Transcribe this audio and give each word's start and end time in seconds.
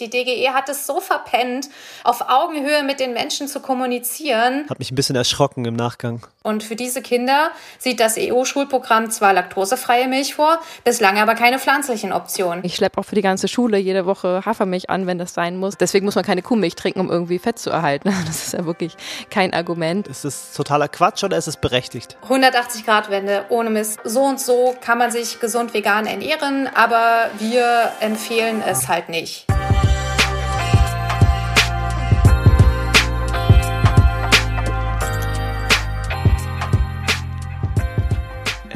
Die 0.00 0.10
DGE 0.10 0.50
hat 0.52 0.68
es 0.68 0.86
so 0.86 1.00
verpennt, 1.00 1.68
auf 2.04 2.28
Augenhöhe 2.28 2.82
mit 2.82 3.00
den 3.00 3.12
Menschen 3.12 3.48
zu 3.48 3.60
kommunizieren. 3.60 4.66
Hat 4.68 4.78
mich 4.78 4.92
ein 4.92 4.94
bisschen 4.94 5.16
erschrocken 5.16 5.64
im 5.64 5.74
Nachgang. 5.74 6.26
Und 6.42 6.62
für 6.62 6.76
diese 6.76 7.02
Kinder 7.02 7.50
sieht 7.78 8.00
das 8.00 8.16
EU-Schulprogramm 8.16 9.10
zwar 9.10 9.32
laktosefreie 9.32 10.08
Milch 10.08 10.34
vor, 10.34 10.60
bislang 10.84 11.18
aber 11.18 11.34
keine 11.34 11.58
pflanzlichen 11.58 12.12
Optionen. 12.12 12.64
Ich 12.64 12.76
schleppe 12.76 12.98
auch 12.98 13.04
für 13.04 13.16
die 13.16 13.22
ganze 13.22 13.48
Schule 13.48 13.76
jede 13.76 14.06
Woche 14.06 14.42
Hafermilch 14.46 14.88
an, 14.88 15.06
wenn 15.06 15.18
das 15.18 15.34
sein 15.34 15.58
muss. 15.58 15.76
Deswegen 15.76 16.06
muss 16.06 16.14
man 16.14 16.24
keine 16.24 16.42
Kuhmilch 16.42 16.74
trinken, 16.74 17.00
um 17.00 17.10
irgendwie 17.10 17.38
Fett 17.38 17.58
zu 17.58 17.70
erhalten. 17.70 18.14
Das 18.28 18.46
ist 18.46 18.52
ja 18.52 18.66
wirklich 18.66 18.94
kein 19.30 19.54
Argument. 19.54 20.06
Ist 20.06 20.24
es 20.24 20.52
totaler 20.52 20.88
Quatsch 20.88 21.24
oder 21.24 21.38
ist 21.38 21.46
es 21.46 21.56
berechtigt? 21.56 22.16
180 22.24 22.84
Grad 22.84 23.10
Wende, 23.10 23.46
ohne 23.48 23.70
Mist. 23.70 24.00
So 24.04 24.22
und 24.22 24.38
so 24.38 24.74
kann 24.80 24.98
man 24.98 25.10
sich 25.10 25.40
gesund 25.40 25.72
vegan 25.72 26.06
ernähren, 26.06 26.68
aber 26.74 27.30
wir 27.38 27.92
empfehlen 28.00 28.62
es 28.66 28.86
halt 28.88 29.08
nicht. 29.08 29.46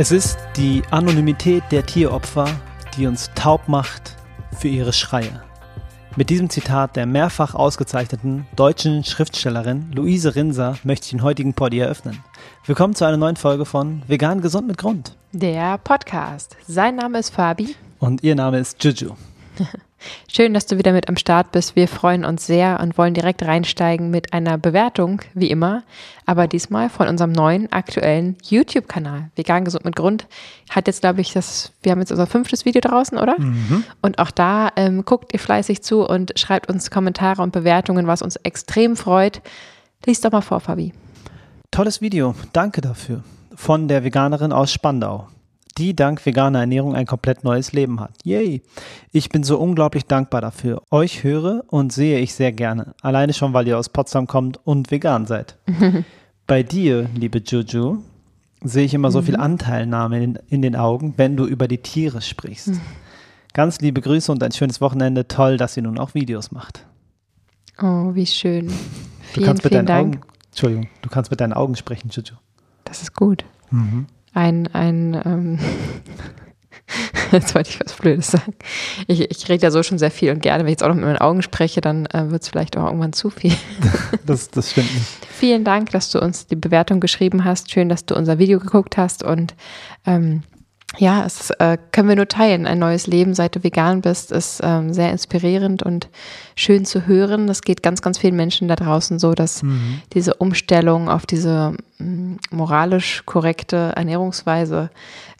Es 0.02 0.10
ist 0.10 0.36
die 0.56 0.82
Anonymität 0.90 1.62
der 1.70 1.86
Tieropfer, 1.86 2.48
die 2.96 3.06
uns 3.06 3.30
taub 3.36 3.68
macht 3.68 4.16
für 4.58 4.66
ihre 4.66 4.92
Schreie. 4.92 5.44
Mit 6.16 6.28
diesem 6.28 6.50
Zitat 6.50 6.96
der 6.96 7.06
mehrfach 7.06 7.54
ausgezeichneten 7.54 8.44
deutschen 8.56 9.04
Schriftstellerin 9.04 9.92
Luise 9.92 10.34
Rinser 10.34 10.76
möchte 10.82 11.04
ich 11.04 11.10
den 11.12 11.22
heutigen 11.22 11.54
Poddy 11.54 11.78
eröffnen. 11.78 12.18
Willkommen 12.66 12.96
zu 12.96 13.04
einer 13.04 13.16
neuen 13.16 13.36
Folge 13.36 13.64
von 13.64 14.02
Vegan 14.08 14.40
Gesund 14.40 14.66
mit 14.66 14.76
Grund. 14.76 15.14
Der 15.30 15.78
Podcast. 15.78 16.56
Sein 16.66 16.96
Name 16.96 17.20
ist 17.20 17.30
Fabi. 17.30 17.76
Und 18.00 18.24
ihr 18.24 18.34
Name 18.34 18.58
ist 18.58 18.82
Juju. 18.82 19.14
Schön, 20.30 20.54
dass 20.54 20.66
du 20.66 20.78
wieder 20.78 20.92
mit 20.92 21.08
am 21.08 21.16
Start 21.16 21.52
bist. 21.52 21.76
Wir 21.76 21.88
freuen 21.88 22.24
uns 22.24 22.46
sehr 22.46 22.80
und 22.80 22.98
wollen 22.98 23.14
direkt 23.14 23.42
reinsteigen 23.42 24.10
mit 24.10 24.32
einer 24.32 24.58
Bewertung, 24.58 25.20
wie 25.34 25.50
immer, 25.50 25.82
aber 26.26 26.46
diesmal 26.48 26.88
von 26.88 27.08
unserem 27.08 27.32
neuen 27.32 27.70
aktuellen 27.72 28.36
YouTube-Kanal. 28.44 29.30
Vegan 29.36 29.64
gesund 29.64 29.84
mit 29.84 29.96
Grund 29.96 30.26
hat 30.70 30.86
jetzt, 30.86 31.00
glaube 31.00 31.20
ich, 31.20 31.32
das, 31.32 31.72
wir 31.82 31.92
haben 31.92 32.00
jetzt 32.00 32.10
unser 32.10 32.26
fünftes 32.26 32.64
Video 32.64 32.80
draußen, 32.80 33.18
oder? 33.18 33.38
Mhm. 33.38 33.84
Und 34.00 34.18
auch 34.18 34.30
da 34.30 34.70
ähm, 34.76 35.04
guckt 35.04 35.32
ihr 35.32 35.38
fleißig 35.38 35.82
zu 35.82 36.06
und 36.06 36.32
schreibt 36.38 36.68
uns 36.70 36.90
Kommentare 36.90 37.42
und 37.42 37.52
Bewertungen, 37.52 38.06
was 38.06 38.22
uns 38.22 38.36
extrem 38.36 38.96
freut. 38.96 39.42
Lies 40.06 40.20
doch 40.20 40.32
mal 40.32 40.40
vor, 40.40 40.60
Fabi. 40.60 40.92
Tolles 41.70 42.00
Video, 42.00 42.34
danke 42.52 42.80
dafür. 42.80 43.22
Von 43.54 43.88
der 43.88 44.04
Veganerin 44.04 44.52
aus 44.52 44.72
Spandau 44.72 45.28
die 45.78 45.96
dank 45.96 46.24
veganer 46.24 46.60
Ernährung 46.60 46.94
ein 46.94 47.06
komplett 47.06 47.44
neues 47.44 47.72
Leben 47.72 48.00
hat. 48.00 48.12
Yay! 48.24 48.62
Ich 49.10 49.28
bin 49.28 49.42
so 49.42 49.58
unglaublich 49.58 50.06
dankbar 50.06 50.40
dafür. 50.40 50.82
Euch 50.90 51.24
höre 51.24 51.64
und 51.68 51.92
sehe 51.92 52.18
ich 52.18 52.34
sehr 52.34 52.52
gerne. 52.52 52.94
Alleine 53.02 53.32
schon, 53.32 53.52
weil 53.52 53.66
ihr 53.68 53.78
aus 53.78 53.88
Potsdam 53.88 54.26
kommt 54.26 54.60
und 54.64 54.90
vegan 54.90 55.26
seid. 55.26 55.58
Bei 56.46 56.62
dir, 56.62 57.08
liebe 57.14 57.42
Juju, 57.44 58.02
sehe 58.62 58.84
ich 58.84 58.94
immer 58.94 59.10
so 59.10 59.22
viel 59.22 59.36
mhm. 59.36 59.42
Anteilnahme 59.42 60.22
in, 60.22 60.38
in, 60.48 60.62
den 60.62 60.76
Augen, 60.76 61.14
wenn 61.16 61.36
du 61.36 61.46
über 61.46 61.68
die 61.68 61.78
Tiere 61.78 62.20
sprichst. 62.20 62.68
Mhm. 62.68 62.80
Ganz 63.54 63.80
liebe 63.80 64.00
Grüße 64.00 64.30
und 64.32 64.42
ein 64.42 64.52
schönes 64.52 64.80
Wochenende. 64.80 65.28
Toll, 65.28 65.56
dass 65.56 65.76
ihr 65.76 65.82
nun 65.82 65.98
auch 65.98 66.14
Videos 66.14 66.52
macht. 66.52 66.86
Oh, 67.80 68.14
wie 68.14 68.26
schön. 68.26 68.68
Du 68.68 68.74
vielen, 69.24 69.46
kannst 69.46 69.64
mit 69.64 69.74
deinen 69.74 69.86
Dank. 69.86 70.16
Augen, 70.16 70.26
Entschuldigung, 70.50 70.88
du 71.00 71.08
kannst 71.08 71.30
mit 71.30 71.40
deinen 71.40 71.52
Augen 71.52 71.76
sprechen, 71.76 72.10
Juju. 72.10 72.36
Das 72.84 73.02
ist 73.02 73.14
gut. 73.14 73.44
Mhm 73.70 74.06
ein, 74.34 74.68
ein 74.72 75.20
ähm, 75.24 75.58
jetzt 77.32 77.54
wollte 77.54 77.70
ich 77.70 77.80
was 77.80 77.94
Blödes 77.94 78.30
sagen. 78.30 78.54
Ich, 79.06 79.20
ich 79.20 79.48
rede 79.48 79.62
ja 79.62 79.70
so 79.70 79.82
schon 79.82 79.98
sehr 79.98 80.10
viel 80.10 80.30
und 80.30 80.42
gerne, 80.42 80.60
wenn 80.60 80.68
ich 80.68 80.72
jetzt 80.72 80.82
auch 80.82 80.88
noch 80.88 80.94
mit 80.94 81.04
meinen 81.04 81.18
Augen 81.18 81.42
spreche, 81.42 81.80
dann 81.80 82.06
äh, 82.06 82.30
wird 82.30 82.42
es 82.42 82.48
vielleicht 82.48 82.76
auch 82.76 82.86
irgendwann 82.86 83.12
zu 83.12 83.30
viel. 83.30 83.54
das, 84.26 84.50
das 84.50 84.70
stimmt 84.70 84.92
nicht. 84.94 85.06
Vielen 85.30 85.64
Dank, 85.64 85.90
dass 85.90 86.10
du 86.10 86.20
uns 86.20 86.46
die 86.46 86.56
Bewertung 86.56 87.00
geschrieben 87.00 87.44
hast. 87.44 87.70
Schön, 87.70 87.88
dass 87.88 88.06
du 88.06 88.14
unser 88.14 88.38
Video 88.38 88.58
geguckt 88.58 88.96
hast 88.96 89.22
und 89.22 89.54
ähm, 90.06 90.42
ja, 90.98 91.24
es 91.24 91.50
äh, 91.50 91.78
können 91.90 92.08
wir 92.08 92.16
nur 92.16 92.28
teilen. 92.28 92.66
Ein 92.66 92.78
neues 92.78 93.06
Leben, 93.06 93.34
seit 93.34 93.56
du 93.56 93.64
vegan 93.64 94.02
bist, 94.02 94.30
ist 94.30 94.60
ähm, 94.62 94.92
sehr 94.92 95.10
inspirierend 95.10 95.82
und 95.82 96.08
schön 96.54 96.84
zu 96.84 97.06
hören. 97.06 97.46
Das 97.46 97.62
geht 97.62 97.82
ganz, 97.82 98.02
ganz 98.02 98.18
vielen 98.18 98.36
Menschen 98.36 98.68
da 98.68 98.76
draußen 98.76 99.18
so, 99.18 99.32
dass 99.32 99.62
mhm. 99.62 100.02
diese 100.12 100.34
Umstellung 100.34 101.08
auf 101.08 101.24
diese 101.24 101.74
ähm, 101.98 102.38
moralisch 102.50 103.22
korrekte 103.24 103.92
Ernährungsweise 103.96 104.90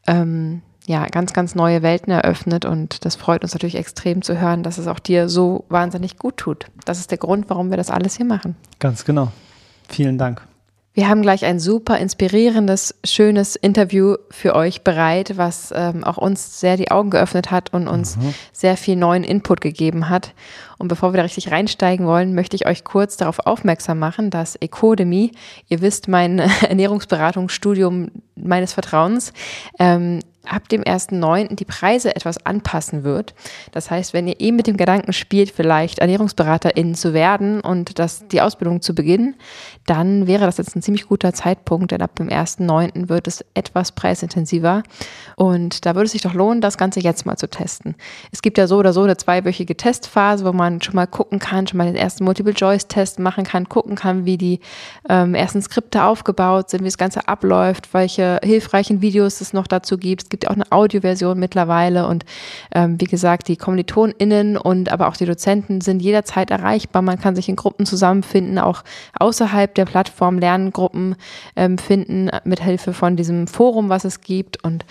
ähm, 0.06 0.62
ja 0.86 1.06
ganz, 1.06 1.32
ganz 1.32 1.54
neue 1.54 1.82
Welten 1.82 2.12
eröffnet. 2.12 2.64
Und 2.64 3.04
das 3.04 3.16
freut 3.16 3.42
uns 3.42 3.52
natürlich 3.52 3.76
extrem 3.76 4.22
zu 4.22 4.40
hören, 4.40 4.62
dass 4.62 4.78
es 4.78 4.86
auch 4.86 4.98
dir 4.98 5.28
so 5.28 5.64
wahnsinnig 5.68 6.18
gut 6.18 6.38
tut. 6.38 6.66
Das 6.84 6.98
ist 6.98 7.10
der 7.10 7.18
Grund, 7.18 7.50
warum 7.50 7.70
wir 7.70 7.76
das 7.76 7.90
alles 7.90 8.16
hier 8.16 8.26
machen. 8.26 8.56
Ganz 8.78 9.04
genau. 9.04 9.30
Vielen 9.88 10.16
Dank. 10.16 10.42
Wir 10.94 11.08
haben 11.08 11.22
gleich 11.22 11.46
ein 11.46 11.58
super 11.58 11.96
inspirierendes, 11.96 12.94
schönes 13.02 13.56
Interview 13.56 14.16
für 14.30 14.54
euch 14.54 14.82
bereit, 14.82 15.38
was 15.38 15.72
ähm, 15.74 16.04
auch 16.04 16.18
uns 16.18 16.60
sehr 16.60 16.76
die 16.76 16.90
Augen 16.90 17.08
geöffnet 17.08 17.50
hat 17.50 17.72
und 17.72 17.88
uns 17.88 18.16
mhm. 18.16 18.34
sehr 18.52 18.76
viel 18.76 18.96
neuen 18.96 19.24
Input 19.24 19.62
gegeben 19.62 20.10
hat. 20.10 20.34
Und 20.76 20.88
bevor 20.88 21.14
wir 21.14 21.16
da 21.16 21.22
richtig 21.22 21.50
reinsteigen 21.50 22.06
wollen, 22.06 22.34
möchte 22.34 22.56
ich 22.56 22.66
euch 22.66 22.84
kurz 22.84 23.16
darauf 23.16 23.38
aufmerksam 23.46 23.98
machen, 23.98 24.28
dass 24.28 24.56
Ecodemy, 24.56 25.32
ihr 25.68 25.80
wisst, 25.80 26.08
mein 26.08 26.38
Ernährungsberatungsstudium 26.68 28.10
meines 28.36 28.74
Vertrauens, 28.74 29.32
ähm, 29.78 30.20
ab 30.46 30.68
dem 30.68 30.82
1.9. 30.82 31.54
die 31.54 31.64
Preise 31.64 32.14
etwas 32.16 32.44
anpassen 32.44 33.04
wird. 33.04 33.34
Das 33.70 33.90
heißt, 33.90 34.12
wenn 34.12 34.26
ihr 34.26 34.40
eh 34.40 34.50
mit 34.50 34.66
dem 34.66 34.76
Gedanken 34.76 35.12
spielt, 35.12 35.50
vielleicht 35.50 36.00
ErnährungsberaterInnen 36.00 36.94
zu 36.94 37.14
werden 37.14 37.60
und 37.60 37.98
das, 37.98 38.26
die 38.28 38.40
Ausbildung 38.40 38.82
zu 38.82 38.94
beginnen, 38.94 39.36
dann 39.86 40.26
wäre 40.26 40.44
das 40.44 40.58
jetzt 40.58 40.74
ein 40.74 40.82
ziemlich 40.82 41.06
guter 41.06 41.32
Zeitpunkt, 41.32 41.92
denn 41.92 42.02
ab 42.02 42.16
dem 42.16 42.28
1.9. 42.28 43.08
wird 43.08 43.28
es 43.28 43.44
etwas 43.54 43.92
preisintensiver. 43.92 44.82
Und 45.36 45.86
da 45.86 45.94
würde 45.94 46.06
es 46.06 46.12
sich 46.12 46.22
doch 46.22 46.34
lohnen, 46.34 46.60
das 46.60 46.76
Ganze 46.76 47.00
jetzt 47.00 47.24
mal 47.24 47.36
zu 47.36 47.48
testen. 47.48 47.94
Es 48.32 48.42
gibt 48.42 48.58
ja 48.58 48.66
so 48.66 48.78
oder 48.78 48.92
so 48.92 49.02
eine 49.02 49.16
zweiwöchige 49.16 49.76
Testphase, 49.76 50.44
wo 50.44 50.52
man 50.52 50.82
schon 50.82 50.96
mal 50.96 51.06
gucken 51.06 51.38
kann, 51.38 51.66
schon 51.66 51.78
mal 51.78 51.86
den 51.86 51.96
ersten 51.96 52.24
Multiple-Choice-Test 52.24 53.20
machen 53.20 53.44
kann, 53.44 53.68
gucken 53.68 53.94
kann, 53.94 54.24
wie 54.24 54.38
die 54.38 54.60
ähm, 55.08 55.34
ersten 55.34 55.62
Skripte 55.62 56.02
aufgebaut 56.02 56.70
sind, 56.70 56.80
wie 56.80 56.88
das 56.88 56.98
Ganze 56.98 57.28
abläuft, 57.28 57.94
welche 57.94 58.40
hilfreichen 58.42 59.00
Videos 59.02 59.40
es 59.40 59.52
noch 59.52 59.66
dazu 59.66 59.98
gibt 59.98 60.31
gibt 60.32 60.44
ja 60.44 60.50
auch 60.50 60.56
eine 60.56 60.72
Audioversion 60.72 61.38
mittlerweile 61.38 62.08
und 62.08 62.24
ähm, 62.74 63.00
wie 63.00 63.04
gesagt, 63.04 63.46
die 63.46 63.56
KommilitonInnen 63.56 64.56
und 64.56 64.90
aber 64.90 65.06
auch 65.06 65.16
die 65.16 65.26
Dozenten 65.26 65.80
sind 65.80 66.02
jederzeit 66.02 66.50
erreichbar. 66.50 67.02
Man 67.02 67.20
kann 67.20 67.36
sich 67.36 67.48
in 67.48 67.54
Gruppen 67.54 67.86
zusammenfinden, 67.86 68.58
auch 68.58 68.82
außerhalb 69.20 69.74
der 69.74 69.84
Plattform 69.84 70.38
Lerngruppen 70.38 71.14
ähm, 71.54 71.78
finden, 71.78 72.30
mit 72.44 72.60
Hilfe 72.60 72.92
von 72.92 73.14
diesem 73.14 73.46
Forum, 73.46 73.90
was 73.90 74.04
es 74.04 74.22
gibt 74.22 74.64
und 74.64 74.84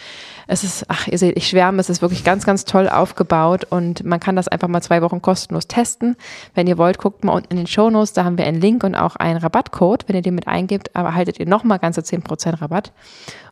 es 0.48 0.64
ist, 0.64 0.86
ach, 0.90 1.08
ihr 1.08 1.18
seht, 1.18 1.38
ich 1.38 1.48
schwärme, 1.48 1.80
es 1.80 1.90
ist 1.90 2.02
wirklich 2.02 2.24
ganz, 2.24 2.46
ganz 2.46 2.66
toll 2.66 2.90
aufgebaut 2.90 3.66
und 3.70 4.04
man 4.04 4.20
kann 4.20 4.36
das 4.36 4.48
einfach 4.48 4.68
mal 4.68 4.82
zwei 4.82 5.02
Wochen 5.02 5.22
kostenlos 5.22 5.68
testen. 5.68 6.18
Wenn 6.54 6.68
ihr 6.68 6.78
wollt, 6.78 6.98
guckt 6.98 7.24
mal 7.24 7.34
unten 7.34 7.52
in 7.52 7.58
den 7.58 7.68
Shownotes, 7.68 8.14
da 8.14 8.26
haben 8.26 8.38
wir 8.38 8.46
einen 8.46 8.60
Link 8.60 8.84
und 8.84 8.96
auch 8.96 9.16
einen 9.16 9.38
Rabattcode. 9.40 10.04
Wenn 10.08 10.18
ihr 10.18 10.22
den 10.22 10.36
mit 10.36 10.48
eingibt, 10.48 10.96
aber 10.96 11.16
haltet 11.16 11.40
ihr 11.40 11.48
nochmal 11.48 11.80
ganze 11.80 12.02
10% 12.02 12.62
Rabatt. 12.62 12.92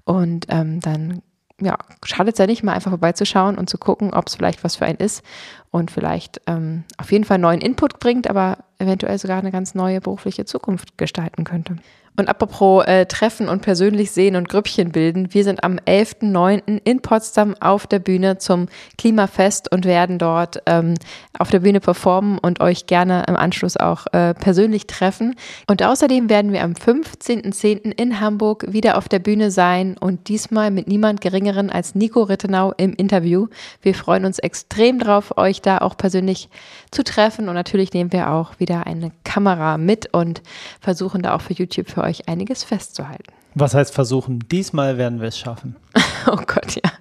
Und 0.04 0.48
ähm, 0.50 0.80
dann 0.82 1.22
ja, 1.62 1.78
schadet 2.04 2.36
es 2.36 2.40
ja 2.40 2.48
nicht, 2.48 2.64
mal 2.64 2.74
einfach 2.74 2.92
vorbeizuschauen 2.92 3.58
und 3.58 3.70
zu 3.70 3.78
gucken, 3.78 4.14
ob 4.14 4.28
es 4.28 4.36
vielleicht 4.36 4.64
was 4.64 4.76
für 4.76 4.86
einen 4.86 4.98
ist 4.98 5.24
und 5.72 5.92
vielleicht 5.92 6.42
ähm, 6.48 6.84
auf 6.98 7.12
jeden 7.12 7.26
Fall 7.26 7.38
neuen 7.38 7.62
Input 7.62 8.00
bringt, 8.00 8.30
aber 8.30 8.60
eventuell 8.80 9.18
sogar 9.18 9.38
eine 9.38 9.52
ganz 9.52 9.76
neue 9.76 10.02
berufliche 10.02 10.46
Zukunft 10.46 10.98
gestalten 10.98 11.44
könnte. 11.44 11.76
Und 12.20 12.28
apropos 12.28 12.84
äh, 12.86 13.06
Treffen 13.06 13.48
und 13.48 13.62
persönlich 13.62 14.12
sehen 14.12 14.36
und 14.36 14.50
Grüppchen 14.50 14.92
bilden, 14.92 15.34
wir 15.34 15.46
sind 15.46 15.64
am 15.64 15.78
11.09. 15.78 16.82
in 16.84 17.02
Potsdam 17.02 17.56
auf 17.62 17.88
der 17.88 18.00
Bühne 18.00 18.38
zum 18.38 18.68
Klimafest 18.98 19.72
und 19.72 19.86
werden 19.86 20.18
dort 20.18 20.62
ähm, 20.66 20.96
auf 21.38 21.50
der 21.50 21.62
Bühne 21.62 21.80
performen 21.80 22.38
und 22.38 22.60
euch 22.60 22.88
gerne 22.88 23.24
im 23.30 23.38
Anschluss 23.38 23.78
auch 23.78 24.06
äh, 24.12 24.34
persönlich 24.34 24.86
treffen. 24.86 25.36
Und 25.68 25.82
außerdem 25.82 26.30
werden 26.30 26.52
wir 26.52 26.62
am 26.64 26.74
15.10. 26.74 27.94
in 27.98 28.20
Hamburg 28.20 28.66
wieder 28.68 28.98
auf 28.98 29.08
der 29.08 29.20
Bühne 29.20 29.50
sein 29.50 29.96
und 29.98 30.28
diesmal 30.28 30.72
mit 30.72 30.90
niemand 30.90 31.22
Geringeren 31.22 31.70
als 31.70 31.96
Nico 31.96 32.24
Rittenau 32.24 32.74
im 32.76 32.94
Interview. 32.96 33.48
Wir 33.82 33.96
freuen 33.96 34.26
uns 34.26 34.40
extrem 34.40 35.00
drauf, 35.00 35.38
euch 35.38 35.62
da 35.62 35.78
auch 35.78 35.96
persönlich 35.96 36.50
zu 36.92 37.06
treffen 37.06 37.48
und 37.48 37.56
natürlich 37.56 37.94
nehmen 37.94 38.12
wir 38.12 38.30
auch 38.30 38.60
wieder 38.60 38.69
eine 38.86 39.12
Kamera 39.24 39.78
mit 39.78 40.14
und 40.14 40.42
versuchen 40.80 41.22
da 41.22 41.36
auch 41.36 41.42
für 41.42 41.54
YouTube 41.54 41.90
für 41.90 42.04
euch 42.04 42.10
euch 42.10 42.28
einiges 42.28 42.64
festzuhalten. 42.64 43.32
Was 43.56 43.74
heißt 43.74 43.94
versuchen? 43.94 44.40
Diesmal 44.52 44.98
werden 44.98 45.22
wir 45.22 45.30
es 45.30 45.40
schaffen. 45.40 45.76
oh 46.28 46.38
Gott, 46.46 46.76
ja. 46.76 46.92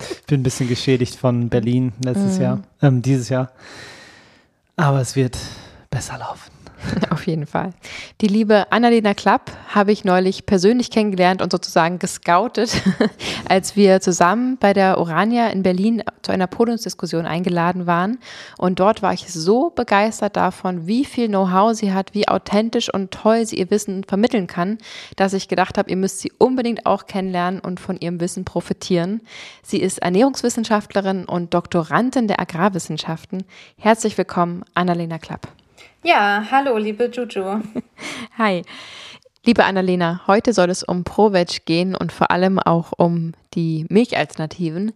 Ich 0.00 0.26
bin 0.26 0.40
ein 0.40 0.42
bisschen 0.42 0.68
geschädigt 0.68 1.14
von 1.14 1.48
Berlin 1.48 1.92
letztes 2.04 2.38
mm. 2.38 2.42
Jahr, 2.42 2.62
ähm, 2.82 3.02
dieses 3.02 3.28
Jahr. 3.28 3.52
Aber 4.76 5.00
es 5.00 5.14
wird 5.14 5.38
besser 5.90 6.18
laufen. 6.18 6.55
Auf 7.10 7.26
jeden 7.26 7.46
Fall. 7.46 7.70
Die 8.20 8.26
liebe 8.26 8.70
Annalena 8.70 9.14
Klapp 9.14 9.50
habe 9.68 9.92
ich 9.92 10.04
neulich 10.04 10.46
persönlich 10.46 10.90
kennengelernt 10.90 11.42
und 11.42 11.50
sozusagen 11.50 11.98
gescoutet, 11.98 12.82
als 13.48 13.76
wir 13.76 14.00
zusammen 14.00 14.58
bei 14.58 14.72
der 14.72 14.98
Orania 14.98 15.48
in 15.48 15.62
Berlin 15.62 16.02
zu 16.22 16.32
einer 16.32 16.46
Podiumsdiskussion 16.46 17.26
eingeladen 17.26 17.86
waren. 17.86 18.18
Und 18.58 18.78
dort 18.80 19.02
war 19.02 19.12
ich 19.12 19.32
so 19.32 19.70
begeistert 19.70 20.36
davon, 20.36 20.86
wie 20.86 21.04
viel 21.04 21.28
Know-how 21.28 21.74
sie 21.74 21.92
hat, 21.92 22.14
wie 22.14 22.28
authentisch 22.28 22.92
und 22.92 23.10
toll 23.10 23.46
sie 23.46 23.58
ihr 23.58 23.70
Wissen 23.70 24.04
vermitteln 24.04 24.46
kann, 24.46 24.78
dass 25.16 25.32
ich 25.32 25.48
gedacht 25.48 25.78
habe, 25.78 25.90
ihr 25.90 25.96
müsst 25.96 26.20
sie 26.20 26.32
unbedingt 26.38 26.86
auch 26.86 27.06
kennenlernen 27.06 27.60
und 27.60 27.80
von 27.80 27.98
ihrem 27.98 28.20
Wissen 28.20 28.44
profitieren. 28.44 29.22
Sie 29.62 29.80
ist 29.80 29.98
Ernährungswissenschaftlerin 29.98 31.24
und 31.24 31.54
Doktorandin 31.54 32.28
der 32.28 32.40
Agrarwissenschaften. 32.40 33.44
Herzlich 33.78 34.18
willkommen, 34.18 34.64
Annalena 34.74 35.18
Klapp. 35.18 35.48
Ja, 36.06 36.46
hallo, 36.52 36.78
liebe 36.78 37.10
Juju. 37.12 37.62
Hi. 38.38 38.62
Liebe 39.44 39.64
Annalena, 39.64 40.20
heute 40.28 40.52
soll 40.52 40.70
es 40.70 40.84
um 40.84 41.02
ProVeg 41.02 41.66
gehen 41.66 41.96
und 41.96 42.12
vor 42.12 42.30
allem 42.30 42.60
auch 42.60 42.92
um 42.96 43.32
die 43.54 43.86
Milchalternativen. 43.88 44.92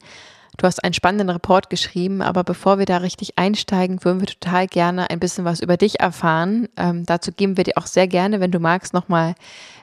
Du 0.56 0.66
hast 0.68 0.84
einen 0.84 0.94
spannenden 0.94 1.28
Report 1.28 1.68
geschrieben, 1.68 2.22
aber 2.22 2.44
bevor 2.44 2.78
wir 2.78 2.86
da 2.86 2.98
richtig 2.98 3.40
einsteigen, 3.40 4.04
würden 4.04 4.20
wir 4.20 4.28
total 4.28 4.68
gerne 4.68 5.10
ein 5.10 5.18
bisschen 5.18 5.44
was 5.44 5.58
über 5.58 5.76
dich 5.76 5.98
erfahren. 5.98 6.68
Ähm, 6.76 7.04
dazu 7.06 7.32
geben 7.32 7.56
wir 7.56 7.64
dir 7.64 7.76
auch 7.76 7.86
sehr 7.86 8.06
gerne, 8.06 8.38
wenn 8.38 8.52
du 8.52 8.60
magst, 8.60 8.94
nochmal 8.94 9.34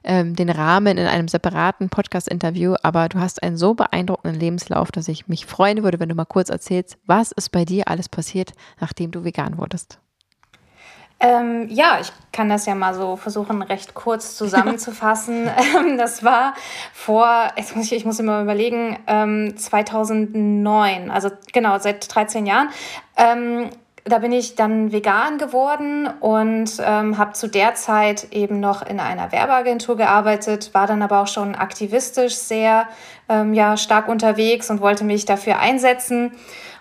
ähm, 0.06 0.34
den 0.34 0.50
Rahmen 0.50 0.98
in 0.98 1.08
einem 1.08 1.28
separaten 1.28 1.90
Podcast-Interview. 1.90 2.76
Aber 2.84 3.10
du 3.10 3.20
hast 3.20 3.44
einen 3.44 3.58
so 3.58 3.74
beeindruckenden 3.74 4.40
Lebenslauf, 4.40 4.94
dass 4.94 5.10
ich 5.10 5.28
mich 5.28 5.46
freuen 5.46 5.84
würde, 5.84 6.00
wenn 6.00 6.08
du 6.08 6.16
mal 6.16 6.24
kurz 6.24 6.48
erzählst, 6.48 6.98
was 7.06 7.34
ist 7.34 7.52
bei 7.52 7.66
dir 7.66 7.90
alles 7.90 8.08
passiert, 8.08 8.54
nachdem 8.80 9.12
du 9.12 9.26
vegan 9.26 9.58
wurdest. 9.58 10.00
Ähm, 11.20 11.68
ja, 11.70 12.00
ich 12.00 12.12
kann 12.32 12.48
das 12.50 12.68
ja 12.68 12.76
mal 12.76 12.94
so 12.94 13.16
versuchen, 13.16 13.62
recht 13.64 13.94
kurz 13.96 14.36
zusammenzufassen. 14.38 15.50
Ähm, 15.78 15.98
das 15.98 16.24
war 16.24 16.54
vor, 16.94 17.50
jetzt 17.58 17.76
muss 17.76 17.86
ich, 17.86 17.94
ich 17.94 18.06
muss 18.06 18.20
immer 18.20 18.42
überlegen, 18.42 19.00
ähm, 19.08 19.58
2009, 19.58 21.10
also 21.10 21.30
genau, 21.54 21.80
seit 21.80 22.14
13 22.14 22.46
Jahren. 22.46 22.70
Ähm, 23.16 23.70
da 24.08 24.20
bin 24.20 24.32
ich 24.32 24.56
dann 24.56 24.92
vegan 24.92 25.38
geworden 25.38 26.08
und 26.20 26.72
ähm, 26.80 27.18
habe 27.18 27.34
zu 27.34 27.48
der 27.48 27.76
Zeit 27.76 28.32
eben 28.32 28.60
noch 28.60 28.86
in 28.86 29.00
einer 29.00 29.32
Werbeagentur 29.32 29.98
gearbeitet, 29.98 30.74
war 30.74 30.88
dann 30.88 31.02
aber 31.02 31.22
auch 31.22 31.28
schon 31.28 31.56
aktivistisch 31.56 32.36
sehr 32.36 32.88
ähm, 33.30 33.54
ja, 33.54 33.78
stark 33.78 34.08
unterwegs 34.08 34.70
und 34.70 34.82
wollte 34.82 35.04
mich 35.04 35.26
dafür 35.26 35.60
einsetzen. 35.60 36.32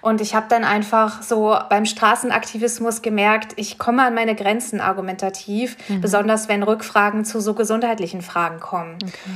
Und 0.00 0.20
ich 0.20 0.34
habe 0.34 0.46
dann 0.48 0.62
einfach 0.62 1.22
so 1.22 1.56
beim 1.68 1.84
Straßenaktivismus 1.84 3.02
gemerkt, 3.02 3.54
ich 3.56 3.76
komme 3.78 4.04
an 4.04 4.14
meine 4.14 4.36
Grenzen 4.36 4.80
argumentativ, 4.80 5.76
mhm. 5.88 6.00
besonders 6.00 6.48
wenn 6.48 6.62
Rückfragen 6.62 7.24
zu 7.24 7.40
so 7.40 7.54
gesundheitlichen 7.54 8.22
Fragen 8.22 8.60
kommen. 8.60 8.98
Okay. 9.02 9.30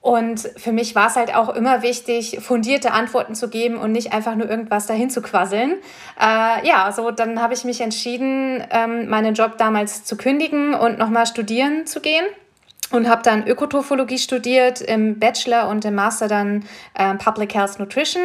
Und 0.00 0.48
für 0.56 0.72
mich 0.72 0.94
war 0.94 1.08
es 1.08 1.16
halt 1.16 1.34
auch 1.34 1.50
immer 1.50 1.82
wichtig, 1.82 2.38
fundierte 2.40 2.92
Antworten 2.92 3.34
zu 3.34 3.50
geben 3.50 3.76
und 3.76 3.92
nicht 3.92 4.14
einfach 4.14 4.34
nur 4.34 4.48
irgendwas 4.48 4.86
dahin 4.86 5.10
zu 5.10 5.20
quasseln. 5.20 5.72
Äh, 6.18 6.66
ja, 6.66 6.90
so 6.90 7.10
dann 7.10 7.42
habe 7.42 7.52
ich 7.52 7.64
mich 7.64 7.82
entschieden, 7.82 8.64
ähm, 8.70 9.10
meinen 9.10 9.34
Job 9.34 9.58
damals 9.58 10.04
zu 10.04 10.16
kündigen 10.16 10.74
und 10.74 10.98
nochmal 10.98 11.26
studieren 11.26 11.86
zu 11.86 12.00
gehen 12.00 12.24
und 12.90 13.08
habe 13.08 13.22
dann 13.22 13.46
Ökotrophologie 13.46 14.18
studiert, 14.18 14.80
im 14.80 15.18
Bachelor 15.18 15.68
und 15.68 15.84
im 15.84 15.94
Master 15.94 16.28
dann 16.28 16.64
äh, 16.94 17.14
Public 17.16 17.54
Health 17.54 17.78
Nutrition 17.78 18.22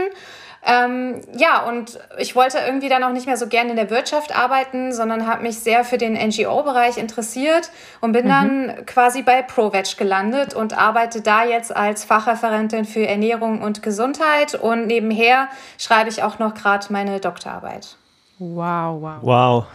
ähm, 0.65 1.21
ja, 1.37 1.61
und 1.61 1.99
ich 2.17 2.35
wollte 2.35 2.57
irgendwie 2.57 2.89
dann 2.89 3.03
auch 3.03 3.11
nicht 3.11 3.27
mehr 3.27 3.37
so 3.37 3.47
gerne 3.47 3.69
in 3.69 3.75
der 3.75 3.91
Wirtschaft 3.91 4.35
arbeiten, 4.35 4.91
sondern 4.93 5.27
habe 5.27 5.43
mich 5.43 5.59
sehr 5.59 5.83
für 5.83 5.99
den 5.99 6.13
NGO-Bereich 6.13 6.97
interessiert 6.97 7.69
und 8.01 8.13
bin 8.13 8.25
mhm. 8.25 8.29
dann 8.29 8.85
quasi 8.87 9.21
bei 9.21 9.43
ProVeg 9.43 9.97
gelandet 9.97 10.55
und 10.55 10.75
arbeite 10.75 11.21
da 11.21 11.45
jetzt 11.45 11.75
als 11.75 12.03
Fachreferentin 12.03 12.85
für 12.85 13.05
Ernährung 13.05 13.61
und 13.61 13.83
Gesundheit 13.83 14.55
und 14.55 14.87
nebenher 14.87 15.49
schreibe 15.77 16.09
ich 16.09 16.23
auch 16.23 16.39
noch 16.39 16.55
gerade 16.55 16.87
meine 16.89 17.19
Doktorarbeit. 17.19 17.97
Wow, 18.37 19.01
wow. 19.01 19.19
Wow. 19.21 19.65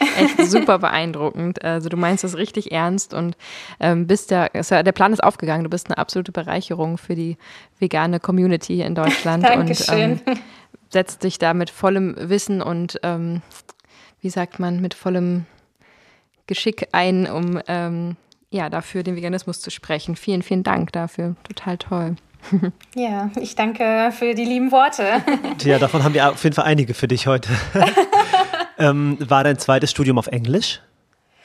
Echt 0.18 0.50
super 0.50 0.78
beeindruckend. 0.78 1.64
Also 1.64 1.88
du 1.88 1.96
meinst 1.96 2.22
das 2.22 2.36
richtig 2.36 2.70
ernst 2.70 3.14
und 3.14 3.36
ähm, 3.80 4.06
bist 4.06 4.30
der, 4.30 4.50
der 4.50 4.92
Plan 4.92 5.12
ist 5.12 5.24
aufgegangen. 5.24 5.64
Du 5.64 5.70
bist 5.70 5.88
eine 5.88 5.96
absolute 5.96 6.32
Bereicherung 6.32 6.98
für 6.98 7.14
die 7.14 7.38
vegane 7.78 8.20
Community 8.20 8.74
hier 8.74 8.86
in 8.86 8.94
Deutschland 8.94 9.44
Dankeschön. 9.48 10.12
und 10.12 10.22
ähm, 10.26 10.38
setzt 10.90 11.24
dich 11.24 11.38
da 11.38 11.54
mit 11.54 11.70
vollem 11.70 12.14
Wissen 12.18 12.60
und 12.60 13.00
ähm, 13.02 13.40
wie 14.20 14.30
sagt 14.30 14.60
man, 14.60 14.80
mit 14.80 14.92
vollem 14.92 15.46
Geschick 16.46 16.88
ein, 16.92 17.26
um 17.26 17.58
ähm, 17.68 18.16
ja, 18.50 18.68
dafür 18.68 19.02
den 19.02 19.16
Veganismus 19.16 19.62
zu 19.62 19.70
sprechen. 19.70 20.14
Vielen, 20.14 20.42
vielen 20.42 20.62
Dank 20.62 20.92
dafür. 20.92 21.36
Total 21.44 21.78
toll. 21.78 22.16
Ja, 22.94 23.30
ich 23.40 23.54
danke 23.54 24.12
für 24.12 24.34
die 24.34 24.44
lieben 24.44 24.72
Worte. 24.72 25.22
Ja, 25.64 25.78
davon 25.78 26.02
haben 26.02 26.14
wir 26.14 26.30
auf 26.30 26.42
jeden 26.42 26.54
Fall 26.54 26.64
einige 26.64 26.94
für 26.94 27.08
dich 27.08 27.26
heute. 27.26 27.50
ähm, 28.78 29.16
war 29.20 29.44
dein 29.44 29.58
zweites 29.58 29.90
Studium 29.90 30.18
auf 30.18 30.26
Englisch? 30.26 30.80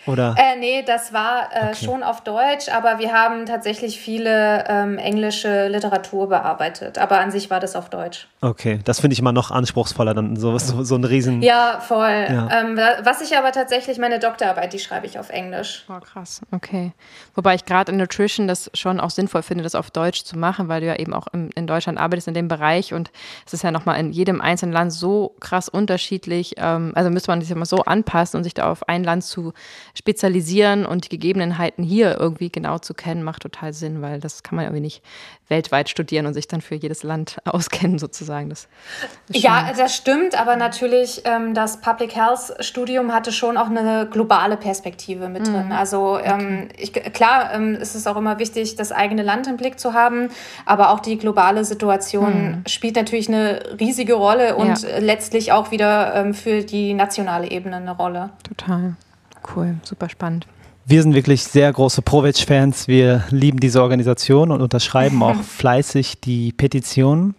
Oder? 0.08 0.36
Äh, 0.38 0.58
nee, 0.58 0.84
das 0.84 1.14
war 1.14 1.50
äh, 1.52 1.70
okay. 1.70 1.86
schon 1.86 2.04
auf 2.04 2.22
Deutsch, 2.22 2.70
aber 2.70 3.00
wir 3.00 3.14
haben 3.14 3.46
tatsächlich 3.46 4.00
viele 4.00 4.64
ähm, 4.68 4.98
englische 4.98 5.68
Literatur 5.68 6.30
bearbeitet. 6.30 6.98
Aber 6.98 7.20
an 7.20 7.32
sich 7.32 7.50
war 7.50 7.60
das 7.60 7.76
auf 7.76 7.90
Deutsch. 7.90 8.28
Okay, 8.42 8.80
das 8.86 9.00
finde 9.00 9.14
ich 9.14 9.20
immer 9.20 9.32
noch 9.32 9.52
anspruchsvoller, 9.52 10.14
dann 10.14 10.36
so, 10.36 10.58
so, 10.58 10.84
so 10.84 10.96
ein 10.96 11.04
Riesen. 11.04 11.42
Ja, 11.42 11.80
voll. 11.80 12.26
Ja. 12.30 12.50
Ähm, 12.52 12.80
was 13.04 13.22
ich 13.22 13.38
aber 13.38 13.52
tatsächlich, 13.52 13.98
meine 13.98 14.20
Doktorarbeit, 14.20 14.74
die 14.74 14.80
schreibe 14.80 15.06
ich 15.06 15.20
auf 15.20 15.30
Englisch. 15.30 15.86
Oh, 15.90 16.00
krass, 16.00 16.42
okay. 16.52 16.94
Wobei 17.36 17.56
ich 17.56 17.66
gerade 17.66 17.92
in 17.92 17.98
Nutrition 17.98 18.48
das 18.48 18.72
schon 18.74 19.00
auch 19.00 19.10
sinnvoll 19.10 19.44
finde, 19.44 19.64
das 19.64 19.76
auf 19.76 19.92
Deutsch 19.92 20.24
zu 20.24 20.38
machen, 20.38 20.70
weil 20.70 20.82
du 20.82 20.88
ja 20.88 20.96
eben 20.96 21.14
auch 21.14 21.28
im, 21.34 21.50
in 21.56 21.68
Deutschland 21.68 22.00
arbeitest 22.00 22.28
in 22.28 22.34
dem 22.34 22.48
Bereich 22.48 22.94
und 22.94 23.12
es 23.46 23.54
ist 23.54 23.64
ja 23.64 23.72
nochmal 23.72 24.00
in 24.00 24.12
jedem 24.12 24.40
einzelnen 24.40 24.74
Land 24.74 24.94
so 24.94 25.36
krass 25.40 25.68
unterschiedlich. 25.68 26.56
Ähm, 26.58 26.94
also 26.96 27.10
müsste 27.10 27.32
man 27.32 27.42
sich 27.42 27.52
immer 27.52 27.66
so 27.66 27.84
anpassen 27.84 28.38
und 28.38 28.44
sich 28.44 28.54
da 28.54 28.72
auf 28.72 28.88
ein 28.88 29.04
Land 29.04 29.24
zu 29.24 29.54
spezialisieren 29.98 30.86
und 30.86 31.06
die 31.06 31.10
Gegebenheiten 31.10 31.84
hier 31.84 32.20
irgendwie 32.20 32.52
genau 32.52 32.78
zu 32.78 32.94
kennen, 32.94 33.24
macht 33.24 33.42
total 33.42 33.74
Sinn, 33.74 34.02
weil 34.02 34.20
das 34.20 34.44
kann 34.44 34.56
man 34.56 34.66
irgendwie 34.66 34.82
nicht 34.82 35.04
weltweit 35.48 35.90
studieren 35.90 36.26
und 36.26 36.34
sich 36.34 36.48
dann 36.48 36.62
für 36.62 36.76
jedes 36.76 37.04
Land 37.04 37.38
auskennen, 37.46 37.98
sozusagen. 37.98 38.50
Das 38.50 38.68
ja, 39.30 39.72
das 39.76 39.96
stimmt, 39.96 40.40
aber 40.40 40.56
natürlich, 40.56 41.22
ähm, 41.26 41.54
das 41.54 41.82
Public 41.82 42.16
Health 42.16 42.54
Studium 42.60 43.12
hatte 43.14 43.32
schon 43.32 43.58
auch 43.58 43.70
eine 43.70 44.08
globale 44.12 44.56
Perspektive 44.58 45.30
mit 45.30 45.48
drin. 45.48 45.68
Mhm. 45.68 45.72
Also 45.72 46.20
ähm, 46.20 46.70
ich, 46.78 46.94
klar 46.94 47.54
ähm, 47.54 47.76
ist 47.76 47.96
es 47.96 48.06
auch 48.06 48.18
immer 48.18 48.38
wichtig, 48.38 48.76
das 48.76 48.92
eigene 48.92 49.24
Land 49.24 49.48
im 49.48 49.58
Blick 49.58 49.80
zu 49.80 49.94
haben, 49.94 50.30
aber 50.66 50.92
auch 50.92 51.00
die 51.00 51.18
globale 51.18 51.66
Situation 51.66 52.34
mhm. 52.34 52.64
spielt 52.68 52.96
natürlich 52.96 53.30
eine 53.30 53.78
riesige 53.80 54.14
Rolle 54.14 54.56
und 54.56 54.84
ja. 54.84 55.00
letztlich 55.00 55.52
auch 55.52 55.72
wieder 55.72 56.14
ähm, 56.14 56.34
für 56.36 56.62
die 56.64 56.94
nationale 56.94 57.50
Ebene 57.50 57.78
eine 57.78 57.92
Rolle. 57.92 58.30
Total. 58.44 58.96
Cool, 59.56 59.76
super 59.84 60.10
spannend. 60.10 60.48
Wir 60.86 61.02
sind 61.02 61.16
wirklich 61.16 61.44
sehr 61.44 61.72
große 61.74 62.02
Provic-Fans. 62.02 62.88
Wir 62.88 63.26
lieben 63.30 63.60
diese 63.60 63.82
Organisation 63.82 64.52
und 64.52 64.62
unterschreiben 64.62 65.22
auch 65.22 65.36
fleißig 65.42 66.22
die 66.22 66.54
Petition. 66.54 67.36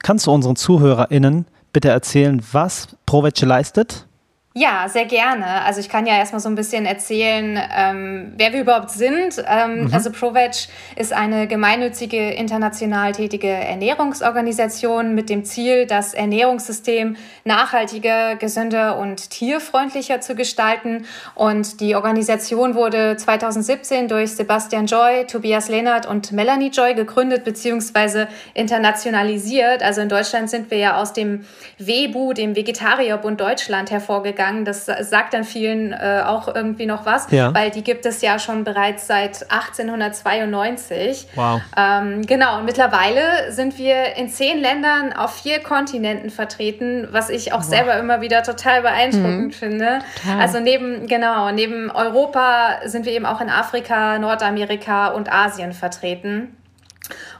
Kannst 0.00 0.26
du 0.26 0.32
unseren 0.32 0.56
ZuhörerInnen 0.56 1.46
bitte 1.72 1.88
erzählen, 1.88 2.42
was 2.52 2.88
Provic 3.06 3.40
leistet? 3.42 4.06
Ja, 4.52 4.88
sehr 4.88 5.04
gerne. 5.04 5.62
Also 5.62 5.78
ich 5.78 5.88
kann 5.88 6.06
ja 6.06 6.16
erstmal 6.16 6.40
so 6.40 6.48
ein 6.48 6.56
bisschen 6.56 6.84
erzählen, 6.84 7.56
ähm, 7.72 8.32
wer 8.36 8.52
wir 8.52 8.62
überhaupt 8.62 8.90
sind. 8.90 9.40
Ähm, 9.46 9.84
mhm. 9.84 9.94
Also 9.94 10.10
ProVeg 10.10 10.66
ist 10.96 11.12
eine 11.12 11.46
gemeinnützige, 11.46 12.32
international 12.32 13.12
tätige 13.12 13.46
Ernährungsorganisation 13.46 15.14
mit 15.14 15.30
dem 15.30 15.44
Ziel, 15.44 15.86
das 15.86 16.14
Ernährungssystem 16.14 17.16
nachhaltiger, 17.44 18.34
gesünder 18.34 18.98
und 18.98 19.30
tierfreundlicher 19.30 20.20
zu 20.20 20.34
gestalten. 20.34 21.06
Und 21.36 21.80
die 21.80 21.94
Organisation 21.94 22.74
wurde 22.74 23.16
2017 23.16 24.08
durch 24.08 24.32
Sebastian 24.32 24.86
Joy, 24.86 25.28
Tobias 25.28 25.68
Lehnert 25.68 26.06
und 26.06 26.32
Melanie 26.32 26.70
Joy 26.70 26.94
gegründet 26.94 27.44
bzw. 27.44 28.26
internationalisiert. 28.54 29.84
Also 29.84 30.00
in 30.00 30.08
Deutschland 30.08 30.50
sind 30.50 30.72
wir 30.72 30.78
ja 30.78 30.96
aus 31.00 31.12
dem 31.12 31.44
WEBU, 31.78 32.32
dem 32.32 32.56
Vegetarierbund 32.56 33.40
Deutschland, 33.40 33.92
hervorgegangen 33.92 34.39
gegangen. 34.40 34.64
Das 34.64 34.86
sagt 34.86 35.34
dann 35.34 35.44
vielen 35.44 35.92
äh, 35.92 36.22
auch 36.24 36.48
irgendwie 36.54 36.86
noch 36.86 37.04
was, 37.04 37.30
ja. 37.30 37.52
weil 37.54 37.70
die 37.70 37.84
gibt 37.84 38.06
es 38.06 38.22
ja 38.22 38.38
schon 38.38 38.64
bereits 38.64 39.06
seit 39.06 39.50
1892. 39.50 41.28
Wow. 41.34 41.60
Ähm, 41.76 42.22
genau, 42.26 42.58
und 42.58 42.64
mittlerweile 42.64 43.52
sind 43.52 43.76
wir 43.76 44.16
in 44.16 44.28
zehn 44.28 44.58
Ländern 44.58 45.12
auf 45.12 45.34
vier 45.42 45.60
Kontinenten 45.60 46.30
vertreten, 46.30 47.08
was 47.10 47.28
ich 47.28 47.52
auch 47.52 47.58
wow. 47.58 47.64
selber 47.64 47.98
immer 47.98 48.20
wieder 48.22 48.42
total 48.42 48.82
beeindruckend 48.82 49.48
mhm. 49.48 49.52
finde. 49.52 49.98
Total. 50.22 50.40
Also 50.40 50.60
neben, 50.60 51.06
genau, 51.06 51.50
neben 51.50 51.90
Europa 51.90 52.80
sind 52.84 53.04
wir 53.04 53.12
eben 53.12 53.26
auch 53.26 53.40
in 53.40 53.50
Afrika, 53.50 54.18
Nordamerika 54.18 55.08
und 55.08 55.30
Asien 55.30 55.72
vertreten. 55.72 56.56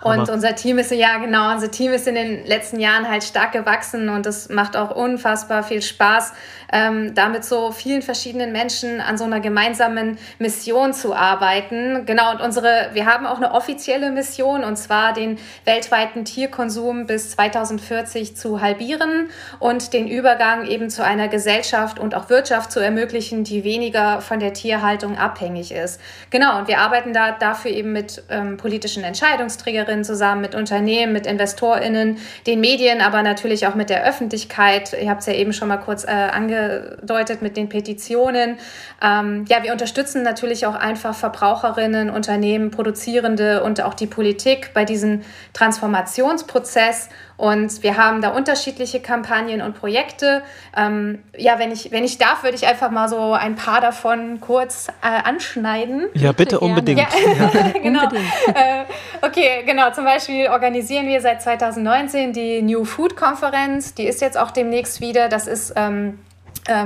Und 0.00 0.12
Hammer. 0.12 0.32
unser 0.32 0.54
Team 0.54 0.78
ist 0.78 0.90
ja 0.90 1.18
genau, 1.18 1.52
unser 1.52 1.70
Team 1.70 1.92
ist 1.92 2.06
in 2.06 2.14
den 2.14 2.46
letzten 2.46 2.80
Jahren 2.80 3.08
halt 3.08 3.24
stark 3.24 3.52
gewachsen 3.52 4.08
und 4.08 4.26
es 4.26 4.48
macht 4.48 4.76
auch 4.76 4.94
unfassbar 4.94 5.62
viel 5.62 5.82
Spaß, 5.82 6.32
ähm, 6.72 7.14
damit 7.14 7.44
so 7.44 7.72
vielen 7.72 8.02
verschiedenen 8.02 8.52
Menschen 8.52 9.00
an 9.00 9.18
so 9.18 9.24
einer 9.24 9.40
gemeinsamen 9.40 10.18
Mission 10.38 10.92
zu 10.92 11.14
arbeiten. 11.14 12.06
Genau, 12.06 12.32
und 12.32 12.40
unsere, 12.40 12.90
wir 12.92 13.06
haben 13.06 13.26
auch 13.26 13.36
eine 13.36 13.52
offizielle 13.52 14.10
Mission 14.10 14.64
und 14.64 14.76
zwar 14.76 15.12
den 15.12 15.38
weltweiten 15.64 16.24
Tierkonsum 16.24 17.06
bis 17.06 17.30
2040 17.32 18.36
zu 18.36 18.60
halbieren 18.60 19.28
und 19.58 19.92
den 19.92 20.08
Übergang 20.08 20.66
eben 20.66 20.90
zu 20.90 21.04
einer 21.04 21.28
Gesellschaft 21.28 21.98
und 21.98 22.14
auch 22.14 22.30
Wirtschaft 22.30 22.72
zu 22.72 22.80
ermöglichen, 22.80 23.44
die 23.44 23.64
weniger 23.64 24.20
von 24.20 24.40
der 24.40 24.52
Tierhaltung 24.52 25.18
abhängig 25.18 25.72
ist. 25.72 26.00
Genau, 26.30 26.58
und 26.58 26.68
wir 26.68 26.78
arbeiten 26.78 27.12
da 27.12 27.32
dafür 27.32 27.70
eben 27.70 27.92
mit 27.92 28.22
ähm, 28.30 28.56
politischen 28.56 29.04
Entscheidungsträgerinnen 29.60 30.04
zusammen, 30.04 30.40
mit 30.40 30.54
Unternehmen, 30.54 31.12
mit 31.12 31.26
InvestorInnen, 31.26 32.18
den 32.46 32.60
Medien, 32.60 33.00
aber 33.00 33.22
natürlich 33.22 33.66
auch 33.66 33.74
mit 33.74 33.90
der 33.90 34.04
Öffentlichkeit. 34.04 34.96
Ihr 35.00 35.10
habt 35.10 35.20
es 35.20 35.26
ja 35.26 35.34
eben 35.34 35.52
schon 35.52 35.68
mal 35.68 35.78
kurz 35.78 36.04
äh, 36.04 36.08
ange 36.08 36.50
angedeutet 36.50 37.42
mit 37.42 37.56
den 37.56 37.68
Petitionen. 37.68 38.58
Ähm, 39.02 39.44
ja, 39.48 39.62
wir 39.62 39.72
unterstützen 39.72 40.22
natürlich 40.22 40.66
auch 40.66 40.74
einfach 40.74 41.14
Verbraucherinnen, 41.14 42.10
Unternehmen, 42.10 42.70
Produzierende 42.70 43.62
und 43.62 43.82
auch 43.82 43.94
die 43.94 44.06
Politik 44.06 44.70
bei 44.74 44.84
diesem 44.84 45.22
Transformationsprozess. 45.52 47.08
Und 47.40 47.82
wir 47.82 47.96
haben 47.96 48.20
da 48.20 48.32
unterschiedliche 48.32 49.00
Kampagnen 49.00 49.62
und 49.62 49.74
Projekte. 49.74 50.42
Ähm, 50.76 51.20
ja, 51.38 51.58
wenn 51.58 51.72
ich, 51.72 51.90
wenn 51.90 52.04
ich 52.04 52.18
darf, 52.18 52.42
würde 52.42 52.54
ich 52.54 52.66
einfach 52.66 52.90
mal 52.90 53.08
so 53.08 53.32
ein 53.32 53.54
paar 53.54 53.80
davon 53.80 54.42
kurz 54.42 54.88
äh, 55.02 55.26
anschneiden. 55.26 56.04
Ja, 56.12 56.32
bitte 56.32 56.60
unbedingt. 56.60 56.98
Ja, 56.98 57.06
genau. 57.82 58.02
Unbedingt. 58.02 58.30
Äh, 58.48 58.84
okay, 59.22 59.62
genau. 59.64 59.90
Zum 59.90 60.04
Beispiel 60.04 60.48
organisieren 60.48 61.06
wir 61.06 61.22
seit 61.22 61.40
2019 61.40 62.34
die 62.34 62.60
New 62.60 62.84
Food 62.84 63.16
Konferenz. 63.16 63.94
Die 63.94 64.04
ist 64.04 64.20
jetzt 64.20 64.36
auch 64.36 64.50
demnächst 64.50 65.00
wieder. 65.00 65.30
Das 65.30 65.46
ist 65.46 65.72
ähm, 65.76 66.18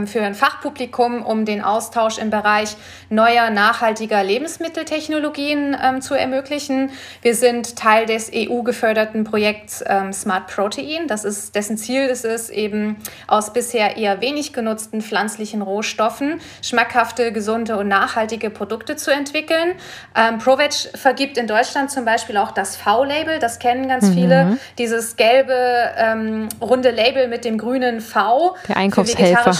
für 0.06 0.22
ein 0.22 0.34
Fachpublikum, 0.34 1.22
um 1.22 1.44
den 1.44 1.62
Austausch 1.62 2.18
im 2.18 2.30
Bereich 2.30 2.76
neuer, 3.10 3.50
nachhaltiger 3.50 4.22
Lebensmitteltechnologien 4.24 5.76
ähm, 5.82 6.00
zu 6.00 6.14
ermöglichen. 6.14 6.90
Wir 7.22 7.34
sind 7.34 7.76
Teil 7.76 8.06
des 8.06 8.30
EU-geförderten 8.34 9.24
Projekts 9.24 9.84
ähm, 9.86 10.12
Smart 10.12 10.46
Protein. 10.46 11.06
Das 11.06 11.24
ist, 11.24 11.54
dessen 11.54 11.76
Ziel 11.76 12.06
ist 12.06 12.24
es 12.24 12.50
eben 12.50 12.96
aus 13.26 13.52
bisher 13.52 13.96
eher 13.96 14.20
wenig 14.20 14.52
genutzten 14.52 15.02
pflanzlichen 15.02 15.62
Rohstoffen 15.62 16.40
schmackhafte, 16.62 17.32
gesunde 17.32 17.76
und 17.76 17.88
nachhaltige 17.88 18.50
Produkte 18.50 18.96
zu 18.96 19.12
entwickeln. 19.12 19.72
Ähm, 20.16 20.38
ProVeg 20.38 20.72
vergibt 20.94 21.38
in 21.38 21.46
Deutschland 21.46 21.90
zum 21.90 22.04
Beispiel 22.04 22.36
auch 22.36 22.50
das 22.50 22.76
V-Label. 22.76 23.38
Das 23.38 23.58
kennen 23.58 23.88
ganz 23.88 24.08
mhm. 24.08 24.14
viele. 24.14 24.58
Dieses 24.78 25.16
gelbe, 25.16 25.54
ähm, 25.96 26.48
runde 26.60 26.90
Label 26.90 27.28
mit 27.28 27.44
dem 27.44 27.58
grünen 27.58 28.00
V. 28.00 28.56
Der 28.68 28.76
Einkaufshelfer 28.76 29.52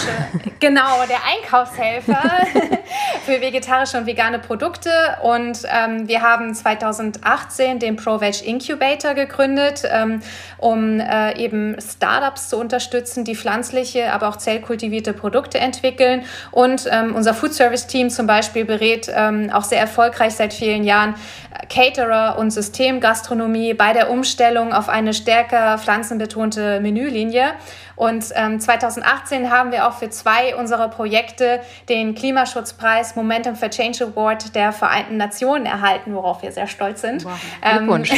genau, 0.59 1.05
der 1.07 1.19
Einkaufshelfer 1.25 2.21
für 3.25 3.41
vegetarische 3.41 3.97
und 3.97 4.05
vegane 4.05 4.39
Produkte. 4.39 4.89
Und 5.21 5.59
ähm, 5.71 6.07
wir 6.07 6.21
haben 6.21 6.53
2018 6.53 7.79
den 7.79 7.95
ProVeg 7.95 8.45
Incubator 8.45 9.13
gegründet, 9.13 9.83
ähm, 9.89 10.21
um 10.57 10.99
äh, 10.99 11.37
eben 11.37 11.75
Startups 11.79 12.49
zu 12.49 12.57
unterstützen, 12.57 13.23
die 13.23 13.35
pflanzliche, 13.35 14.11
aber 14.11 14.29
auch 14.29 14.37
zellkultivierte 14.37 15.13
Produkte 15.13 15.59
entwickeln. 15.59 16.23
Und 16.51 16.87
ähm, 16.91 17.15
unser 17.15 17.33
Food 17.33 17.53
Service 17.53 17.87
Team 17.87 18.09
zum 18.09 18.27
Beispiel 18.27 18.65
berät 18.65 19.11
ähm, 19.13 19.49
auch 19.51 19.63
sehr 19.63 19.79
erfolgreich 19.79 20.35
seit 20.35 20.53
vielen 20.53 20.83
Jahren 20.83 21.15
äh, 21.53 21.65
Caterer 21.67 22.37
und 22.37 22.51
Systemgastronomie 22.51 23.73
bei 23.73 23.93
der 23.93 24.09
Umstellung 24.09 24.73
auf 24.73 24.89
eine 24.89 25.13
stärker 25.13 25.77
pflanzenbetonte 25.77 26.79
Menülinie. 26.79 27.53
Und 27.95 28.25
ähm, 28.35 28.59
2018 28.59 29.49
haben 29.49 29.71
wir 29.71 29.87
auch 29.87 29.93
für 29.93 30.09
zwei 30.09 30.55
unserer 30.55 30.89
Projekte 30.89 31.61
den 31.89 32.15
Klimaschutzpreis 32.15 33.15
Momentum 33.15 33.55
for 33.55 33.69
Change 33.69 34.05
Award 34.05 34.55
der 34.55 34.71
Vereinten 34.71 35.17
Nationen 35.17 35.65
erhalten, 35.65 36.13
worauf 36.13 36.41
wir 36.41 36.51
sehr 36.51 36.67
stolz 36.67 37.01
sind. 37.01 37.25
Wow. 37.25 37.33
Ähm, 37.61 37.89
und, 37.89 38.11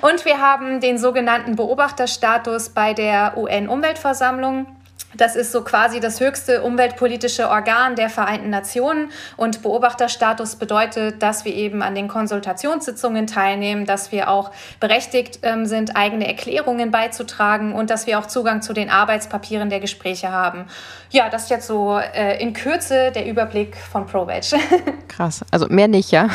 und 0.00 0.24
wir 0.24 0.40
haben 0.40 0.80
den 0.80 0.98
sogenannten 0.98 1.56
Beobachterstatus 1.56 2.70
bei 2.70 2.94
der 2.94 3.36
UN-Umweltversammlung. 3.36 4.66
Das 5.16 5.36
ist 5.36 5.52
so 5.52 5.62
quasi 5.62 6.00
das 6.00 6.20
höchste 6.20 6.62
umweltpolitische 6.62 7.48
Organ 7.48 7.96
der 7.96 8.10
Vereinten 8.10 8.50
Nationen 8.50 9.10
und 9.36 9.62
Beobachterstatus 9.62 10.56
bedeutet, 10.56 11.22
dass 11.22 11.44
wir 11.44 11.54
eben 11.54 11.82
an 11.82 11.94
den 11.94 12.08
Konsultationssitzungen 12.08 13.26
teilnehmen, 13.26 13.86
dass 13.86 14.12
wir 14.12 14.30
auch 14.30 14.50
berechtigt 14.80 15.40
ähm, 15.42 15.66
sind, 15.66 15.96
eigene 15.96 16.26
Erklärungen 16.26 16.90
beizutragen 16.90 17.74
und 17.74 17.90
dass 17.90 18.06
wir 18.06 18.18
auch 18.18 18.26
Zugang 18.26 18.62
zu 18.62 18.72
den 18.72 18.90
Arbeitspapieren 18.90 19.70
der 19.70 19.80
Gespräche 19.80 20.30
haben. 20.30 20.66
Ja, 21.10 21.28
das 21.28 21.44
ist 21.44 21.50
jetzt 21.50 21.66
so 21.66 21.98
äh, 21.98 22.42
in 22.42 22.52
Kürze 22.52 23.12
der 23.12 23.26
Überblick 23.26 23.76
von 23.76 24.06
ProVeg. 24.06 24.44
Krass, 25.08 25.44
also 25.50 25.66
mehr 25.68 25.88
nicht, 25.88 26.10
ja? 26.10 26.28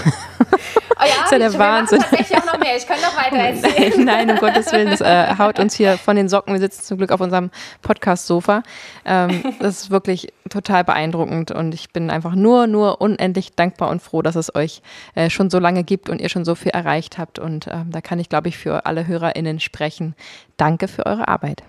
Oh 1.02 1.06
ja, 1.06 1.24
ist 1.24 1.32
ja 1.32 1.40
der 1.40 1.58
Wahnsinn. 1.58 2.00
tatsächlich 2.00 2.38
auch 2.38 2.46
noch 2.46 2.60
mehr. 2.60 2.76
Ich 2.76 2.86
könnte 2.86 3.04
noch 3.04 3.16
weiter 3.16 3.38
erzählen. 3.38 4.06
Nein, 4.06 4.28
nein, 4.28 4.32
um 4.32 4.38
Gottes 4.38 4.72
Willen, 4.74 4.90
das 4.90 5.00
äh, 5.00 5.38
haut 5.38 5.58
uns 5.58 5.74
hier 5.74 5.98
von 5.98 6.18
den 6.18 6.28
Socken. 6.28 6.54
Wir 6.54 6.60
sitzen 6.60 6.84
zum 6.84 6.98
Glück 6.98 7.12
auf 7.12 7.22
unserem 7.22 7.52
Podcast-Sofa. 7.82 8.64
Ähm, 9.06 9.44
das 9.60 9.82
ist 9.82 9.92
wirklich 9.92 10.34
total 10.50 10.84
beeindruckend 10.84 11.52
und 11.52 11.74
ich 11.74 11.92
bin 11.92 12.10
einfach 12.10 12.36
nur, 12.36 12.68
nur 12.68 13.02
unendlich 13.02 13.54
dankbar 13.54 13.90
und 13.90 14.02
froh, 14.02 14.22
dass 14.22 14.36
es 14.36 14.54
euch 14.56 14.82
äh, 15.16 15.30
schon 15.30 15.50
so 15.50 15.60
lange 15.60 15.84
gibt 15.84 16.10
und 16.10 16.22
ihr 16.22 16.30
schon 16.30 16.46
so 16.46 16.56
viel 16.56 16.72
erreicht 16.72 17.18
habt. 17.18 17.40
Und 17.40 17.68
ähm, 17.68 17.92
da 17.92 18.02
kann 18.02 18.20
ich, 18.20 18.30
glaube 18.30 18.50
ich, 18.50 18.58
für 18.58 18.86
alle 18.86 19.08
HörerInnen 19.08 19.60
sprechen. 19.60 20.16
Danke 20.58 20.88
für 20.88 21.06
eure 21.06 21.28
Arbeit. 21.28 21.64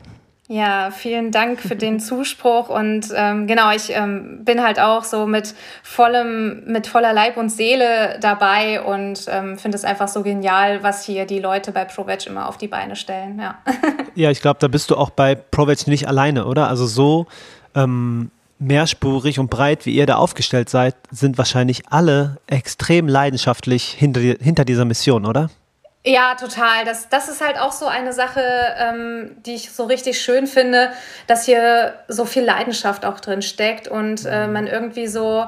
Ja, 0.53 0.91
vielen 0.91 1.31
Dank 1.31 1.61
für 1.61 1.77
den 1.77 2.01
Zuspruch 2.01 2.71
und 2.71 3.07
ähm, 3.15 3.47
genau, 3.47 3.71
ich 3.71 3.91
ähm, 3.95 4.45
bin 4.45 4.61
halt 4.61 4.81
auch 4.81 5.05
so 5.05 5.25
mit 5.25 5.55
vollem, 5.85 6.65
mit 6.67 6.89
voller 6.89 7.13
Leib 7.13 7.37
und 7.37 7.51
Seele 7.51 8.19
dabei 8.21 8.83
und 8.83 9.27
ähm, 9.29 9.59
finde 9.59 9.77
es 9.77 9.85
einfach 9.85 10.09
so 10.09 10.25
genial, 10.25 10.83
was 10.83 11.05
hier 11.05 11.25
die 11.25 11.39
Leute 11.39 11.71
bei 11.71 11.85
ProVeg 11.85 12.27
immer 12.27 12.49
auf 12.49 12.59
die 12.59 12.67
Beine 12.67 12.97
stellen. 12.97 13.39
Ja, 13.39 13.59
ja 14.17 14.33
ich 14.33 14.41
glaube, 14.41 14.59
da 14.59 14.67
bist 14.67 14.91
du 14.91 14.97
auch 14.97 15.11
bei 15.11 15.37
ProVeg 15.37 15.87
nicht 15.87 16.09
alleine, 16.09 16.45
oder? 16.47 16.67
Also 16.67 16.85
so 16.85 17.29
ähm, 17.77 18.33
mehrspurig 18.59 19.39
und 19.39 19.51
breit, 19.51 19.87
wie 19.87 19.95
ihr 19.95 20.07
da 20.07 20.17
aufgestellt 20.17 20.69
seid, 20.69 20.97
sind 21.13 21.39
wahrscheinlich 21.39 21.83
alle 21.91 22.39
extrem 22.49 23.07
leidenschaftlich 23.07 23.85
hinter, 23.85 24.21
hinter 24.21 24.65
dieser 24.65 24.85
Mission, 24.85 25.27
oder? 25.27 25.49
Ja, 26.03 26.35
total. 26.35 26.87
Das, 26.87 27.11
das 27.11 27.29
ist 27.29 27.43
halt 27.43 27.59
auch 27.59 27.73
so 27.73 27.87
eine 27.87 28.15
Sache, 28.15 28.43
ähm, 28.79 29.37
die 29.45 29.55
ich 29.55 29.71
so 29.71 29.85
richtig 29.85 30.21
schön 30.21 30.47
finde, 30.47 30.93
dass 31.27 31.45
hier 31.45 31.95
so 32.09 32.25
viel 32.25 32.43
Leidenschaft 32.43 33.05
auch 33.05 33.21
drin 33.21 33.43
steckt 33.43 33.87
und 33.87 34.25
äh, 34.25 34.47
mhm. 34.47 34.53
man 34.53 34.67
irgendwie 34.67 35.07
so 35.09 35.47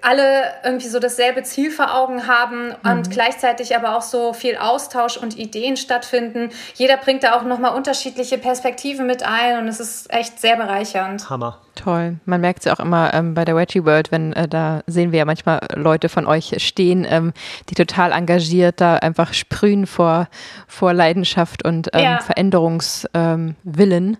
alle 0.00 0.54
irgendwie 0.64 0.88
so 0.88 0.98
dasselbe 0.98 1.42
Ziel 1.42 1.70
vor 1.70 1.94
Augen 1.94 2.26
haben 2.26 2.68
mhm. 2.68 2.90
und 2.90 3.10
gleichzeitig 3.10 3.76
aber 3.76 3.96
auch 3.96 4.02
so 4.02 4.32
viel 4.32 4.56
Austausch 4.56 5.16
und 5.16 5.36
Ideen 5.38 5.76
stattfinden. 5.76 6.50
Jeder 6.74 6.96
bringt 6.96 7.22
da 7.22 7.36
auch 7.36 7.44
nochmal 7.44 7.74
unterschiedliche 7.74 8.38
Perspektiven 8.38 9.06
mit 9.06 9.22
ein 9.22 9.58
und 9.58 9.68
es 9.68 9.80
ist 9.80 10.12
echt 10.12 10.40
sehr 10.40 10.56
bereichernd. 10.56 11.28
Hammer. 11.28 11.60
Toll. 11.74 12.16
Man 12.24 12.40
merkt 12.40 12.60
es 12.60 12.64
ja 12.66 12.72
auch 12.72 12.80
immer 12.80 13.12
ähm, 13.12 13.34
bei 13.34 13.44
der 13.44 13.56
Wedgie 13.56 13.84
World, 13.84 14.12
wenn 14.12 14.32
äh, 14.32 14.48
da 14.48 14.82
sehen 14.86 15.12
wir 15.12 15.18
ja 15.18 15.24
manchmal 15.24 15.60
Leute 15.74 16.08
von 16.08 16.26
euch 16.26 16.54
stehen, 16.58 17.04
ähm, 17.08 17.32
die 17.68 17.74
total 17.74 18.12
engagiert 18.12 18.80
da 18.80 18.96
einfach 18.96 19.34
sprühen 19.34 19.86
vor, 19.86 20.28
vor 20.68 20.94
Leidenschaft 20.94 21.64
und 21.64 21.90
ähm, 21.92 22.02
ja. 22.02 22.20
Veränderungswillen. 22.20 23.52
Ähm, 23.64 24.16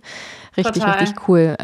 richtig, 0.57 0.83
total. 0.83 0.99
richtig 0.99 1.29
cool. 1.29 1.57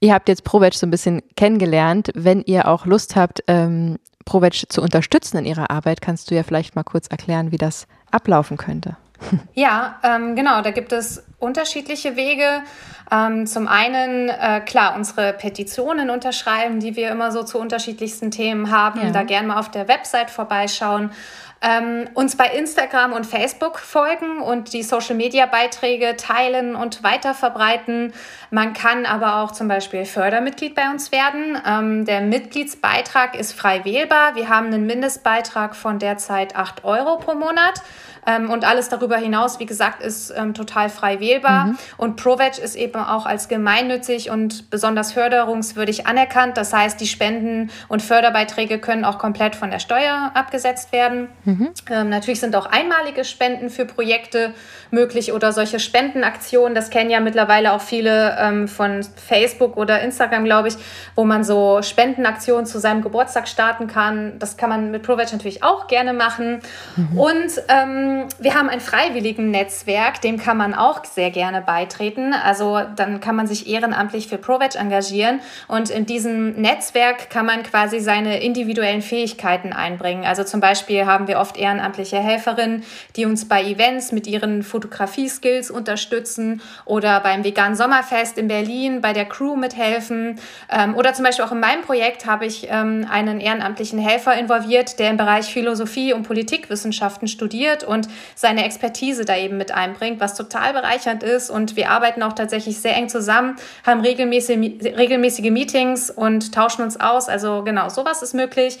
Ihr 0.00 0.14
habt 0.14 0.28
jetzt 0.28 0.44
ProVeg 0.44 0.74
so 0.74 0.86
ein 0.86 0.90
bisschen 0.90 1.22
kennengelernt. 1.36 2.10
Wenn 2.14 2.42
ihr 2.42 2.68
auch 2.68 2.86
Lust 2.86 3.16
habt, 3.16 3.42
ähm, 3.48 3.98
ProVeg 4.24 4.70
zu 4.70 4.82
unterstützen 4.82 5.38
in 5.38 5.44
ihrer 5.44 5.70
Arbeit, 5.70 6.00
kannst 6.00 6.30
du 6.30 6.34
ja 6.34 6.42
vielleicht 6.42 6.76
mal 6.76 6.84
kurz 6.84 7.08
erklären, 7.08 7.50
wie 7.50 7.58
das 7.58 7.86
ablaufen 8.10 8.56
könnte. 8.56 8.96
Ja, 9.54 9.98
ähm, 10.04 10.36
genau, 10.36 10.62
da 10.62 10.70
gibt 10.70 10.92
es 10.92 11.24
unterschiedliche 11.40 12.14
Wege. 12.14 12.62
Ähm, 13.10 13.46
zum 13.46 13.66
einen, 13.66 14.28
äh, 14.28 14.60
klar, 14.60 14.94
unsere 14.94 15.32
Petitionen 15.32 16.10
unterschreiben, 16.10 16.78
die 16.78 16.94
wir 16.94 17.10
immer 17.10 17.32
so 17.32 17.42
zu 17.42 17.58
unterschiedlichsten 17.58 18.30
Themen 18.30 18.70
haben. 18.70 19.00
Ja. 19.00 19.10
Da 19.10 19.24
gerne 19.24 19.48
mal 19.48 19.58
auf 19.58 19.70
der 19.72 19.88
Website 19.88 20.30
vorbeischauen 20.30 21.10
ähm, 21.60 22.08
uns 22.14 22.36
bei 22.36 22.46
Instagram 22.46 23.12
und 23.12 23.26
Facebook 23.26 23.78
folgen 23.78 24.40
und 24.40 24.72
die 24.72 24.82
Social-Media-Beiträge 24.82 26.16
teilen 26.16 26.76
und 26.76 27.02
weiterverbreiten. 27.02 28.12
Man 28.50 28.72
kann 28.72 29.06
aber 29.06 29.36
auch 29.42 29.50
zum 29.50 29.66
Beispiel 29.68 30.04
Fördermitglied 30.04 30.74
bei 30.74 30.88
uns 30.90 31.10
werden. 31.10 31.60
Ähm, 31.66 32.04
der 32.04 32.20
Mitgliedsbeitrag 32.20 33.38
ist 33.38 33.52
frei 33.52 33.84
wählbar. 33.84 34.36
Wir 34.36 34.48
haben 34.48 34.66
einen 34.66 34.86
Mindestbeitrag 34.86 35.74
von 35.74 35.98
derzeit 35.98 36.54
8 36.54 36.84
Euro 36.84 37.18
pro 37.18 37.34
Monat. 37.34 37.82
Ähm, 38.28 38.50
und 38.50 38.66
alles 38.66 38.90
darüber 38.90 39.16
hinaus, 39.16 39.58
wie 39.58 39.64
gesagt, 39.64 40.02
ist 40.02 40.30
ähm, 40.36 40.52
total 40.52 40.90
frei 40.90 41.18
wählbar. 41.18 41.66
Mhm. 41.66 41.78
Und 41.96 42.16
ProVeg 42.16 42.58
ist 42.58 42.76
eben 42.76 42.96
auch 42.96 43.24
als 43.24 43.48
gemeinnützig 43.48 44.28
und 44.30 44.68
besonders 44.68 45.12
förderungswürdig 45.12 46.06
anerkannt. 46.06 46.58
Das 46.58 46.74
heißt, 46.74 47.00
die 47.00 47.06
Spenden 47.06 47.70
und 47.88 48.02
Förderbeiträge 48.02 48.80
können 48.80 49.06
auch 49.06 49.18
komplett 49.18 49.56
von 49.56 49.70
der 49.70 49.78
Steuer 49.78 50.30
abgesetzt 50.34 50.92
werden. 50.92 51.28
Mhm. 51.44 51.70
Ähm, 51.90 52.10
natürlich 52.10 52.40
sind 52.40 52.54
auch 52.54 52.66
einmalige 52.66 53.24
Spenden 53.24 53.70
für 53.70 53.86
Projekte 53.86 54.52
möglich 54.90 55.32
oder 55.32 55.52
solche 55.52 55.80
Spendenaktionen. 55.80 56.74
Das 56.74 56.90
kennen 56.90 57.10
ja 57.10 57.20
mittlerweile 57.20 57.72
auch 57.72 57.80
viele 57.80 58.36
ähm, 58.38 58.68
von 58.68 59.00
Facebook 59.02 59.76
oder 59.76 60.00
Instagram, 60.00 60.44
glaube 60.44 60.68
ich, 60.68 60.74
wo 61.14 61.24
man 61.24 61.44
so 61.44 61.82
Spendenaktionen 61.82 62.66
zu 62.66 62.78
seinem 62.78 63.02
Geburtstag 63.02 63.48
starten 63.48 63.86
kann. 63.86 64.38
Das 64.38 64.56
kann 64.56 64.70
man 64.70 64.90
mit 64.90 65.02
ProVeg 65.02 65.32
natürlich 65.32 65.62
auch 65.62 65.86
gerne 65.86 66.12
machen. 66.12 66.60
Mhm. 66.96 67.18
Und 67.18 67.62
ähm, 67.68 68.26
wir 68.38 68.54
haben 68.54 68.68
ein 68.68 68.80
freiwilligen 68.80 69.50
Netzwerk, 69.50 70.20
dem 70.20 70.38
kann 70.38 70.56
man 70.56 70.74
auch 70.74 71.04
sehr 71.04 71.30
gerne 71.30 71.62
beitreten. 71.62 72.34
Also 72.34 72.80
dann 72.96 73.20
kann 73.20 73.36
man 73.36 73.46
sich 73.46 73.68
ehrenamtlich 73.68 74.28
für 74.28 74.38
ProVeg 74.38 74.76
engagieren 74.76 75.40
und 75.66 75.90
in 75.90 76.06
diesem 76.06 76.52
Netzwerk 76.60 77.30
kann 77.30 77.46
man 77.46 77.62
quasi 77.62 78.00
seine 78.00 78.40
individuellen 78.40 79.02
Fähigkeiten 79.02 79.72
einbringen. 79.72 80.24
Also 80.24 80.44
zum 80.44 80.60
Beispiel 80.60 81.06
haben 81.06 81.28
wir 81.28 81.38
oft 81.38 81.56
ehrenamtliche 81.56 82.18
Helferinnen, 82.18 82.84
die 83.16 83.26
uns 83.26 83.48
bei 83.48 83.62
Events 83.62 84.12
mit 84.12 84.26
ihren 84.26 84.62
Fotografie-Skills 84.78 85.70
unterstützen 85.70 86.62
oder 86.84 87.20
beim 87.20 87.42
Vegan 87.42 87.74
Sommerfest 87.74 88.38
in 88.38 88.46
Berlin 88.46 89.00
bei 89.00 89.12
der 89.12 89.24
Crew 89.24 89.56
mithelfen. 89.56 90.38
Ähm, 90.70 90.94
oder 90.94 91.12
zum 91.14 91.24
Beispiel 91.24 91.44
auch 91.44 91.52
in 91.52 91.60
meinem 91.60 91.82
Projekt 91.82 92.26
habe 92.26 92.46
ich 92.46 92.68
ähm, 92.70 93.06
einen 93.10 93.40
ehrenamtlichen 93.40 93.98
Helfer 93.98 94.38
involviert, 94.38 94.98
der 95.00 95.10
im 95.10 95.16
Bereich 95.16 95.46
Philosophie 95.46 96.12
und 96.12 96.22
Politikwissenschaften 96.22 97.26
studiert 97.26 97.82
und 97.82 98.08
seine 98.36 98.64
Expertise 98.64 99.24
da 99.24 99.36
eben 99.36 99.56
mit 99.56 99.72
einbringt, 99.72 100.20
was 100.20 100.34
total 100.34 100.72
bereichernd 100.72 101.24
ist. 101.24 101.50
Und 101.50 101.74
wir 101.74 101.90
arbeiten 101.90 102.22
auch 102.22 102.34
tatsächlich 102.34 102.80
sehr 102.80 102.94
eng 102.94 103.08
zusammen, 103.08 103.56
haben 103.84 104.00
regelmäßige, 104.00 104.56
regelmäßige 104.96 105.50
Meetings 105.50 106.10
und 106.10 106.54
tauschen 106.54 106.82
uns 106.82 107.00
aus. 107.00 107.28
Also 107.28 107.64
genau, 107.64 107.88
sowas 107.88 108.22
ist 108.22 108.34
möglich. 108.34 108.78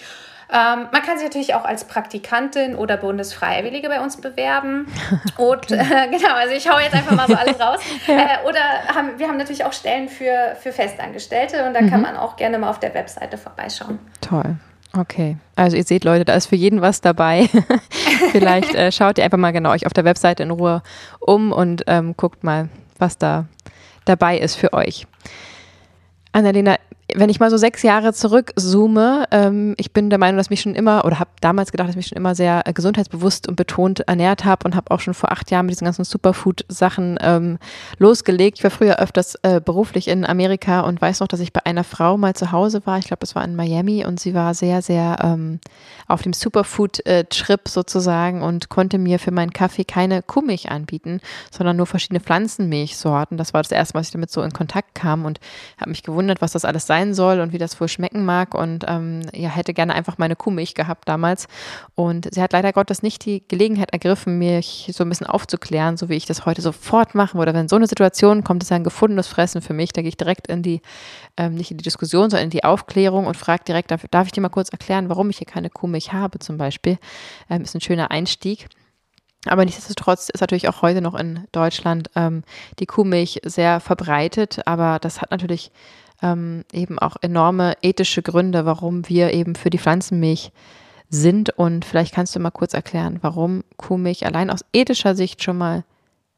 Ähm, 0.50 0.88
man 0.90 1.02
kann 1.02 1.18
sich 1.18 1.26
natürlich 1.26 1.54
auch 1.54 1.64
als 1.64 1.84
Praktikantin 1.84 2.74
oder 2.74 2.96
Bundesfreiwillige 2.96 3.88
bei 3.88 4.00
uns 4.00 4.18
bewerben. 4.18 4.86
Und 5.36 5.70
äh, 5.70 6.08
genau, 6.10 6.34
also 6.34 6.54
ich 6.54 6.68
hau 6.70 6.78
jetzt 6.78 6.94
einfach 6.94 7.14
mal 7.14 7.26
so 7.26 7.34
alles 7.34 7.60
raus. 7.60 7.80
ja. 8.06 8.14
äh, 8.14 8.48
oder 8.48 8.60
haben, 8.94 9.18
wir 9.18 9.28
haben 9.28 9.36
natürlich 9.36 9.64
auch 9.64 9.72
Stellen 9.72 10.08
für, 10.08 10.56
für 10.60 10.72
Festangestellte 10.72 11.66
und 11.66 11.74
da 11.74 11.82
mhm. 11.82 11.90
kann 11.90 12.00
man 12.00 12.16
auch 12.16 12.36
gerne 12.36 12.58
mal 12.58 12.70
auf 12.70 12.80
der 12.80 12.94
Webseite 12.94 13.36
vorbeischauen. 13.36 13.98
Toll. 14.20 14.56
Okay, 14.96 15.36
also 15.54 15.76
ihr 15.76 15.84
seht 15.84 16.04
Leute, 16.04 16.24
da 16.24 16.34
ist 16.34 16.46
für 16.46 16.56
jeden 16.56 16.80
was 16.80 17.00
dabei. 17.02 17.48
Vielleicht 18.32 18.74
äh, 18.74 18.90
schaut 18.90 19.18
ihr 19.18 19.24
einfach 19.24 19.38
mal 19.38 19.52
genau 19.52 19.70
euch 19.70 19.84
auf 19.84 19.92
der 19.92 20.04
Webseite 20.04 20.42
in 20.42 20.50
Ruhe 20.50 20.82
um 21.20 21.52
und 21.52 21.84
ähm, 21.86 22.16
guckt 22.16 22.42
mal, 22.42 22.70
was 22.98 23.18
da 23.18 23.44
dabei 24.06 24.38
ist 24.38 24.56
für 24.56 24.72
euch. 24.72 25.06
Annalena, 26.32 26.76
wenn 27.14 27.30
ich 27.30 27.40
mal 27.40 27.50
so 27.50 27.56
sechs 27.56 27.82
Jahre 27.82 28.12
zurückzoome, 28.12 29.26
ähm, 29.30 29.74
ich 29.78 29.92
bin 29.92 30.10
der 30.10 30.18
Meinung, 30.18 30.36
dass 30.36 30.50
mich 30.50 30.60
schon 30.60 30.74
immer 30.74 31.06
oder 31.06 31.18
habe 31.18 31.30
damals 31.40 31.70
gedacht, 31.70 31.88
dass 31.88 31.94
ich 31.94 31.96
mich 31.96 32.08
schon 32.08 32.18
immer 32.18 32.34
sehr 32.34 32.66
äh, 32.66 32.72
gesundheitsbewusst 32.74 33.48
und 33.48 33.56
betont 33.56 34.00
ernährt 34.00 34.44
habe 34.44 34.66
und 34.66 34.76
habe 34.76 34.90
auch 34.90 35.00
schon 35.00 35.14
vor 35.14 35.32
acht 35.32 35.50
Jahren 35.50 35.66
mit 35.66 35.74
diesen 35.74 35.86
ganzen 35.86 36.04
Superfood-Sachen 36.04 37.18
ähm, 37.22 37.58
losgelegt. 37.96 38.58
Ich 38.58 38.64
war 38.64 38.70
früher 38.70 38.98
öfters 38.98 39.36
äh, 39.42 39.60
beruflich 39.60 40.08
in 40.08 40.26
Amerika 40.26 40.80
und 40.80 41.00
weiß 41.00 41.20
noch, 41.20 41.28
dass 41.28 41.40
ich 41.40 41.52
bei 41.52 41.64
einer 41.64 41.82
Frau 41.82 42.18
mal 42.18 42.34
zu 42.34 42.52
Hause 42.52 42.84
war. 42.84 42.98
Ich 42.98 43.06
glaube, 43.06 43.20
das 43.20 43.34
war 43.34 43.44
in 43.44 43.56
Miami 43.56 44.04
und 44.04 44.20
sie 44.20 44.34
war 44.34 44.52
sehr, 44.52 44.82
sehr 44.82 45.16
ähm, 45.22 45.60
auf 46.08 46.20
dem 46.20 46.34
Superfood-Trip 46.34 47.60
äh, 47.64 47.70
sozusagen 47.70 48.42
und 48.42 48.68
konnte 48.68 48.98
mir 48.98 49.18
für 49.18 49.30
meinen 49.30 49.54
Kaffee 49.54 49.84
keine 49.84 50.22
Kuhmilch 50.22 50.70
anbieten, 50.70 51.20
sondern 51.50 51.78
nur 51.78 51.86
verschiedene 51.86 52.20
Pflanzenmilchsorten. 52.20 53.38
Das 53.38 53.54
war 53.54 53.62
das 53.62 53.72
erste, 53.72 53.94
was 53.94 54.08
ich 54.08 54.12
damit 54.12 54.30
so 54.30 54.42
in 54.42 54.52
Kontakt 54.52 54.94
kam 54.94 55.24
und 55.24 55.40
habe 55.80 55.90
mich 55.90 56.02
gewundert, 56.02 56.42
was 56.42 56.52
das 56.52 56.66
alles 56.66 56.86
sein 56.86 56.97
sein 56.98 57.14
soll 57.14 57.40
und 57.40 57.52
wie 57.52 57.58
das 57.58 57.80
wohl 57.80 57.88
schmecken 57.88 58.24
mag. 58.24 58.54
Und 58.54 58.84
ähm, 58.88 59.22
ja, 59.32 59.48
hätte 59.48 59.74
gerne 59.74 59.94
einfach 59.94 60.18
meine 60.18 60.36
Kuhmilch 60.36 60.74
gehabt 60.74 61.08
damals. 61.08 61.46
Und 61.94 62.28
sie 62.32 62.42
hat 62.42 62.52
leider 62.52 62.72
Gottes 62.72 63.02
nicht 63.02 63.24
die 63.24 63.42
Gelegenheit 63.46 63.92
ergriffen, 63.92 64.38
mich 64.38 64.90
so 64.92 65.04
ein 65.04 65.08
bisschen 65.08 65.26
aufzuklären, 65.26 65.96
so 65.96 66.08
wie 66.08 66.14
ich 66.14 66.26
das 66.26 66.46
heute 66.46 66.62
sofort 66.62 67.14
mache. 67.14 67.38
Oder 67.38 67.54
wenn 67.54 67.68
so 67.68 67.76
eine 67.76 67.86
Situation 67.86 68.44
kommt, 68.44 68.62
ist 68.62 68.72
ein 68.72 68.84
gefundenes 68.84 69.28
Fressen 69.28 69.62
für 69.62 69.74
mich. 69.74 69.92
Da 69.92 70.02
gehe 70.02 70.08
ich 70.08 70.16
direkt 70.16 70.48
in 70.48 70.62
die, 70.62 70.80
ähm, 71.36 71.54
nicht 71.54 71.70
in 71.70 71.78
die 71.78 71.84
Diskussion, 71.84 72.30
sondern 72.30 72.44
in 72.44 72.50
die 72.50 72.64
Aufklärung 72.64 73.26
und 73.26 73.36
frage 73.36 73.64
direkt, 73.66 73.90
darf, 73.90 74.02
darf 74.10 74.26
ich 74.26 74.32
dir 74.32 74.40
mal 74.40 74.48
kurz 74.48 74.70
erklären, 74.70 75.08
warum 75.08 75.30
ich 75.30 75.38
hier 75.38 75.46
keine 75.46 75.70
Kuhmilch 75.70 76.12
habe 76.12 76.38
zum 76.38 76.58
Beispiel? 76.58 76.98
Ähm, 77.48 77.62
ist 77.62 77.74
ein 77.74 77.80
schöner 77.80 78.10
Einstieg. 78.10 78.68
Aber 79.46 79.64
nichtsdestotrotz 79.64 80.28
ist 80.28 80.40
natürlich 80.40 80.68
auch 80.68 80.82
heute 80.82 81.00
noch 81.00 81.14
in 81.14 81.46
Deutschland 81.52 82.10
ähm, 82.16 82.42
die 82.80 82.86
Kuhmilch 82.86 83.40
sehr 83.44 83.80
verbreitet. 83.80 84.66
Aber 84.66 84.98
das 84.98 85.20
hat 85.20 85.30
natürlich 85.30 85.70
ähm, 86.22 86.64
eben 86.72 86.98
auch 86.98 87.16
enorme 87.20 87.76
ethische 87.82 88.22
Gründe, 88.22 88.66
warum 88.66 89.08
wir 89.08 89.32
eben 89.32 89.54
für 89.54 89.70
die 89.70 89.78
Pflanzenmilch 89.78 90.50
sind. 91.08 91.50
Und 91.50 91.84
vielleicht 91.84 92.14
kannst 92.14 92.34
du 92.34 92.40
mal 92.40 92.50
kurz 92.50 92.74
erklären, 92.74 93.18
warum 93.22 93.62
Kuhmilch 93.76 94.26
allein 94.26 94.50
aus 94.50 94.64
ethischer 94.72 95.14
Sicht 95.14 95.42
schon 95.42 95.58
mal 95.58 95.84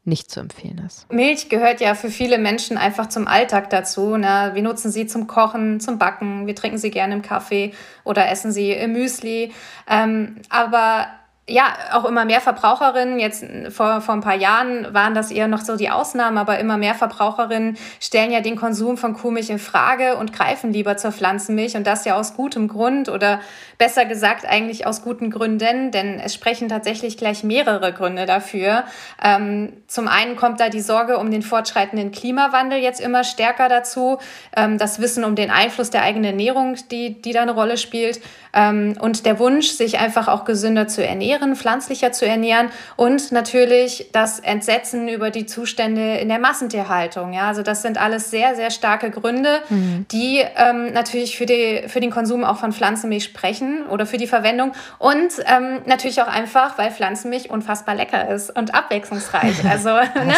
nicht 0.03 0.31
zu 0.31 0.39
empfehlen 0.39 0.81
ist. 0.85 1.11
Milch 1.11 1.49
gehört 1.49 1.79
ja 1.79 1.93
für 1.93 2.09
viele 2.09 2.39
Menschen 2.39 2.77
einfach 2.77 3.07
zum 3.09 3.27
Alltag 3.27 3.69
dazu. 3.69 4.17
Ne? 4.17 4.51
Wir 4.53 4.63
nutzen 4.63 4.91
sie 4.91 5.05
zum 5.05 5.27
Kochen, 5.27 5.79
zum 5.79 5.99
Backen, 5.99 6.47
wir 6.47 6.55
trinken 6.55 6.79
sie 6.79 6.89
gerne 6.89 7.13
im 7.13 7.21
Kaffee 7.21 7.73
oder 8.03 8.29
essen 8.29 8.51
sie 8.51 8.71
im 8.71 8.93
Müsli. 8.93 9.51
Ähm, 9.87 10.37
aber 10.49 11.07
ja, 11.51 11.73
auch 11.93 12.05
immer 12.05 12.25
mehr 12.25 12.41
Verbraucherinnen, 12.41 13.19
jetzt 13.19 13.45
vor, 13.69 14.01
vor 14.01 14.15
ein 14.15 14.21
paar 14.21 14.35
Jahren 14.35 14.93
waren 14.93 15.13
das 15.13 15.31
eher 15.31 15.47
noch 15.47 15.61
so 15.61 15.75
die 15.75 15.89
Ausnahmen, 15.89 16.37
aber 16.37 16.59
immer 16.59 16.77
mehr 16.77 16.95
Verbraucherinnen 16.95 17.77
stellen 17.99 18.31
ja 18.31 18.41
den 18.41 18.55
Konsum 18.55 18.97
von 18.97 19.13
Kuhmilch 19.13 19.49
in 19.49 19.59
Frage 19.59 20.15
und 20.15 20.33
greifen 20.33 20.71
lieber 20.71 20.97
zur 20.97 21.11
Pflanzenmilch 21.11 21.75
und 21.75 21.85
das 21.85 22.05
ja 22.05 22.15
aus 22.15 22.35
gutem 22.35 22.67
Grund 22.67 23.09
oder 23.09 23.41
besser 23.77 24.05
gesagt 24.05 24.45
eigentlich 24.45 24.85
aus 24.85 25.01
guten 25.01 25.29
Gründen, 25.31 25.91
denn 25.91 26.19
es 26.19 26.33
sprechen 26.33 26.69
tatsächlich 26.69 27.17
gleich 27.17 27.43
mehrere 27.43 27.91
Gründe 27.93 28.25
dafür. 28.25 28.83
Ähm, 29.23 29.73
zum 29.87 30.07
einen 30.07 30.35
kommt 30.35 30.59
da 30.59 30.69
die 30.69 30.81
Sorge 30.81 31.17
um 31.17 31.31
den 31.31 31.41
fortschreitenden 31.41 32.11
Klimawandel 32.11 32.79
jetzt 32.79 33.01
immer 33.01 33.23
stärker 33.23 33.69
dazu, 33.69 34.19
ähm, 34.55 34.77
das 34.77 35.01
Wissen 35.01 35.23
um 35.23 35.35
den 35.35 35.51
Einfluss 35.51 35.89
der 35.89 36.03
eigenen 36.03 36.25
Ernährung, 36.25 36.77
die, 36.91 37.21
die 37.21 37.33
da 37.33 37.41
eine 37.41 37.53
Rolle 37.53 37.75
spielt 37.75 38.21
ähm, 38.53 38.95
und 38.99 39.25
der 39.25 39.39
Wunsch, 39.39 39.69
sich 39.69 39.99
einfach 39.99 40.27
auch 40.27 40.45
gesünder 40.45 40.87
zu 40.87 41.05
ernähren, 41.05 41.40
pflanzlicher 41.55 42.11
zu 42.11 42.25
ernähren 42.25 42.69
und 42.95 43.31
natürlich 43.31 44.09
das 44.11 44.39
Entsetzen 44.39 45.07
über 45.07 45.29
die 45.29 45.45
Zustände 45.45 46.15
in 46.17 46.29
der 46.29 46.39
Massentierhaltung. 46.39 47.33
Ja, 47.33 47.47
also 47.47 47.61
das 47.61 47.81
sind 47.81 47.99
alles 47.99 48.31
sehr, 48.31 48.55
sehr 48.55 48.71
starke 48.71 49.11
Gründe, 49.11 49.59
mhm. 49.69 50.05
die 50.11 50.43
ähm, 50.55 50.93
natürlich 50.93 51.37
für, 51.37 51.45
die, 51.45 51.83
für 51.87 51.99
den 51.99 52.11
Konsum 52.11 52.43
auch 52.43 52.57
von 52.57 52.71
Pflanzenmilch 52.73 53.23
sprechen 53.23 53.85
oder 53.87 54.05
für 54.05 54.17
die 54.17 54.27
Verwendung 54.27 54.73
und 54.99 55.31
ähm, 55.45 55.81
natürlich 55.85 56.21
auch 56.21 56.27
einfach, 56.27 56.77
weil 56.77 56.91
Pflanzenmilch 56.91 57.49
unfassbar 57.49 57.95
lecker 57.95 58.29
ist 58.29 58.55
und 58.55 58.73
abwechslungsreich. 58.73 59.55
Also 59.71 59.89
ne, 59.89 60.33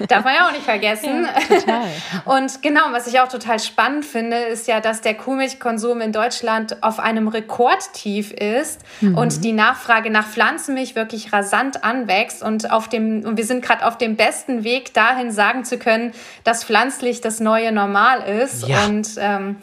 äh, 0.00 0.06
darf 0.06 0.24
man 0.24 0.34
ja 0.34 0.46
auch 0.46 0.52
nicht 0.52 0.64
vergessen. 0.64 1.28
Ja, 1.66 1.82
und 2.24 2.60
genau, 2.60 2.80
was 2.90 3.06
ich 3.06 3.20
auch 3.20 3.28
total 3.28 3.60
spannend 3.60 4.04
finde, 4.04 4.36
ist 4.36 4.66
ja, 4.66 4.80
dass 4.80 5.00
der 5.00 5.14
Kuhmilchkonsum 5.14 6.00
in 6.00 6.12
Deutschland 6.12 6.82
auf 6.82 6.98
einem 6.98 7.28
Rekordtief 7.28 8.32
ist 8.32 8.80
mhm. 9.00 9.16
und 9.16 9.44
die 9.44 9.52
Nachfrage 9.52 10.07
nach 10.10 10.26
Pflanzenmilch 10.26 10.94
wirklich 10.94 11.32
rasant 11.32 11.84
anwächst 11.84 12.42
und 12.42 12.70
auf 12.70 12.88
dem 12.88 13.24
und 13.24 13.36
wir 13.36 13.44
sind 13.44 13.64
gerade 13.64 13.86
auf 13.86 13.98
dem 13.98 14.16
besten 14.16 14.64
Weg 14.64 14.94
dahin 14.94 15.30
sagen 15.30 15.64
zu 15.64 15.78
können, 15.78 16.12
dass 16.44 16.64
pflanzlich 16.64 17.20
das 17.20 17.40
neue 17.40 17.72
Normal 17.72 18.22
ist 18.22 18.66
ja. 18.66 18.84
und 18.86 19.08
ähm, 19.18 19.56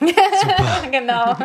genau 0.91 1.35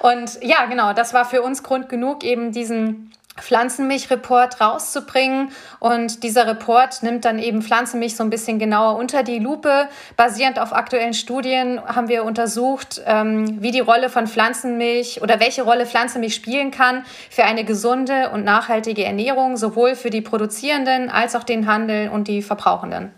und 0.00 0.38
ja 0.42 0.66
genau 0.66 0.92
das 0.92 1.14
war 1.14 1.24
für 1.24 1.42
uns 1.42 1.62
Grund 1.62 1.88
genug 1.88 2.24
eben 2.24 2.52
diesen 2.52 3.10
Pflanzenmilch-Report 3.40 4.60
rauszubringen. 4.60 5.50
Und 5.78 6.22
dieser 6.22 6.46
Report 6.46 7.02
nimmt 7.02 7.24
dann 7.24 7.38
eben 7.38 7.62
Pflanzenmilch 7.62 8.16
so 8.16 8.22
ein 8.22 8.30
bisschen 8.30 8.58
genauer 8.58 8.96
unter 8.96 9.22
die 9.22 9.38
Lupe. 9.38 9.88
Basierend 10.16 10.58
auf 10.58 10.72
aktuellen 10.72 11.14
Studien 11.14 11.80
haben 11.86 12.08
wir 12.08 12.24
untersucht, 12.24 13.02
ähm, 13.06 13.62
wie 13.62 13.70
die 13.70 13.80
Rolle 13.80 14.08
von 14.10 14.26
Pflanzenmilch 14.26 15.22
oder 15.22 15.40
welche 15.40 15.62
Rolle 15.62 15.86
Pflanzenmilch 15.86 16.34
spielen 16.34 16.70
kann 16.70 17.04
für 17.30 17.44
eine 17.44 17.64
gesunde 17.64 18.30
und 18.30 18.44
nachhaltige 18.44 19.04
Ernährung, 19.04 19.56
sowohl 19.56 19.94
für 19.94 20.10
die 20.10 20.22
Produzierenden 20.22 21.10
als 21.10 21.34
auch 21.34 21.44
den 21.44 21.66
Handel 21.66 22.08
und 22.08 22.28
die 22.28 22.42
Verbrauchenden. 22.42 23.12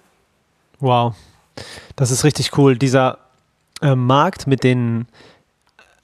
Wow, 0.80 1.14
das 1.96 2.10
ist 2.10 2.24
richtig 2.24 2.56
cool. 2.56 2.76
Dieser 2.76 3.18
äh, 3.82 3.94
Markt 3.94 4.46
mit 4.46 4.64
den 4.64 5.06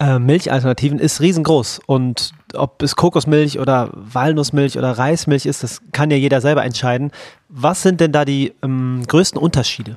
äh, 0.05 0.19
Milchalternativen 0.19 0.99
ist 0.99 1.21
riesengroß 1.21 1.81
und 1.87 2.33
ob 2.55 2.83
es 2.83 2.95
Kokosmilch 2.95 3.59
oder 3.59 3.91
Walnussmilch 3.93 4.77
oder 4.77 4.93
Reismilch 4.93 5.47
ist, 5.47 5.63
das 5.63 5.81
kann 5.93 6.11
ja 6.11 6.17
jeder 6.17 6.41
selber 6.41 6.65
entscheiden. 6.65 7.11
Was 7.49 7.83
sind 7.83 8.01
denn 8.01 8.13
da 8.13 8.25
die 8.25 8.53
ähm, 8.63 9.03
größten 9.07 9.41
Unterschiede? 9.41 9.97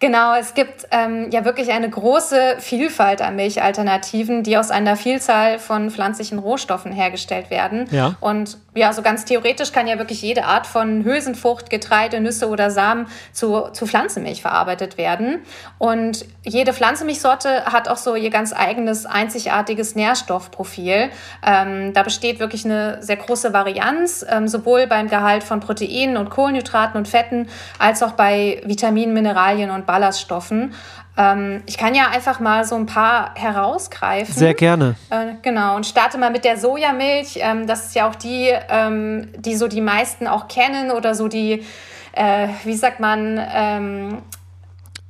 Genau, 0.00 0.34
es 0.34 0.54
gibt 0.54 0.86
ähm, 0.92 1.28
ja 1.30 1.44
wirklich 1.44 1.70
eine 1.70 1.90
große 1.90 2.56
Vielfalt 2.58 3.20
an 3.20 3.36
Milchalternativen, 3.36 4.42
die 4.42 4.56
aus 4.56 4.70
einer 4.70 4.96
Vielzahl 4.96 5.58
von 5.58 5.90
pflanzlichen 5.90 6.38
Rohstoffen 6.38 6.90
hergestellt 6.90 7.50
werden. 7.50 7.86
Ja. 7.90 8.14
Und 8.20 8.56
ja, 8.74 8.94
so 8.94 9.02
ganz 9.02 9.26
theoretisch 9.26 9.72
kann 9.72 9.86
ja 9.86 9.98
wirklich 9.98 10.22
jede 10.22 10.44
Art 10.44 10.66
von 10.66 11.04
Hülsenfrucht, 11.04 11.68
Getreide, 11.68 12.20
Nüsse 12.20 12.48
oder 12.48 12.70
Samen 12.70 13.08
zu, 13.32 13.68
zu 13.72 13.86
Pflanzenmilch 13.86 14.40
verarbeitet 14.40 14.96
werden. 14.96 15.40
Und 15.76 16.24
jede 16.44 16.72
Pflanzenmilchsorte 16.72 17.66
hat 17.66 17.88
auch 17.88 17.98
so 17.98 18.14
ihr 18.14 18.30
ganz 18.30 18.54
eigenes, 18.54 19.04
einzigartiges 19.04 19.96
Nährstoffprofil. 19.96 21.10
Ähm, 21.46 21.92
da 21.92 22.02
besteht 22.04 22.40
wirklich 22.40 22.64
eine 22.64 23.02
sehr 23.02 23.16
große 23.16 23.52
Varianz, 23.52 24.24
ähm, 24.26 24.48
sowohl 24.48 24.86
beim 24.86 25.08
Gehalt 25.08 25.44
von 25.44 25.60
Proteinen 25.60 26.16
und 26.16 26.30
Kohlenhydraten 26.30 26.96
und 26.96 27.06
Fetten, 27.06 27.48
als 27.78 28.02
auch 28.02 28.12
bei 28.12 28.62
Vitaminen, 28.64 29.12
Mineralien 29.12 29.70
und 29.70 29.89
Ballaststoffen. 29.90 30.72
Ähm, 31.16 31.64
ich 31.66 31.76
kann 31.76 31.96
ja 31.96 32.10
einfach 32.10 32.38
mal 32.38 32.64
so 32.64 32.76
ein 32.76 32.86
paar 32.86 33.34
herausgreifen. 33.34 34.32
Sehr 34.32 34.54
gerne. 34.54 34.94
Äh, 35.10 35.34
genau, 35.42 35.74
und 35.74 35.84
starte 35.84 36.16
mal 36.16 36.30
mit 36.30 36.44
der 36.44 36.56
Sojamilch. 36.56 37.38
Ähm, 37.40 37.66
das 37.66 37.86
ist 37.86 37.96
ja 37.96 38.08
auch 38.08 38.14
die, 38.14 38.52
ähm, 38.68 39.32
die 39.36 39.56
so 39.56 39.66
die 39.66 39.80
meisten 39.80 40.28
auch 40.28 40.46
kennen 40.46 40.92
oder 40.92 41.16
so 41.16 41.26
die, 41.26 41.64
äh, 42.12 42.48
wie 42.62 42.76
sagt 42.76 43.00
man, 43.00 43.40
ähm, 43.52 44.22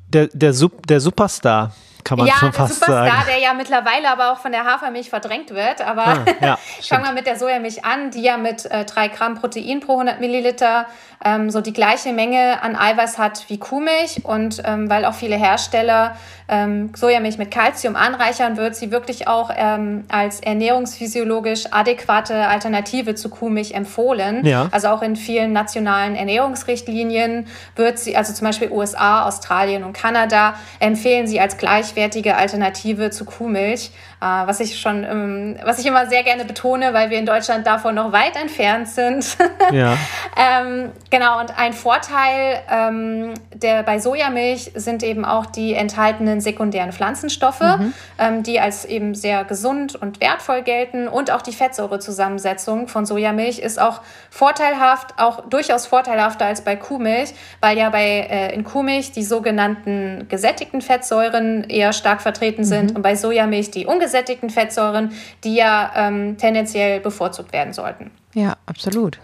der, 0.09 0.29
der, 0.33 0.55
Sup 0.55 0.87
der 0.87 1.01
Superstar 1.01 1.73
kann 2.03 2.17
man 2.17 2.27
ja, 2.27 2.35
schon 2.35 2.53
fast 2.53 2.75
Superstar, 2.77 3.07
sagen. 3.07 3.23
der 3.29 3.39
ja 3.39 3.53
mittlerweile 3.53 4.11
aber 4.11 4.33
auch 4.33 4.39
von 4.39 4.53
der 4.53 4.65
Hafermilch 4.65 5.11
verdrängt 5.11 5.51
wird. 5.51 5.83
Aber 5.83 6.07
ah, 6.07 6.25
ja, 6.41 6.59
fangen 6.83 7.05
wir 7.05 7.13
mit 7.13 7.27
der 7.27 7.39
Sojamilch 7.39 7.85
an, 7.85 8.11
die 8.11 8.23
ja 8.23 8.39
mit 8.39 8.65
äh, 8.65 8.85
3 8.87 9.09
Gramm 9.09 9.35
Protein 9.35 9.81
pro 9.81 9.93
100 9.93 10.19
Milliliter 10.19 10.87
ähm, 11.25 11.51
so 11.51 11.61
die 11.61 11.73
gleiche 11.73 12.13
Menge 12.13 12.63
an 12.63 12.77
Eiweiß 12.77 13.19
hat 13.19 13.45
wie 13.49 13.59
Kuhmilch. 13.59 14.25
Und 14.25 14.63
ähm, 14.65 14.89
weil 14.89 15.05
auch 15.05 15.15
viele 15.15 15.37
Hersteller 15.37 16.17
ähm, 16.49 16.91
Sojamilch 16.95 17.39
mit 17.39 17.51
Kalzium 17.51 17.97
anreichern, 17.97 18.57
wird 18.57 18.75
sie 18.75 18.91
wirklich 18.91 19.29
auch 19.29 19.51
ähm, 19.55 20.05
als 20.09 20.41
ernährungsphysiologisch 20.41 21.67
adäquate 21.71 22.49
Alternative 22.49 23.15
zu 23.15 23.29
Kuhmilch 23.29 23.73
empfohlen. 23.73 24.45
Ja. 24.45 24.69
Also 24.71 24.89
auch 24.89 25.03
in 25.03 25.17
vielen 25.17 25.53
nationalen 25.53 26.17
Ernährungsrichtlinien 26.17 27.47
wird 27.77 27.99
sie, 27.99 28.17
also 28.17 28.33
zum 28.33 28.47
Beispiel 28.47 28.71
USA, 28.71 29.27
Australien 29.27 29.85
und 29.85 29.93
Kanada, 29.93 30.55
empfehlen 30.81 31.27
sie 31.27 31.41
als 31.41 31.57
gleichwertige 31.57 32.37
Alternative 32.37 33.11
zu 33.11 33.25
Kuhmilch. 33.25 33.91
Äh, 34.21 34.47
was 34.47 34.61
ich 34.61 34.79
schon, 34.79 35.03
ähm, 35.05 35.57
was 35.65 35.79
ich 35.79 35.87
immer 35.87 36.07
sehr 36.07 36.23
gerne 36.23 36.45
betone, 36.45 36.93
weil 36.93 37.09
wir 37.09 37.19
in 37.19 37.25
Deutschland 37.25 37.67
davon 37.67 37.95
noch 37.95 38.13
weit 38.13 38.37
entfernt 38.37 38.89
sind. 38.89 39.37
Ja. 39.73 39.97
ähm, 40.37 40.91
genau, 41.11 41.39
und 41.39 41.57
ein 41.57 41.73
Vorteil 41.73 42.61
ähm, 42.69 43.35
der 43.55 43.85
bei 43.85 44.01
Sojamilch 44.01 44.73
sind 44.75 45.05
eben 45.05 45.25
auch 45.25 45.47
die 45.47 45.75
enthaltenen 45.75 46.41
sekundären 46.41 46.93
Pflanzenstoffe, 46.93 47.61
mhm. 47.61 47.93
ähm, 48.19 48.43
die 48.43 48.59
als 48.59 48.85
eben 48.85 49.15
sehr 49.15 49.45
gesund 49.45 49.95
und 49.95 50.21
wertvoll 50.21 50.63
gelten. 50.63 51.07
Und 51.07 51.31
auch 51.31 51.43
die 51.43 51.53
Fettsäurezusammensetzung 51.53 52.89
von 52.89 53.07
Sojamilch 53.07 53.61
ist 53.61 53.81
auch 53.81 54.01
vorteilhaft, 54.31 55.19
auch 55.19 55.49
durchaus 55.49 55.87
vorteilhafter 55.87 56.47
als 56.47 56.63
bei 56.63 56.75
Kuhmilch, 56.75 57.33
weil 57.61 57.79
ja 57.79 57.91
bei 57.91 58.27
äh, 58.29 58.53
in 58.53 58.65
Kuhmilch 58.65 59.13
die 59.13 59.23
sogenannten 59.23 60.27
gesättigten 60.29 60.81
Fettsäuren 60.81 61.65
eher 61.65 61.93
stark 61.93 62.23
vertreten 62.23 62.65
sind 62.65 62.91
mhm. 62.91 62.97
und 62.97 63.03
bei 63.03 63.15
Sojamilch 63.15 63.71
die 63.71 63.87
ungesättigten 63.87 64.10
ungesättigten 64.11 64.51
Fettsäuren, 64.51 65.13
die 65.45 65.55
ja 65.55 65.93
ähm, 65.95 66.37
tendenziell 66.37 67.01
bevorzugt 67.01 67.53
werden 67.53 67.73
sollten. 67.73 68.11
Ja, 68.35 68.57
absolut. 68.67 69.19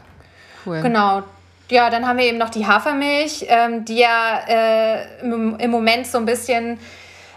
Cool. 0.65 0.81
Genau. 0.83 1.23
Ja, 1.69 1.91
dann 1.91 2.07
haben 2.07 2.19
wir 2.19 2.27
eben 2.27 2.39
noch 2.39 2.51
die 2.51 2.67
Hafermilch, 2.67 3.47
ähm, 3.49 3.85
die 3.85 3.99
ja 3.99 4.41
äh, 4.47 5.21
im, 5.21 5.71
Moment 5.71 6.07
so 6.07 6.19
ein 6.19 6.25
bisschen 6.25 6.79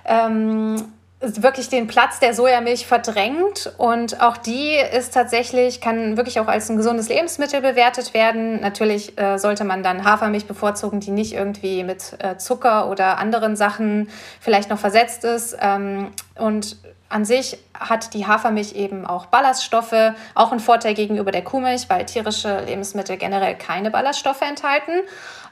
ähm, 0.06 0.76
wirklich 1.22 1.68
den 1.68 1.88
Platz 1.88 2.20
der 2.20 2.34
Sojamilch 2.34 2.86
verdrängt 2.86 3.74
und 3.78 4.22
auch 4.22 4.38
die 4.38 4.76
ist 4.76 5.14
tatsächlich, 5.14 5.82
kann 5.82 6.16
wirklich 6.16 6.40
auch 6.40 6.48
als 6.48 6.70
ein 6.70 6.78
gesundes 6.78 7.10
Lebensmittel 7.10 7.60
bewertet 7.60 8.14
werden. 8.14 8.62
Natürlich 8.62 9.20
äh, 9.20 9.38
sollte 9.38 9.66
man 9.66 9.84
dann 9.84 10.06
Hafermilch 10.06 10.46
bevorzugen, 10.46 11.02
die 11.02 11.12
nicht 11.12 11.34
irgendwie 11.34 11.84
mit 11.84 12.16
äh, 12.20 12.38
Zucker 12.38 12.90
oder 12.90 13.18
anderen 13.18 13.58
Sachen 13.58 14.10
vielleicht 14.40 14.70
noch 14.70 14.80
versetzt 14.80 15.26
ist. 15.26 15.58
Ähm, 15.60 16.12
und 16.36 16.78
an 17.10 17.26
sich 17.26 17.58
hat 17.74 18.14
die 18.14 18.28
Hafermilch 18.28 18.76
eben 18.76 19.06
auch 19.06 19.26
Ballaststoffe, 19.26 20.14
auch 20.36 20.52
ein 20.52 20.60
Vorteil 20.60 20.94
gegenüber 20.94 21.32
der 21.32 21.44
Kuhmilch, 21.44 21.90
weil 21.90 22.06
tierische 22.06 22.62
Lebensmittel 22.62 23.18
generell 23.18 23.56
keine 23.56 23.90
Ballaststoffe 23.92 24.42
enthalten. 24.42 24.92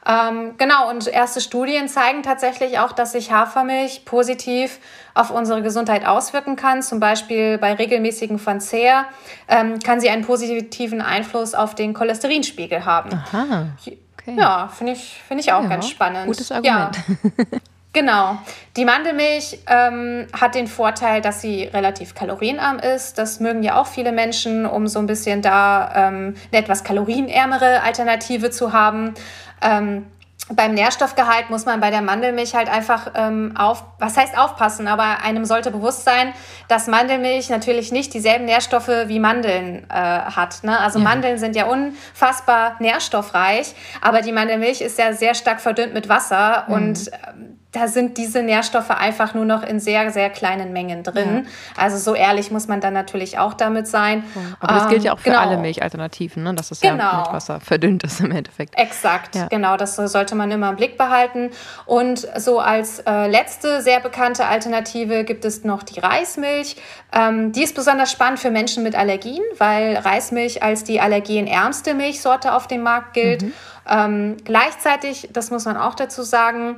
Ähm, 0.07 0.53
genau, 0.57 0.89
und 0.89 1.05
erste 1.07 1.41
Studien 1.41 1.89
zeigen 1.89 2.23
tatsächlich 2.23 2.79
auch, 2.79 2.93
dass 2.93 3.11
sich 3.11 3.31
Hafermilch 3.31 4.05
positiv 4.05 4.79
auf 5.13 5.31
unsere 5.31 5.61
Gesundheit 5.61 6.05
auswirken 6.05 6.55
kann. 6.55 6.81
Zum 6.81 6.99
Beispiel 7.01 7.57
bei 7.57 7.73
regelmäßigem 7.73 8.39
Verzehr 8.39 9.05
ähm, 9.49 9.79
kann 9.79 9.99
sie 9.99 10.09
einen 10.09 10.23
positiven 10.23 11.01
Einfluss 11.01 11.53
auf 11.53 11.75
den 11.75 11.93
Cholesterinspiegel 11.93 12.85
haben. 12.85 13.09
Aha. 13.13 13.67
Okay. 13.81 14.35
Ja, 14.37 14.69
finde 14.69 14.93
ich, 14.93 15.21
find 15.27 15.41
ich 15.41 15.51
auch 15.51 15.63
ja, 15.63 15.69
ganz 15.69 15.89
spannend. 15.89 16.27
Gutes 16.27 16.51
Argument. 16.51 16.95
Ja. 16.95 17.59
Genau. 17.97 18.37
Die 18.75 18.85
Mandelmilch 18.85 19.57
ähm, 19.65 20.27
hat 20.31 20.53
den 20.53 20.67
Vorteil, 20.67 21.19
dass 21.19 21.41
sie 21.41 21.63
relativ 21.63 22.13
kalorienarm 22.13 22.77
ist. 22.77 23.17
Das 23.17 23.39
mögen 23.39 23.63
ja 23.63 23.81
auch 23.81 23.87
viele 23.87 24.11
Menschen, 24.11 24.67
um 24.67 24.85
so 24.87 24.99
ein 24.99 25.07
bisschen 25.07 25.41
da 25.41 25.91
ähm, 25.95 26.35
eine 26.51 26.61
etwas 26.61 26.83
kalorienärmere 26.83 27.81
Alternative 27.81 28.51
zu 28.51 28.71
haben. 28.71 29.15
Ähm, 29.63 30.05
beim 30.49 30.75
Nährstoffgehalt 30.75 31.49
muss 31.49 31.65
man 31.65 31.79
bei 31.79 31.89
der 31.89 32.03
Mandelmilch 32.03 32.53
halt 32.53 32.69
einfach 32.69 33.13
ähm, 33.15 33.55
auf, 33.57 33.83
was 33.97 34.15
heißt 34.15 34.37
aufpassen, 34.37 34.87
aber 34.87 35.23
einem 35.23 35.45
sollte 35.45 35.71
bewusst 35.71 36.05
sein, 36.05 36.33
dass 36.67 36.85
Mandelmilch 36.85 37.49
natürlich 37.49 37.91
nicht 37.91 38.13
dieselben 38.13 38.45
Nährstoffe 38.45 38.91
wie 39.07 39.19
Mandeln 39.19 39.89
äh, 39.89 39.93
hat. 39.93 40.63
Ne? 40.63 40.79
Also 40.79 40.99
ja. 40.99 41.03
Mandeln 41.03 41.39
sind 41.39 41.55
ja 41.55 41.65
unfassbar 41.65 42.75
nährstoffreich, 42.79 43.73
aber 44.01 44.21
die 44.21 44.31
Mandelmilch 44.31 44.81
ist 44.81 44.99
ja 44.99 45.13
sehr 45.13 45.33
stark 45.33 45.61
verdünnt 45.61 45.95
mit 45.95 46.07
Wasser 46.09 46.65
mhm. 46.67 46.73
und 46.73 47.11
ähm, 47.27 47.57
da 47.77 47.87
sind 47.87 48.17
diese 48.17 48.41
Nährstoffe 48.43 48.89
einfach 48.89 49.33
nur 49.33 49.45
noch 49.45 49.63
in 49.63 49.79
sehr, 49.79 50.11
sehr 50.11 50.29
kleinen 50.29 50.73
Mengen 50.73 51.03
drin. 51.03 51.45
Ja. 51.45 51.83
Also 51.83 51.97
so 51.97 52.15
ehrlich 52.15 52.51
muss 52.51 52.67
man 52.67 52.81
dann 52.81 52.93
natürlich 52.93 53.37
auch 53.37 53.53
damit 53.53 53.87
sein. 53.87 54.23
Aber 54.59 54.73
das 54.73 54.89
gilt 54.89 55.03
ja 55.03 55.13
auch 55.13 55.19
für 55.19 55.29
genau. 55.29 55.41
alle 55.41 55.57
Milchalternativen, 55.57 56.43
ne? 56.43 56.53
dass 56.55 56.71
es 56.71 56.81
genau. 56.81 57.03
ja 57.03 57.23
mit 57.23 57.33
Wasser 57.33 57.59
verdünnt 57.59 58.03
ist 58.03 58.19
im 58.19 58.31
Endeffekt. 58.31 58.77
Exakt, 58.77 59.35
ja. 59.35 59.47
genau, 59.47 59.77
das 59.77 59.95
sollte 59.95 60.35
man 60.35 60.49
immer 60.51 60.69
im 60.69 60.75
Blick 60.75 60.97
behalten. 60.97 61.51
Und 61.85 62.27
so 62.37 62.59
als 62.59 62.99
äh, 62.99 63.27
letzte 63.27 63.81
sehr 63.81 63.99
bekannte 63.99 64.45
Alternative 64.45 65.23
gibt 65.23 65.45
es 65.45 65.63
noch 65.63 65.83
die 65.83 65.99
Reismilch. 65.99 66.77
Ähm, 67.13 67.51
die 67.51 67.63
ist 67.63 67.75
besonders 67.75 68.11
spannend 68.11 68.39
für 68.39 68.51
Menschen 68.51 68.83
mit 68.83 68.95
Allergien, 68.95 69.43
weil 69.57 69.97
Reismilch 69.97 70.63
als 70.63 70.83
die 70.83 70.99
allergenärmste 70.99 71.93
Milchsorte 71.93 72.53
auf 72.53 72.67
dem 72.67 72.81
Markt 72.81 73.13
gilt. 73.13 73.43
Mhm. 73.43 73.53
Ähm, 73.89 74.37
gleichzeitig, 74.43 75.29
das 75.31 75.51
muss 75.51 75.65
man 75.65 75.77
auch 75.77 75.95
dazu 75.95 76.23
sagen, 76.23 76.77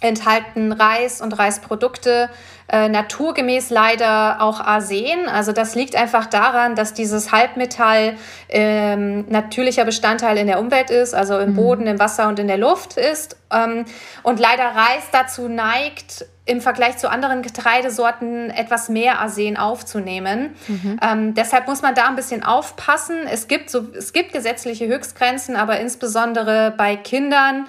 enthalten 0.00 0.72
Reis 0.72 1.20
und 1.20 1.38
Reisprodukte 1.38 2.28
äh, 2.68 2.88
naturgemäß 2.88 3.70
leider 3.70 4.40
auch 4.40 4.60
Arsen. 4.60 5.28
Also 5.32 5.52
das 5.52 5.74
liegt 5.74 5.96
einfach 5.96 6.26
daran, 6.26 6.74
dass 6.74 6.92
dieses 6.94 7.32
Halbmetall 7.32 8.16
ähm, 8.48 9.24
natürlicher 9.28 9.84
Bestandteil 9.84 10.36
in 10.36 10.46
der 10.46 10.58
Umwelt 10.58 10.90
ist, 10.90 11.14
also 11.14 11.38
im 11.38 11.52
mhm. 11.52 11.56
Boden, 11.56 11.86
im 11.86 11.98
Wasser 11.98 12.28
und 12.28 12.38
in 12.38 12.48
der 12.48 12.58
Luft 12.58 12.96
ist. 12.96 13.36
Ähm, 13.52 13.84
und 14.22 14.40
leider 14.40 14.64
Reis 14.64 15.04
dazu 15.12 15.48
neigt, 15.48 16.26
im 16.44 16.60
Vergleich 16.60 16.96
zu 16.98 17.10
anderen 17.10 17.42
Getreidesorten 17.42 18.50
etwas 18.50 18.88
mehr 18.88 19.20
Arsen 19.20 19.56
aufzunehmen. 19.56 20.54
Mhm. 20.68 21.00
Ähm, 21.02 21.34
deshalb 21.34 21.66
muss 21.66 21.82
man 21.82 21.94
da 21.94 22.06
ein 22.06 22.16
bisschen 22.16 22.44
aufpassen. 22.44 23.26
Es 23.30 23.48
gibt, 23.48 23.70
so, 23.70 23.86
es 23.96 24.12
gibt 24.12 24.32
gesetzliche 24.32 24.86
Höchstgrenzen, 24.86 25.56
aber 25.56 25.80
insbesondere 25.80 26.72
bei 26.76 26.96
Kindern 26.96 27.66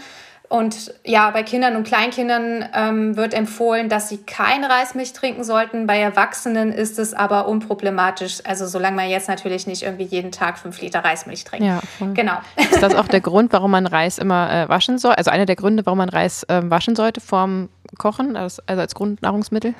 und 0.49 0.93
ja, 1.03 1.29
bei 1.31 1.43
Kindern 1.43 1.75
und 1.75 1.85
Kleinkindern 1.85 2.69
ähm, 2.73 3.17
wird 3.17 3.33
empfohlen, 3.33 3.89
dass 3.89 4.07
sie 4.07 4.17
keine 4.17 4.69
Reismilch 4.69 5.11
trinken 5.11 5.43
sollten. 5.43 5.87
Bei 5.87 5.99
Erwachsenen 5.99 6.71
ist 6.71 6.99
es 6.99 7.13
aber 7.13 7.49
unproblematisch. 7.49 8.39
Also 8.45 8.65
solange 8.65 8.95
man 8.95 9.09
jetzt 9.09 9.27
natürlich 9.27 9.67
nicht 9.67 9.83
irgendwie 9.83 10.05
jeden 10.05 10.31
Tag 10.31 10.57
fünf 10.57 10.79
Liter 10.79 11.03
Reismilch 11.03 11.43
trinkt. 11.43 11.65
Ja, 11.65 11.81
genau. 12.13 12.37
Ist 12.55 12.81
das 12.81 12.95
auch 12.95 13.09
der 13.09 13.19
Grund, 13.27 13.51
warum 13.51 13.71
man 13.71 13.87
Reis 13.87 14.17
immer 14.17 14.49
äh, 14.49 14.69
waschen 14.69 14.97
soll? 14.99 15.15
Also 15.15 15.31
einer 15.31 15.45
der 15.45 15.57
Gründe, 15.57 15.85
warum 15.85 15.97
man 15.97 16.09
Reis 16.09 16.43
äh, 16.43 16.61
waschen 16.63 16.95
sollte 16.95 17.19
vorm 17.19 17.67
Kochen, 17.97 18.37
also, 18.37 18.61
also 18.67 18.81
als 18.81 18.95
Grundnahrungsmittel? 18.95 19.73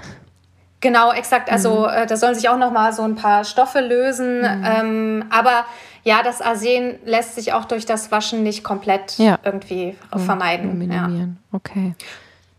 Genau, 0.80 1.12
exakt. 1.12 1.52
Also 1.52 1.88
mhm. 1.88 2.04
äh, 2.04 2.08
da 2.08 2.18
sollen 2.18 2.36
sich 2.36 2.50
auch 2.50 2.58
noch 2.58 2.72
mal 2.72 2.94
so 2.94 3.04
ein 3.04 3.16
paar 3.16 3.46
Stoffe 3.46 3.80
lösen. 3.80 4.42
Mhm. 4.42 4.66
Ähm, 4.66 5.26
aber 5.30 5.66
ja, 6.08 6.24
das 6.24 6.42
Arsen 6.42 6.96
lässt 7.04 7.36
sich 7.36 7.52
auch 7.52 7.66
durch 7.66 7.86
das 7.86 8.12
Waschen 8.14 8.42
nicht 8.42 8.64
komplett 8.64 9.18
ja. 9.18 9.40
irgendwie 9.44 9.98
vermeiden. 10.16 10.78
Minimieren. 10.78 11.38
Ja. 11.52 11.58
Okay. 11.58 11.96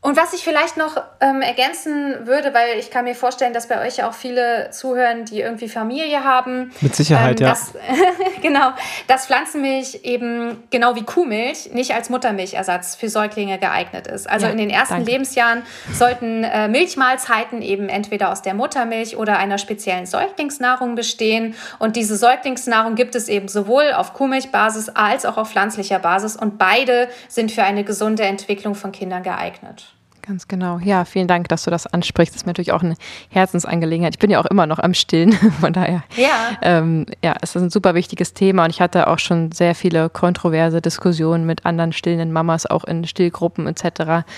Und 0.08 0.16
was 0.16 0.32
ich 0.32 0.42
vielleicht 0.42 0.78
noch 0.78 0.96
ähm, 1.20 1.42
ergänzen 1.42 2.26
würde, 2.26 2.54
weil 2.54 2.78
ich 2.78 2.90
kann 2.90 3.04
mir 3.04 3.14
vorstellen, 3.14 3.52
dass 3.52 3.68
bei 3.68 3.86
euch 3.86 3.98
ja 3.98 4.08
auch 4.08 4.14
viele 4.14 4.70
zuhören, 4.70 5.26
die 5.26 5.42
irgendwie 5.42 5.68
Familie 5.68 6.24
haben. 6.24 6.72
Mit 6.80 6.96
Sicherheit, 6.96 7.42
ähm, 7.42 7.46
ja. 7.46 7.52
Dass, 7.52 7.74
genau, 8.42 8.70
dass 9.06 9.26
Pflanzenmilch 9.26 10.00
eben 10.04 10.62
genau 10.70 10.94
wie 10.94 11.02
Kuhmilch 11.02 11.74
nicht 11.74 11.92
als 11.92 12.08
Muttermilchersatz 12.08 12.94
für 12.94 13.10
Säuglinge 13.10 13.58
geeignet 13.58 14.06
ist. 14.06 14.30
Also 14.30 14.46
Ja, 14.46 14.52
in 14.52 14.56
den 14.56 14.70
ersten 14.70 14.94
danke. 14.94 15.10
Lebensjahren 15.10 15.62
sollten 15.92 16.42
äh, 16.42 16.68
Milchmahlzeiten 16.68 17.60
eben 17.60 17.90
entweder 17.90 18.32
aus 18.32 18.40
der 18.40 18.54
Muttermilch 18.54 19.14
oder 19.18 19.36
einer 19.36 19.58
speziellen 19.58 20.06
Säuglingsnahrung 20.06 20.94
bestehen. 20.94 21.54
Und 21.78 21.96
diese 21.96 22.16
Säuglingsnahrung 22.16 22.94
gibt 22.94 23.14
es 23.14 23.28
eben 23.28 23.48
sowohl 23.48 23.92
auf 23.92 24.14
Kuhmilchbasis 24.14 24.88
als 24.88 25.26
auch 25.26 25.36
auf 25.36 25.50
pflanzlicher 25.50 25.98
Basis. 25.98 26.34
Und 26.34 26.56
beide 26.56 27.10
sind 27.28 27.52
für 27.52 27.62
eine 27.62 27.84
gesunde 27.84 28.22
Entwicklung 28.22 28.74
von 28.74 28.90
Kindern 28.90 29.22
geeignet. 29.22 29.84
Ganz 30.28 30.46
genau. 30.46 30.78
Ja, 30.84 31.06
vielen 31.06 31.26
Dank, 31.26 31.48
dass 31.48 31.64
du 31.64 31.70
das 31.70 31.86
ansprichst. 31.86 32.34
Das 32.34 32.42
ist 32.42 32.46
mir 32.46 32.50
natürlich 32.50 32.72
auch 32.72 32.82
eine 32.82 32.96
Herzensangelegenheit. 33.30 34.16
Ich 34.16 34.18
bin 34.18 34.28
ja 34.28 34.38
auch 34.38 34.44
immer 34.44 34.66
noch 34.66 34.78
am 34.78 34.92
Stillen, 34.92 35.32
von 35.60 35.72
daher. 35.72 36.04
Ja. 36.18 36.58
Ähm, 36.60 37.06
ja, 37.24 37.34
es 37.40 37.56
ist 37.56 37.62
ein 37.62 37.70
super 37.70 37.94
wichtiges 37.94 38.34
Thema 38.34 38.64
und 38.64 38.70
ich 38.70 38.82
hatte 38.82 39.06
auch 39.06 39.18
schon 39.18 39.52
sehr 39.52 39.74
viele 39.74 40.10
kontroverse 40.10 40.82
Diskussionen 40.82 41.46
mit 41.46 41.64
anderen 41.64 41.94
stillenden 41.94 42.30
Mamas, 42.30 42.66
auch 42.66 42.84
in 42.84 43.06
Stillgruppen 43.06 43.66
etc., 43.66 44.28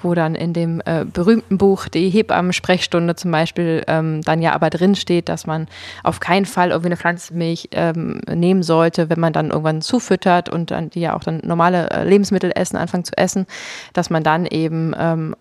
wo 0.00 0.14
dann 0.14 0.36
in 0.36 0.52
dem 0.52 0.82
äh, 0.84 1.04
berühmten 1.04 1.58
Buch 1.58 1.88
die 1.88 2.10
Hebammen-Sprechstunde 2.10 3.16
zum 3.16 3.32
Beispiel 3.32 3.82
ähm, 3.88 4.22
dann 4.22 4.42
ja 4.42 4.52
aber 4.52 4.70
drin 4.70 4.94
steht, 4.94 5.28
dass 5.28 5.48
man 5.48 5.66
auf 6.04 6.20
keinen 6.20 6.46
Fall 6.46 6.68
irgendwie 6.68 6.90
eine 6.90 6.96
Pflanzenmilch 6.96 7.70
ähm, 7.72 8.20
nehmen 8.32 8.62
sollte, 8.62 9.10
wenn 9.10 9.18
man 9.18 9.32
dann 9.32 9.50
irgendwann 9.50 9.82
zufüttert 9.82 10.48
und 10.48 10.70
dann 10.70 10.90
die 10.90 11.00
ja 11.00 11.16
auch 11.16 11.24
dann 11.24 11.40
normale 11.42 11.90
äh, 11.90 12.08
Lebensmittel 12.08 12.52
essen, 12.54 12.76
anfangen 12.76 13.04
zu 13.04 13.18
essen, 13.18 13.46
dass 13.94 14.10
man 14.10 14.22
dann 14.22 14.46
eben 14.46 14.94
ähm, 14.96 15.34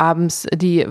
abends 0.00 0.46
die 0.52 0.86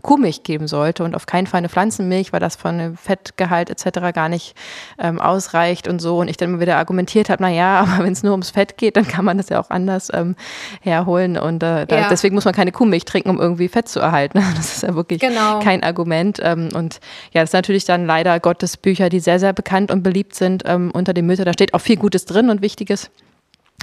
Kuhmilch 0.00 0.42
geben 0.42 0.68
sollte 0.68 1.04
und 1.04 1.14
auf 1.14 1.26
keinen 1.26 1.46
Fall 1.46 1.58
eine 1.58 1.68
Pflanzenmilch, 1.68 2.32
weil 2.32 2.40
das 2.40 2.56
von 2.56 2.96
Fettgehalt 2.96 3.68
etc. 3.68 4.14
gar 4.14 4.30
nicht 4.30 4.54
ähm, 4.98 5.20
ausreicht 5.20 5.86
und 5.86 6.00
so. 6.00 6.18
Und 6.18 6.28
ich 6.28 6.38
dann 6.38 6.48
immer 6.50 6.60
wieder 6.60 6.78
argumentiert 6.78 7.28
habe, 7.28 7.42
na 7.42 7.50
ja, 7.50 7.80
aber 7.80 8.04
wenn 8.04 8.12
es 8.12 8.22
nur 8.22 8.32
ums 8.32 8.50
Fett 8.50 8.78
geht, 8.78 8.96
dann 8.96 9.06
kann 9.06 9.24
man 9.24 9.36
das 9.36 9.50
ja 9.50 9.60
auch 9.60 9.68
anders 9.68 10.08
ähm, 10.14 10.34
herholen 10.80 11.36
und 11.36 11.62
äh, 11.62 11.86
da, 11.86 11.98
Ja. 11.98 12.08
deswegen 12.08 12.34
muss 12.34 12.44
man 12.46 12.54
keine 12.54 12.72
Kuhmilch 12.72 13.04
trinken, 13.04 13.28
um 13.28 13.38
irgendwie 13.38 13.68
Fett 13.68 13.88
zu 13.88 14.00
erhalten. 14.00 14.38
Das 14.56 14.76
ist 14.76 14.82
ja 14.82 14.94
wirklich 14.94 15.20
Genau. 15.20 15.58
kein 15.60 15.82
Argument. 15.82 16.38
Ähm, 16.42 16.70
und 16.74 17.00
ja, 17.32 17.42
das 17.42 17.50
ist 17.50 17.54
natürlich 17.54 17.84
dann 17.84 18.06
leider 18.06 18.40
Gottes 18.40 18.76
Bücher, 18.76 19.08
die 19.10 19.20
sehr, 19.20 19.38
sehr 19.40 19.52
bekannt 19.52 19.90
und 19.90 20.02
beliebt 20.02 20.34
sind 20.34 20.62
ähm, 20.66 20.90
unter 20.94 21.12
den 21.12 21.26
Müttern. 21.26 21.44
Da 21.46 21.52
steht 21.52 21.74
auch 21.74 21.80
viel 21.80 21.96
Gutes 21.96 22.24
drin 22.24 22.48
und 22.48 22.62
Wichtiges. 22.62 23.10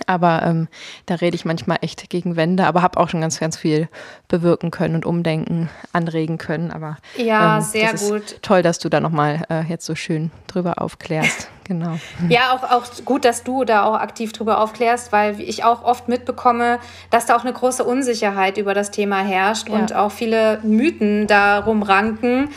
Aber 0.07 0.41
ähm, 0.43 0.67
da 1.05 1.15
rede 1.15 1.35
ich 1.35 1.45
manchmal 1.45 1.77
echt 1.81 2.09
gegen 2.09 2.35
Wände, 2.35 2.65
aber 2.65 2.81
habe 2.81 2.99
auch 2.99 3.09
schon 3.09 3.21
ganz, 3.21 3.39
ganz 3.39 3.57
viel 3.57 3.89
bewirken 4.27 4.71
können 4.71 4.95
und 4.95 5.05
umdenken, 5.05 5.69
anregen 5.93 6.38
können. 6.38 6.71
Aber 6.71 6.97
Ja, 7.17 7.57
ähm, 7.57 7.63
sehr 7.63 7.93
gut. 7.93 8.41
Toll, 8.41 8.62
dass 8.62 8.79
du 8.79 8.89
da 8.89 8.99
nochmal 8.99 9.43
äh, 9.49 9.63
jetzt 9.63 9.85
so 9.85 9.95
schön 9.95 10.31
drüber 10.47 10.81
aufklärst. 10.81 11.49
Genau. 11.69 11.99
Ja, 12.29 12.53
auch, 12.55 12.63
auch 12.63 12.83
gut, 13.05 13.23
dass 13.23 13.43
du 13.43 13.63
da 13.63 13.83
auch 13.83 13.93
aktiv 13.93 14.33
drüber 14.33 14.59
aufklärst, 14.59 15.12
weil 15.12 15.39
ich 15.39 15.63
auch 15.63 15.83
oft 15.83 16.07
mitbekomme, 16.09 16.79
dass 17.12 17.27
da 17.27 17.35
auch 17.35 17.43
eine 17.43 17.53
große 17.53 17.83
Unsicherheit 17.83 18.57
über 18.57 18.73
das 18.73 18.89
Thema 18.89 19.19
herrscht 19.19 19.69
Ja. 19.69 19.75
und 19.75 19.93
auch 19.93 20.12
viele 20.12 20.57
Mythen 20.63 21.27
darum 21.27 21.83
ranken. 21.83 22.49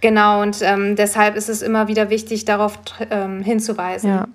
Genau, 0.00 0.42
und 0.42 0.60
ähm, 0.62 0.96
deshalb 0.96 1.36
ist 1.36 1.48
es 1.48 1.62
immer 1.62 1.86
wieder 1.86 2.10
wichtig, 2.10 2.46
darauf 2.46 2.80
ähm, 3.10 3.42
hinzuweisen. 3.42 4.10
Ja. 4.10 4.26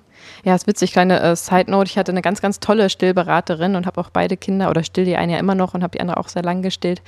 Ja, 0.46 0.56
ist 0.56 0.68
witzig, 0.68 0.92
kleine 0.92 1.22
äh, 1.22 1.36
Side 1.38 1.72
Note. 1.72 1.90
Ich 1.90 1.98
hatte 1.98 2.12
eine 2.12 2.22
ganz, 2.22 2.42
ganz 2.42 2.60
tolle 2.60 2.90
Stillberaterin 2.90 3.76
und 3.76 3.86
habe 3.86 4.00
auch 4.02 4.10
beide 4.10 4.36
Kinder 4.36 4.70
oder 4.70 4.84
still 4.84 5.06
die 5.06 5.16
eine 5.16 5.34
ja 5.34 5.40
immer 5.40 5.56
noch 5.56 5.74
und 5.74 5.84
habe 5.84 5.92
die 5.92 6.02
andere 6.02 6.18
auch 6.18 6.28
sehr 6.28 6.44
lang 6.44 6.62
gestillt. 6.62 7.02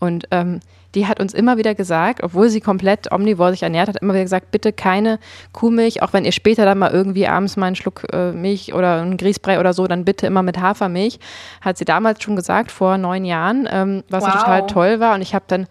Und 0.00 0.26
ähm, 0.30 0.60
die 0.94 1.06
hat 1.06 1.18
uns 1.18 1.32
immer 1.34 1.56
wieder 1.56 1.74
gesagt, 1.74 2.22
obwohl 2.22 2.50
sie 2.50 2.60
komplett 2.60 3.10
omnivor 3.10 3.50
sich 3.50 3.62
ernährt 3.62 3.88
hat, 3.88 3.96
immer 3.96 4.12
wieder 4.12 4.22
gesagt, 4.22 4.50
bitte 4.50 4.72
keine 4.72 5.18
Kuhmilch, 5.52 6.02
auch 6.02 6.12
wenn 6.12 6.24
ihr 6.26 6.32
später 6.32 6.66
dann 6.66 6.78
mal 6.78 6.92
irgendwie 6.92 7.26
abends 7.26 7.56
mal 7.56 7.66
einen 7.66 7.76
Schluck 7.76 8.06
äh, 8.12 8.32
Milch 8.32 8.74
oder 8.74 9.00
einen 9.00 9.16
Grießbrei 9.16 9.58
oder 9.58 9.72
so, 9.72 9.86
dann 9.86 10.04
bitte 10.04 10.26
immer 10.26 10.42
mit 10.42 10.60
Hafermilch. 10.60 11.18
Hat 11.62 11.78
sie 11.78 11.86
damals 11.86 12.22
schon 12.22 12.36
gesagt, 12.36 12.70
vor 12.70 12.98
neun 12.98 13.24
Jahren, 13.24 13.66
ähm, 13.70 14.04
was 14.10 14.24
Wow. 14.24 14.32
total 14.34 14.66
toll 14.66 15.00
war. 15.00 15.14
Und 15.14 15.22
ich 15.22 15.34
habe 15.34 15.46
dann 15.48 15.66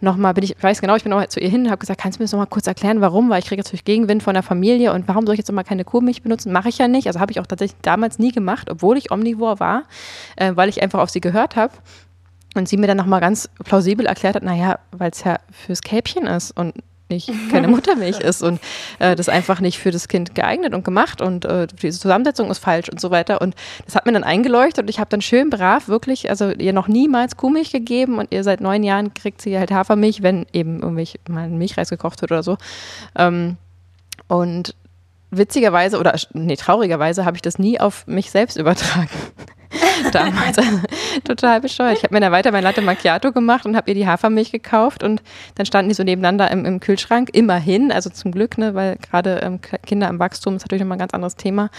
nochmal, 0.00 0.34
bin 0.34 0.44
ich, 0.44 0.56
ich 0.56 0.62
weiß 0.62 0.80
genau, 0.80 0.96
ich 0.96 1.02
bin 1.02 1.10
noch 1.10 1.26
zu 1.26 1.40
ihr 1.40 1.48
hin 1.48 1.64
und 1.64 1.70
habe 1.70 1.78
gesagt, 1.78 2.00
kannst 2.00 2.18
du 2.18 2.22
mir 2.22 2.24
das 2.24 2.32
nochmal 2.32 2.46
kurz 2.46 2.66
erklären, 2.66 3.00
warum? 3.00 3.30
Weil 3.30 3.40
ich 3.40 3.46
kriege 3.46 3.60
natürlich 3.60 3.84
Gegenwind 3.84 4.22
von 4.22 4.34
der 4.34 4.42
Familie 4.42 4.92
und 4.92 5.08
warum 5.08 5.26
soll 5.26 5.34
ich 5.34 5.38
jetzt 5.38 5.48
nochmal 5.48 5.64
keine 5.64 5.84
Kuhmilch 5.84 6.22
benutzen? 6.22 6.52
Mache 6.52 6.68
ich 6.68 6.78
ja 6.78 6.88
nicht. 6.88 7.06
Also 7.06 7.20
habe 7.20 7.32
ich 7.32 7.40
auch 7.40 7.46
tatsächlich 7.46 7.80
damals 7.82 8.18
nie 8.18 8.32
gemacht, 8.32 8.70
obwohl 8.70 8.96
ich 8.96 9.10
omnivor 9.10 9.60
war, 9.60 9.84
äh, 10.36 10.52
weil 10.54 10.68
ich 10.68 10.82
einfach 10.82 11.00
auf 11.00 11.10
sie 11.10 11.20
gehört 11.20 11.56
habe. 11.56 11.72
Und 12.54 12.68
sie 12.68 12.76
mir 12.76 12.86
dann 12.86 12.96
nochmal 12.96 13.20
ganz 13.20 13.48
plausibel 13.64 14.06
erklärt 14.06 14.34
hat, 14.34 14.42
naja, 14.42 14.78
weil 14.90 15.10
es 15.10 15.22
ja 15.22 15.38
fürs 15.50 15.82
Kälbchen 15.82 16.26
ist 16.26 16.50
und 16.50 16.74
nicht 17.08 17.30
keine 17.50 17.68
Muttermilch 17.68 18.20
ist 18.20 18.42
und 18.42 18.60
äh, 18.98 19.16
das 19.16 19.28
einfach 19.28 19.60
nicht 19.60 19.78
für 19.78 19.90
das 19.90 20.08
Kind 20.08 20.34
geeignet 20.34 20.74
und 20.74 20.84
gemacht 20.84 21.20
und 21.20 21.44
äh, 21.44 21.66
diese 21.82 22.00
Zusammensetzung 22.00 22.50
ist 22.50 22.58
falsch 22.58 22.88
und 22.88 23.00
so 23.00 23.10
weiter. 23.10 23.40
Und 23.40 23.54
das 23.84 23.94
hat 23.94 24.06
mir 24.06 24.12
dann 24.12 24.24
eingeleuchtet 24.24 24.84
und 24.84 24.90
ich 24.90 24.98
habe 24.98 25.10
dann 25.10 25.20
schön 25.20 25.50
brav 25.50 25.88
wirklich, 25.88 26.30
also 26.30 26.50
ihr 26.50 26.72
noch 26.72 26.88
niemals 26.88 27.36
Kuhmilch 27.36 27.72
gegeben 27.72 28.18
und 28.18 28.32
ihr 28.32 28.44
seit 28.44 28.60
neun 28.60 28.82
Jahren 28.82 29.14
kriegt 29.14 29.42
sie 29.42 29.58
halt 29.58 29.70
Hafermilch, 29.70 30.22
wenn 30.22 30.46
eben 30.52 30.80
irgendwelch 30.80 31.18
mal 31.28 31.44
ein 31.44 31.58
Milchreis 31.58 31.90
gekocht 31.90 32.20
wird 32.20 32.32
oder 32.32 32.42
so. 32.42 32.56
Ähm, 33.16 33.56
und 34.26 34.74
witzigerweise 35.30 35.98
oder 35.98 36.14
nee, 36.32 36.56
traurigerweise 36.56 37.24
habe 37.24 37.36
ich 37.36 37.42
das 37.42 37.58
nie 37.58 37.80
auf 37.80 38.06
mich 38.06 38.30
selbst 38.30 38.56
übertragen. 38.56 39.10
Damals. 40.12 40.58
Also, 40.58 40.70
total 41.24 41.60
bescheuert. 41.60 41.98
Ich 41.98 42.02
habe 42.04 42.14
mir 42.14 42.20
dann 42.20 42.32
weiter 42.32 42.52
mein 42.52 42.62
Latte 42.62 42.80
Macchiato 42.80 43.32
gemacht 43.32 43.66
und 43.66 43.76
habe 43.76 43.90
ihr 43.90 43.94
die 43.94 44.06
Hafermilch 44.06 44.52
gekauft 44.52 45.02
und 45.02 45.22
dann 45.54 45.66
standen 45.66 45.88
die 45.88 45.94
so 45.94 46.02
nebeneinander 46.02 46.50
im, 46.50 46.64
im 46.64 46.80
Kühlschrank. 46.80 47.30
Immerhin, 47.32 47.92
also 47.92 48.10
zum 48.10 48.32
Glück, 48.32 48.58
ne, 48.58 48.74
weil 48.74 48.96
gerade 48.96 49.40
ähm, 49.42 49.60
Kinder 49.86 50.08
im 50.08 50.18
Wachstum 50.18 50.56
ist 50.56 50.64
natürlich 50.64 50.82
nochmal 50.82 50.96
ein 50.96 51.00
ganz 51.00 51.14
anderes 51.14 51.36
Thema. 51.36 51.70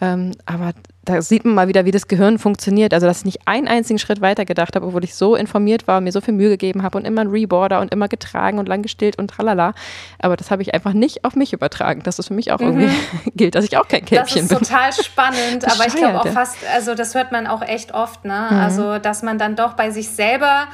Ähm, 0.00 0.32
aber 0.46 0.72
da 1.04 1.20
sieht 1.20 1.44
man 1.44 1.54
mal 1.54 1.68
wieder, 1.68 1.84
wie 1.84 1.90
das 1.90 2.06
Gehirn 2.06 2.38
funktioniert. 2.38 2.94
Also, 2.94 3.06
dass 3.06 3.18
ich 3.18 3.24
nicht 3.24 3.40
einen 3.46 3.66
einzigen 3.66 3.98
Schritt 3.98 4.20
weiter 4.20 4.44
gedacht 4.44 4.76
habe, 4.76 4.86
obwohl 4.86 5.02
ich 5.02 5.14
so 5.16 5.34
informiert 5.34 5.88
war 5.88 5.98
und 5.98 6.04
mir 6.04 6.12
so 6.12 6.20
viel 6.20 6.34
Mühe 6.34 6.50
gegeben 6.50 6.82
habe 6.84 6.96
und 6.96 7.04
immer 7.04 7.22
ein 7.22 7.28
Reborder 7.28 7.80
und 7.80 7.92
immer 7.92 8.06
getragen 8.06 8.58
und 8.58 8.68
lang 8.68 8.82
gestillt 8.82 9.18
und 9.18 9.28
tralala. 9.28 9.74
Aber 10.20 10.36
das 10.36 10.52
habe 10.52 10.62
ich 10.62 10.74
einfach 10.74 10.92
nicht 10.92 11.24
auf 11.24 11.34
mich 11.34 11.52
übertragen, 11.52 12.02
dass 12.04 12.16
das 12.16 12.28
für 12.28 12.34
mich 12.34 12.52
auch 12.52 12.60
irgendwie 12.60 12.88
gilt, 13.34 13.56
dass 13.56 13.64
ich 13.64 13.76
auch 13.76 13.88
kein 13.88 14.02
Das 14.02 14.10
Kälbchen 14.10 14.42
ist 14.44 14.48
bin. 14.48 14.58
total 14.58 14.92
spannend, 14.92 15.64
aber 15.64 15.86
ich 15.86 15.94
glaube 15.94 16.20
auch 16.20 16.26
ja. 16.26 16.32
fast, 16.32 16.56
also 16.72 16.94
das 16.94 17.14
hört 17.14 17.32
man 17.32 17.48
auch 17.48 17.62
echt 17.62 17.92
oft, 17.92 18.24
ne? 18.24 18.48
Mhm. 18.50 18.56
Also, 18.58 18.98
dass 18.98 19.22
man 19.22 19.38
dann 19.38 19.56
doch 19.56 19.72
bei 19.72 19.90
sich 19.90 20.08
selber 20.08 20.68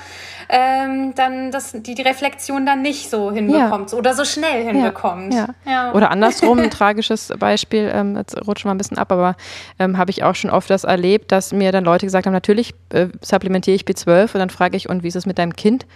ähm, 0.49 1.14
dann 1.14 1.51
das, 1.51 1.73
die, 1.73 1.95
die 1.95 2.03
Reflexion 2.03 2.64
dann 2.64 2.83
nicht 2.83 3.11
so 3.11 3.31
hinbekommt 3.31 3.93
oder 3.93 4.14
so 4.14 4.25
schnell 4.25 4.64
hinbekommt. 4.64 5.35
Ja. 5.35 5.49
Ja. 5.67 5.93
Oder 5.93 6.11
andersrum, 6.11 6.59
ein 6.59 6.71
tragisches 6.71 7.33
Beispiel, 7.38 7.91
ähm, 7.93 8.17
jetzt 8.17 8.35
rutscht 8.47 8.64
mal 8.64 8.73
ein 8.73 8.79
bisschen 8.79 8.99
ab, 8.99 9.12
aber 9.12 9.37
ähm, 9.79 9.99
habe 9.99 10.11
ich 10.11 10.18
auch 10.23 10.35
schon 10.35 10.51
oft 10.51 10.71
das 10.71 10.85
erlebt, 10.85 11.33
dass 11.33 11.53
mir 11.53 11.73
dann 11.73 11.85
Leute 11.85 12.07
gesagt 12.07 12.27
haben, 12.27 12.33
natürlich 12.33 12.75
äh, 12.91 13.09
supplementiere 13.21 13.75
ich 13.75 13.83
B12 13.83 14.35
und 14.35 14.41
dann 14.41 14.51
frage 14.51 14.77
ich, 14.77 14.89
und 14.89 15.03
wie 15.03 15.09
ist 15.09 15.17
es 15.17 15.27
mit 15.27 15.39
deinem 15.39 15.55
Kind? 15.57 15.87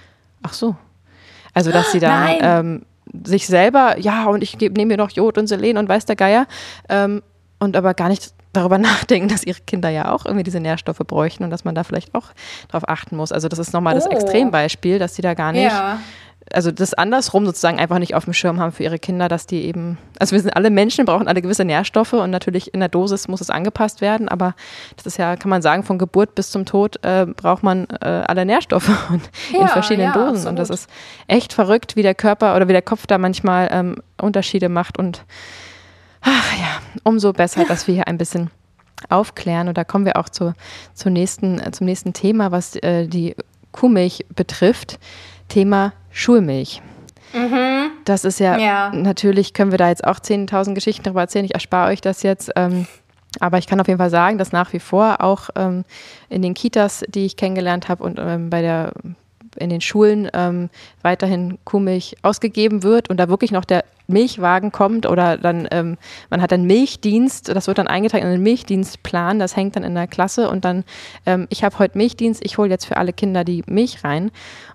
Ach 0.43 0.53
so. 0.53 0.77
Also, 1.55 1.71
dass 1.71 1.93
sie 1.93 2.01
dann 2.01 2.25
Nein. 2.25 2.39
ähm, 2.43 2.83
sich 3.25 3.47
selber, 3.47 3.99
ja, 3.99 4.25
und 4.27 4.43
ich 4.43 4.59
nehme 4.59 4.87
mir 4.87 4.97
noch 4.97 5.11
Jod 5.11 5.37
und 5.37 5.47
Selen 5.47 5.77
und 5.77 5.89
weiß 5.89 6.07
der 6.07 6.17
Geier, 6.17 6.47
ähm, 6.89 7.23
und 7.59 7.77
aber 7.77 7.95
gar 7.95 8.09
nicht 8.09 8.33
darüber 8.53 8.79
nachdenken, 8.79 9.29
dass 9.29 9.45
ihre 9.45 9.61
Kinder 9.61 9.89
ja 9.89 10.13
auch 10.13 10.25
irgendwie 10.25 10.45
diese 10.45 10.61
Nährstoffe 10.61 10.99
bräuchten 10.99 11.45
und 11.45 11.51
dass 11.51 11.65
man 11.65 11.75
da 11.75 11.85
vielleicht 11.85 12.15
auch 12.15 12.31
drauf 12.69 12.89
achten 12.89 13.17
muss. 13.17 13.33
Also 13.33 13.49
das 13.49 13.59
ist 13.59 13.73
nochmal 13.73 13.95
das 13.95 14.07
Oh. 14.07 14.11
Extrembeispiel, 14.11 14.99
dass 14.99 15.15
sie 15.15 15.23
da 15.23 15.35
gar 15.35 15.53
nicht 15.53 15.65
ja. 15.65 16.01
Also 16.55 16.71
das 16.71 16.95
andersrum 16.95 17.47
sozusagen 17.47 17.79
einfach 17.79 17.99
nicht 17.99 18.15
auf 18.15 18.25
dem 18.25 18.33
Schirm 18.33 18.61
haben 18.61 18.73
für 18.73 18.83
ihre 18.83 18.99
Kinder, 18.99 19.29
dass 19.29 19.47
die 19.47 19.65
eben, 19.65 19.99
also 20.19 20.33
wir 20.33 20.41
sind 20.41 20.57
alle 20.57 20.71
Menschen, 20.71 21.05
brauchen 21.05 21.29
alle 21.29 21.43
gewisse 21.43 21.65
Nährstoffe 21.65 22.13
und 22.13 22.31
natürlich 22.31 22.73
in 22.75 22.81
der 22.81 22.89
Dosis 22.89 23.29
muss 23.29 23.41
es 23.41 23.51
angepasst 23.51 24.01
werden, 24.01 24.29
aber 24.29 24.55
das 24.97 25.07
ist 25.07 25.17
ja, 25.17 25.37
kann 25.37 25.51
man 25.51 25.63
sagen, 25.63 25.83
von 25.83 25.99
Geburt 25.99 26.35
bis 26.35 26.51
zum 26.51 26.65
Tod 26.65 27.03
äh, 27.05 27.27
braucht 27.27 27.63
man 27.63 27.87
äh, 28.01 28.07
alle 28.07 28.45
Nährstoffe 28.45 28.91
und 29.11 29.23
in 29.53 29.61
Ja, 29.61 29.69
verschiedenen 29.69 30.13
ja, 30.15 30.31
Dosen. 30.31 30.49
Und 30.49 30.57
das 30.57 30.71
absolut. 30.71 30.91
ist 30.91 30.91
echt 31.29 31.53
verrückt, 31.53 31.97
wie 31.97 32.03
der 32.03 32.15
Körper 32.15 32.57
oder 32.57 32.69
wie 32.69 32.73
der 32.73 32.83
Kopf 32.83 33.07
da 33.07 33.19
manchmal 33.19 33.69
ähm, 33.71 33.97
Unterschiede 34.21 34.69
macht 34.69 34.99
und 34.99 35.25
ach 36.23 36.59
ja, 36.59 37.01
umso 37.05 37.33
besser, 37.33 37.65
dass 37.65 37.87
wir 37.87 37.95
hier 37.95 38.09
ein 38.09 38.19
bisschen 38.19 38.51
aufklären. 39.09 39.69
Und 39.69 39.77
da 39.77 39.85
kommen 39.85 40.05
wir 40.05 40.17
auch 40.17 40.29
zu, 40.29 40.55
zur 40.95 41.11
nächsten, 41.11 41.61
zum 41.73 41.87
nächsten 41.87 42.13
Thema, 42.13 42.53
was 42.53 42.77
äh, 42.77 43.07
die 43.07 43.35
Kuhmilch 43.73 44.27
betrifft, 44.35 44.99
Thema 45.53 45.93
Schulmilch. 46.11 46.81
Das 48.05 48.25
ist 48.25 48.41
ja, 48.41 48.59
Ja. 48.59 48.91
natürlich 48.95 49.55
können 49.55 49.71
wir 49.71 49.79
da 49.79 49.89
jetzt 49.89 50.05
auch 50.05 50.19
10.000 50.19 50.75
Geschichten 50.75 51.03
darüber 51.05 51.21
erzählen. 51.23 51.45
Ich 51.45 51.55
erspare 51.55 51.91
euch 51.91 52.01
das 52.01 52.23
jetzt. 52.23 52.51
Ähm, 52.57 52.87
aber 53.41 53.59
ich 53.59 53.67
kann 53.67 53.81
auf 53.81 53.87
jeden 53.89 53.99
Fall 53.99 54.11
sagen, 54.11 54.37
dass 54.39 54.53
nach 54.53 54.73
wie 54.75 54.79
vor 54.81 55.23
auch 55.23 55.49
ähm, 55.57 55.85
in 56.29 56.43
den 56.43 56.53
Kitas, 56.55 57.05
die 57.09 57.25
ich 57.25 57.37
kennengelernt 57.37 57.89
habe 57.89 58.03
und 58.05 58.19
ähm, 58.19 58.51
bei 58.51 58.61
der 58.61 58.93
in 59.57 59.71
den 59.71 59.81
Schulen 59.81 60.29
ähm, 60.33 60.71
weiterhin 61.03 61.59
Kuhmilch 61.65 62.17
ausgegeben 62.23 62.83
wird 62.83 63.11
und 63.11 63.19
da 63.19 63.29
wirklich 63.29 63.53
noch 63.53 63.65
der 63.65 63.85
Milchwagen 64.09 64.73
kommt 64.73 65.07
oder 65.07 65.37
dann, 65.37 65.69
ähm, 65.71 65.97
man 66.31 66.43
hat 66.43 66.53
einen 66.53 66.67
Milchdienst, 66.67 67.49
das 67.49 67.67
wird 67.67 67.79
dann 67.79 67.89
eingetragen 67.89 68.25
in 68.25 68.33
den 68.33 68.43
Milchdienstplan, 68.43 69.39
das 69.39 69.57
hängt 69.57 69.77
dann 69.77 69.85
in 69.85 69.95
der 69.95 70.07
Klasse 70.07 70.51
und 70.51 70.65
dann, 70.65 70.85
ähm, 71.27 71.47
ich 71.51 71.65
habe 71.65 71.79
heute 71.79 71.97
Milchdienst, 71.99 72.45
ich 72.45 72.59
hole 72.59 72.69
jetzt 72.69 72.85
für 72.85 72.97
alle 72.97 73.13
Kinder 73.13 73.45
die 73.45 73.63
Milch 73.67 74.05
rein 74.05 74.31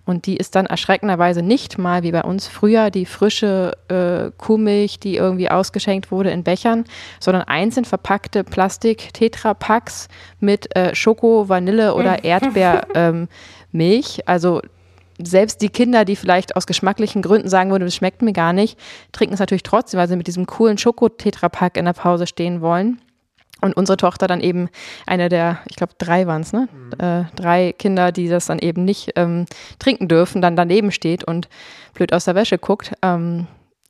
und 0.06 0.26
die 0.26 0.38
ist 0.38 0.56
dann 0.56 0.66
erschreckenderweise 0.66 1.42
nicht 1.42 1.78
mal 1.78 2.04
wie 2.04 2.12
bei 2.12 2.24
uns 2.24 2.48
früher 2.48 2.90
die 2.90 3.06
frische 3.06 3.74
äh, 3.90 4.32
Kuhmilch, 4.38 5.00
die 5.00 5.18
irgendwie 5.18 5.52
ausgeschenkt 5.52 6.12
wurde 6.12 6.32
in 6.32 6.44
Bechern, 6.44 6.86
sondern 7.20 7.44
einzeln 7.44 7.86
verpackte 7.86 8.44
Plastik-Tetrapacks 8.44 10.08
mit 10.40 10.76
äh, 10.76 10.96
Schoko, 10.96 11.50
Vanille 11.50 11.94
oder 11.94 12.24
Erdbeermilch. 12.24 12.88
Ähm, 12.96 13.28
also 14.26 14.62
selbst 15.20 15.62
die 15.62 15.70
Kinder, 15.70 16.06
die 16.06 16.16
vielleicht 16.16 16.56
aus 16.56 16.68
geschmacklichen 16.68 17.22
Gründen 17.22 17.50
sagen 17.50 17.72
würden, 17.72 17.88
es 17.88 17.96
schmeckt 17.96 18.22
mir 18.22 18.34
gar 18.34 18.54
nicht, 18.54 18.78
trinken 19.12 19.34
es 19.34 19.40
natürlich 19.40 19.64
trotzdem, 19.64 20.00
weil 20.00 20.08
sie 20.08 20.16
mit 20.16 20.28
diesem 20.28 20.46
coolen 20.46 20.78
Schokotetrapack 20.78 21.78
in 21.78 21.86
der 21.86 21.94
Pause 21.94 22.28
stehen 22.28 22.62
wollen. 22.62 23.02
Und 23.60 23.76
unsere 23.76 23.98
Tochter 23.98 24.28
dann 24.28 24.40
eben 24.40 24.70
eine 25.08 25.30
der, 25.30 25.60
ich 25.68 25.78
glaube, 25.78 25.94
drei 25.98 26.28
waren 26.28 26.42
es, 26.42 26.54
ne? 26.54 26.70
Mhm. 26.72 27.04
Äh, 27.04 27.24
drei 27.36 27.74
Kinder, 27.74 28.12
die 28.12 28.28
das 28.28 28.46
dann 28.46 28.60
eben 28.60 28.86
nicht 28.86 29.14
ähm, 29.16 29.48
trinken 29.80 30.08
dürfen, 30.08 30.44
dann 30.44 30.56
daneben 30.56 30.92
steht 30.92 31.24
und 31.24 31.50
blöd 31.96 32.14
aus 32.14 32.26
der 32.26 32.36
Wäsche 32.36 32.60
guckt. 32.60 32.94
Ähm, 33.02 33.48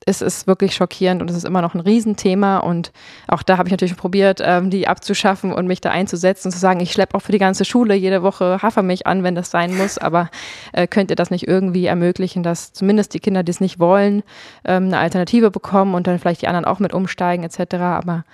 es 0.08 0.22
ist 0.22 0.46
wirklich 0.46 0.74
schockierend 0.74 1.20
und 1.20 1.30
es 1.30 1.36
ist 1.36 1.44
immer 1.44 1.60
noch 1.60 1.74
ein 1.74 1.80
Riesenthema. 1.80 2.58
Und 2.58 2.92
auch 3.26 3.42
da 3.42 3.58
habe 3.58 3.68
ich 3.68 3.72
natürlich 3.72 3.96
probiert, 3.96 4.40
ähm, 4.42 4.70
die 4.70 4.88
abzuschaffen 4.88 5.52
und 5.52 5.66
mich 5.66 5.80
da 5.80 5.90
einzusetzen 5.90 6.48
und 6.48 6.52
zu 6.52 6.58
sagen, 6.58 6.80
ich 6.80 6.92
schleppe 6.92 7.14
auch 7.14 7.20
für 7.20 7.32
die 7.32 7.38
ganze 7.38 7.64
Schule 7.64 7.94
jede 7.94 8.22
Woche 8.22 8.60
Hafermilch 8.62 9.06
an, 9.06 9.22
wenn 9.22 9.34
das 9.34 9.50
sein 9.50 9.76
muss. 9.76 9.98
Aber 9.98 10.30
äh, 10.72 10.86
könnt 10.86 11.10
ihr 11.10 11.16
das 11.16 11.30
nicht 11.30 11.46
irgendwie 11.46 11.86
ermöglichen, 11.86 12.42
dass 12.42 12.72
zumindest 12.72 13.12
die 13.12 13.20
Kinder, 13.20 13.42
die 13.42 13.50
es 13.50 13.60
nicht 13.60 13.78
wollen, 13.78 14.22
ähm, 14.64 14.86
eine 14.86 14.98
Alternative 14.98 15.50
bekommen 15.50 15.94
und 15.94 16.06
dann 16.06 16.18
vielleicht 16.18 16.42
die 16.42 16.48
anderen 16.48 16.64
auch 16.64 16.78
mit 16.78 16.94
umsteigen 16.94 17.44
etc. 17.44 17.74
Aber 17.74 18.24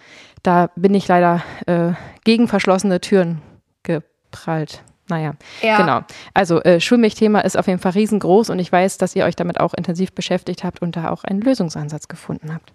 da 0.44 0.70
bin 0.76 0.94
ich 0.94 1.08
leider 1.08 1.42
äh, 1.66 1.92
gegen 2.22 2.46
verschlossene 2.46 3.00
Türen 3.00 3.42
geprallt. 3.82 4.84
Naja, 5.08 5.34
ja. 5.60 5.76
genau. 5.76 6.00
Also 6.32 6.62
äh, 6.62 6.80
Schulmilchthema 6.80 7.40
ist 7.40 7.58
auf 7.58 7.66
jeden 7.66 7.78
Fall 7.78 7.92
riesengroß 7.92 8.50
und 8.50 8.58
ich 8.58 8.72
weiß, 8.72 8.96
dass 8.98 9.14
ihr 9.14 9.24
euch 9.24 9.36
damit 9.36 9.60
auch 9.60 9.74
intensiv 9.74 10.12
beschäftigt 10.12 10.64
habt 10.64 10.80
und 10.80 10.96
da 10.96 11.10
auch 11.10 11.24
einen 11.24 11.42
Lösungsansatz 11.42 12.08
gefunden 12.08 12.54
habt. 12.54 12.72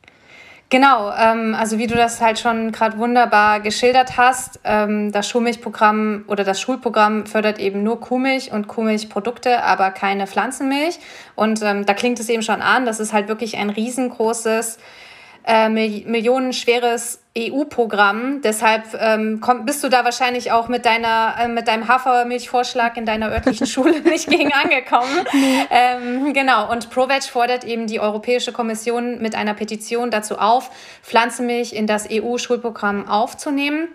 Genau, 0.71 1.11
ähm, 1.17 1.55
also 1.55 1.79
wie 1.79 1.87
du 1.87 1.95
das 1.95 2.21
halt 2.21 2.37
schon 2.37 2.71
gerade 2.71 2.99
wunderbar 2.99 3.59
geschildert 3.59 4.17
hast, 4.17 4.59
ähm, 4.63 5.11
das 5.11 5.27
Schulmilchprogramm 5.27 6.25
oder 6.27 6.43
das 6.43 6.61
Schulprogramm 6.61 7.25
fördert 7.25 7.57
eben 7.57 7.81
nur 7.81 7.99
Kuhmilch 7.99 8.51
und 8.51 8.67
Kuhmilchprodukte, 8.67 9.63
aber 9.63 9.89
keine 9.89 10.27
Pflanzenmilch. 10.27 10.99
Und 11.33 11.63
ähm, 11.63 11.87
da 11.87 11.95
klingt 11.95 12.19
es 12.19 12.29
eben 12.29 12.43
schon 12.43 12.61
an, 12.61 12.85
das 12.85 12.99
ist 12.99 13.13
halt 13.13 13.27
wirklich 13.29 13.57
ein 13.57 13.71
riesengroßes 13.71 14.77
äh, 15.49 15.67
millionenschweres 15.67 17.23
EU-Programm. 17.35 18.41
Deshalb 18.43 18.83
ähm, 18.99 19.39
komm, 19.41 19.65
bist 19.65 19.83
du 19.83 19.89
da 19.89 20.05
wahrscheinlich 20.05 20.51
auch 20.51 20.67
mit, 20.67 20.85
deiner, 20.85 21.35
äh, 21.39 21.47
mit 21.47 21.67
deinem 21.67 21.87
Hafermilchvorschlag 21.87 22.95
in 22.97 23.05
deiner 23.07 23.31
örtlichen 23.31 23.65
Schule 23.67 24.01
nicht 24.01 24.29
gegen 24.29 24.53
angekommen. 24.53 25.25
Ähm, 25.71 26.33
genau, 26.33 26.71
und 26.71 26.91
ProVeg 26.91 27.23
fordert 27.23 27.63
eben 27.63 27.87
die 27.87 27.99
Europäische 27.99 28.51
Kommission 28.51 29.19
mit 29.21 29.33
einer 29.33 29.55
Petition 29.55 30.11
dazu 30.11 30.37
auf, 30.37 30.69
Pflanzenmilch 31.01 31.73
in 31.73 31.87
das 31.87 32.07
EU-Schulprogramm 32.11 33.07
aufzunehmen. 33.07 33.87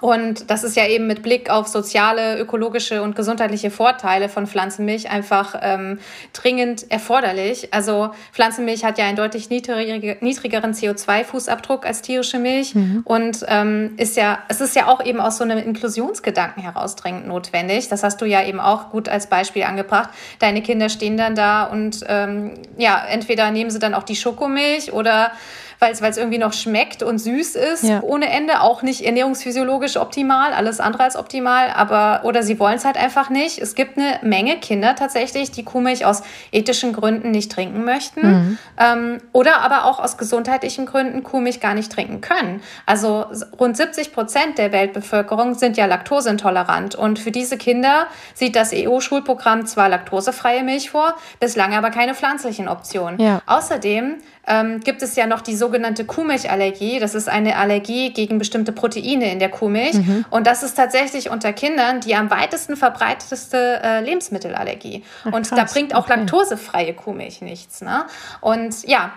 Und 0.00 0.50
das 0.50 0.64
ist 0.64 0.76
ja 0.76 0.86
eben 0.86 1.06
mit 1.06 1.22
Blick 1.22 1.50
auf 1.50 1.68
soziale, 1.68 2.38
ökologische 2.38 3.02
und 3.02 3.16
gesundheitliche 3.16 3.70
Vorteile 3.70 4.28
von 4.28 4.46
Pflanzenmilch 4.46 5.10
einfach 5.10 5.56
ähm, 5.60 5.98
dringend 6.32 6.90
erforderlich. 6.90 7.72
Also 7.74 8.10
Pflanzenmilch 8.32 8.84
hat 8.84 8.98
ja 8.98 9.06
einen 9.06 9.16
deutlich 9.16 9.50
niedrigeren 9.50 10.72
CO2-Fußabdruck 10.72 11.84
als 11.84 12.02
tierische 12.02 12.38
Milch 12.38 12.74
mhm. 12.74 13.02
und 13.04 13.44
ähm, 13.48 13.94
ist 13.96 14.16
ja, 14.16 14.38
es 14.48 14.60
ist 14.60 14.76
ja 14.76 14.86
auch 14.86 15.04
eben 15.04 15.20
aus 15.20 15.38
so 15.38 15.44
einem 15.44 15.58
Inklusionsgedanken 15.58 16.62
heraus 16.62 16.96
dringend 16.96 17.26
notwendig. 17.26 17.88
Das 17.88 18.02
hast 18.02 18.20
du 18.20 18.24
ja 18.24 18.44
eben 18.44 18.60
auch 18.60 18.90
gut 18.90 19.08
als 19.08 19.28
Beispiel 19.28 19.64
angebracht. 19.64 20.10
Deine 20.38 20.62
Kinder 20.62 20.88
stehen 20.88 21.16
dann 21.16 21.34
da 21.34 21.64
und 21.64 22.04
ähm, 22.08 22.54
ja, 22.76 23.02
entweder 23.08 23.50
nehmen 23.50 23.70
sie 23.70 23.78
dann 23.78 23.94
auch 23.94 24.04
die 24.04 24.16
Schokomilch 24.16 24.92
oder 24.92 25.32
weil 25.80 25.92
es 25.92 26.16
irgendwie 26.16 26.38
noch 26.38 26.52
schmeckt 26.52 27.02
und 27.02 27.18
süß 27.18 27.54
ist 27.54 27.84
ja. 27.84 28.00
ohne 28.02 28.30
Ende, 28.30 28.60
auch 28.60 28.82
nicht 28.82 29.04
ernährungsphysiologisch 29.04 29.96
optimal, 29.96 30.52
alles 30.52 30.80
andere 30.80 31.04
als 31.04 31.16
optimal, 31.16 31.70
aber 31.70 32.20
oder 32.24 32.42
sie 32.42 32.58
wollen 32.58 32.76
es 32.76 32.84
halt 32.84 32.96
einfach 32.96 33.30
nicht. 33.30 33.58
Es 33.58 33.74
gibt 33.74 33.96
eine 33.96 34.18
Menge 34.22 34.56
Kinder 34.56 34.94
tatsächlich, 34.96 35.50
die 35.50 35.64
Kuhmilch 35.64 36.04
aus 36.04 36.22
ethischen 36.52 36.92
Gründen 36.92 37.30
nicht 37.30 37.52
trinken 37.52 37.84
möchten 37.84 38.26
mhm. 38.26 38.58
ähm, 38.78 39.18
oder 39.32 39.60
aber 39.60 39.84
auch 39.84 40.00
aus 40.00 40.18
gesundheitlichen 40.18 40.86
Gründen 40.86 41.22
Kuhmilch 41.22 41.60
gar 41.60 41.74
nicht 41.74 41.92
trinken 41.92 42.20
können. 42.20 42.60
Also 42.86 43.26
rund 43.58 43.76
70 43.76 44.12
Prozent 44.12 44.58
der 44.58 44.72
Weltbevölkerung 44.72 45.54
sind 45.54 45.76
ja 45.76 45.86
laktoseintolerant 45.86 46.94
und 46.94 47.18
für 47.18 47.30
diese 47.30 47.56
Kinder 47.56 48.06
sieht 48.34 48.56
das 48.56 48.72
EU-Schulprogramm 48.74 49.66
zwar 49.66 49.88
laktosefreie 49.88 50.62
Milch 50.62 50.90
vor, 50.90 51.14
bislang 51.40 51.74
aber 51.74 51.90
keine 51.90 52.14
pflanzlichen 52.14 52.68
Optionen. 52.68 53.20
Ja. 53.20 53.42
Außerdem 53.46 54.16
ähm, 54.48 54.80
gibt 54.80 55.02
es 55.02 55.14
ja 55.16 55.26
noch 55.26 55.42
die 55.42 55.54
sogenannte 55.68 56.06
Kuhmilchallergie. 56.06 56.98
Das 56.98 57.14
ist 57.14 57.28
eine 57.28 57.56
Allergie 57.56 58.12
gegen 58.12 58.38
bestimmte 58.38 58.72
Proteine 58.72 59.30
in 59.30 59.38
der 59.38 59.50
Kuhmilch. 59.50 59.94
Mhm. 59.94 60.24
Und 60.30 60.46
das 60.46 60.62
ist 60.62 60.74
tatsächlich 60.74 61.30
unter 61.30 61.52
Kindern 61.52 62.00
die 62.00 62.14
am 62.14 62.30
weitesten 62.30 62.76
verbreitetste 62.76 63.80
äh, 63.82 64.00
Lebensmittelallergie. 64.00 65.04
Ach, 65.24 65.32
und 65.32 65.52
da 65.52 65.64
bringt 65.64 65.94
auch 65.94 66.04
okay. 66.04 66.20
laktosefreie 66.20 66.94
Kuhmilch 66.94 67.42
nichts. 67.42 67.82
Ne? 67.82 68.06
Und 68.40 68.86
ja, 68.88 69.12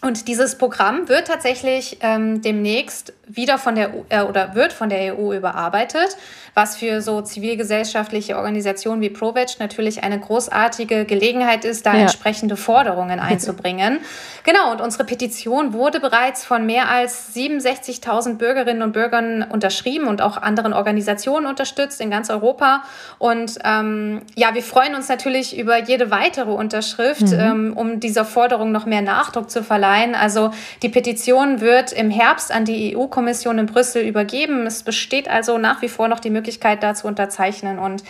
und 0.00 0.28
dieses 0.28 0.56
Programm 0.56 1.08
wird 1.08 1.26
tatsächlich 1.26 1.98
ähm, 2.02 2.40
demnächst 2.40 3.12
wieder 3.26 3.58
von 3.58 3.74
der 3.74 3.90
äh, 4.10 4.22
oder 4.22 4.54
wird 4.54 4.72
von 4.72 4.88
der 4.88 5.18
EU 5.18 5.32
überarbeitet, 5.32 6.16
was 6.58 6.76
für 6.76 7.00
so 7.02 7.20
zivilgesellschaftliche 7.20 8.36
Organisationen 8.36 9.00
wie 9.00 9.10
ProVeg 9.10 9.60
natürlich 9.60 10.02
eine 10.02 10.18
großartige 10.18 11.04
Gelegenheit 11.04 11.64
ist, 11.64 11.86
da 11.86 11.94
ja. 11.94 12.00
entsprechende 12.00 12.56
Forderungen 12.56 13.20
einzubringen. 13.20 14.00
genau, 14.44 14.72
und 14.72 14.80
unsere 14.80 15.04
Petition 15.04 15.72
wurde 15.72 16.00
bereits 16.00 16.44
von 16.44 16.66
mehr 16.66 16.88
als 16.88 17.32
67.000 17.36 18.38
Bürgerinnen 18.38 18.82
und 18.82 18.90
Bürgern 18.90 19.46
unterschrieben 19.48 20.08
und 20.08 20.20
auch 20.20 20.36
anderen 20.36 20.72
Organisationen 20.72 21.46
unterstützt 21.46 22.00
in 22.00 22.10
ganz 22.10 22.28
Europa. 22.28 22.82
Und 23.18 23.60
ähm, 23.62 24.22
ja, 24.34 24.52
wir 24.52 24.64
freuen 24.64 24.96
uns 24.96 25.08
natürlich 25.08 25.56
über 25.56 25.80
jede 25.80 26.10
weitere 26.10 26.50
Unterschrift, 26.50 27.28
mhm. 27.28 27.38
ähm, 27.38 27.72
um 27.76 28.00
dieser 28.00 28.24
Forderung 28.24 28.72
noch 28.72 28.84
mehr 28.84 29.02
Nachdruck 29.02 29.48
zu 29.48 29.62
verleihen. 29.62 30.16
Also 30.16 30.50
die 30.82 30.88
Petition 30.88 31.60
wird 31.60 31.92
im 31.92 32.10
Herbst 32.10 32.50
an 32.50 32.64
die 32.64 32.96
EU-Kommission 32.96 33.58
in 33.60 33.66
Brüssel 33.66 34.02
übergeben. 34.02 34.66
Es 34.66 34.82
besteht 34.82 35.30
also 35.30 35.56
nach 35.56 35.82
wie 35.82 35.88
vor 35.88 36.08
noch 36.08 36.18
die 36.18 36.30
Möglichkeit, 36.30 36.47
da 36.82 36.94
zu 36.94 37.06
unterzeichnen. 37.06 37.78
Und 37.78 38.02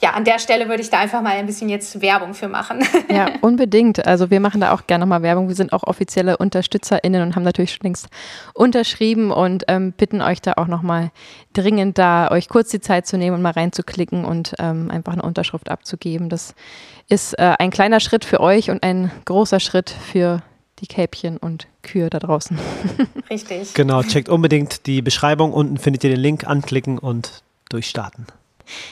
ja, 0.00 0.10
an 0.10 0.24
der 0.24 0.38
Stelle 0.38 0.68
würde 0.68 0.82
ich 0.82 0.90
da 0.90 0.98
einfach 0.98 1.22
mal 1.22 1.32
ein 1.32 1.46
bisschen 1.46 1.68
jetzt 1.68 2.00
Werbung 2.00 2.34
für 2.34 2.48
machen. 2.48 2.84
Ja, 3.08 3.28
unbedingt. 3.40 4.04
Also 4.06 4.30
wir 4.30 4.40
machen 4.40 4.60
da 4.60 4.72
auch 4.72 4.86
gerne 4.86 5.02
nochmal 5.04 5.22
Werbung. 5.22 5.48
Wir 5.48 5.54
sind 5.54 5.72
auch 5.72 5.84
offizielle 5.84 6.36
UnterstützerInnen 6.36 7.22
und 7.22 7.36
haben 7.36 7.44
natürlich 7.44 7.72
schon 7.72 7.84
längst 7.84 8.08
unterschrieben 8.52 9.30
und 9.30 9.64
ähm, 9.68 9.92
bitten 9.92 10.20
euch 10.20 10.42
da 10.42 10.54
auch 10.56 10.66
nochmal 10.66 11.12
dringend 11.52 11.96
da, 11.98 12.30
euch 12.30 12.48
kurz 12.48 12.70
die 12.70 12.80
Zeit 12.80 13.06
zu 13.06 13.16
nehmen 13.16 13.36
und 13.36 13.42
mal 13.42 13.52
reinzuklicken 13.52 14.24
und 14.24 14.54
ähm, 14.58 14.90
einfach 14.90 15.12
eine 15.12 15.22
Unterschrift 15.22 15.70
abzugeben. 15.70 16.28
Das 16.28 16.54
ist 17.08 17.34
äh, 17.34 17.54
ein 17.58 17.70
kleiner 17.70 18.00
Schritt 18.00 18.24
für 18.24 18.40
euch 18.40 18.70
und 18.70 18.82
ein 18.82 19.10
großer 19.24 19.60
Schritt 19.60 19.90
für 19.90 20.42
die 20.80 20.86
Kälbchen 20.86 21.36
und 21.38 21.68
Kühe 21.82 22.10
da 22.10 22.18
draußen. 22.18 22.58
Richtig. 23.30 23.74
Genau, 23.74 24.02
checkt 24.02 24.28
unbedingt 24.28 24.86
die 24.86 25.02
Beschreibung. 25.02 25.52
Unten 25.52 25.78
findet 25.78 26.04
ihr 26.04 26.10
den 26.10 26.20
Link, 26.20 26.46
anklicken 26.46 26.98
und 26.98 27.42
durchstarten. 27.68 28.26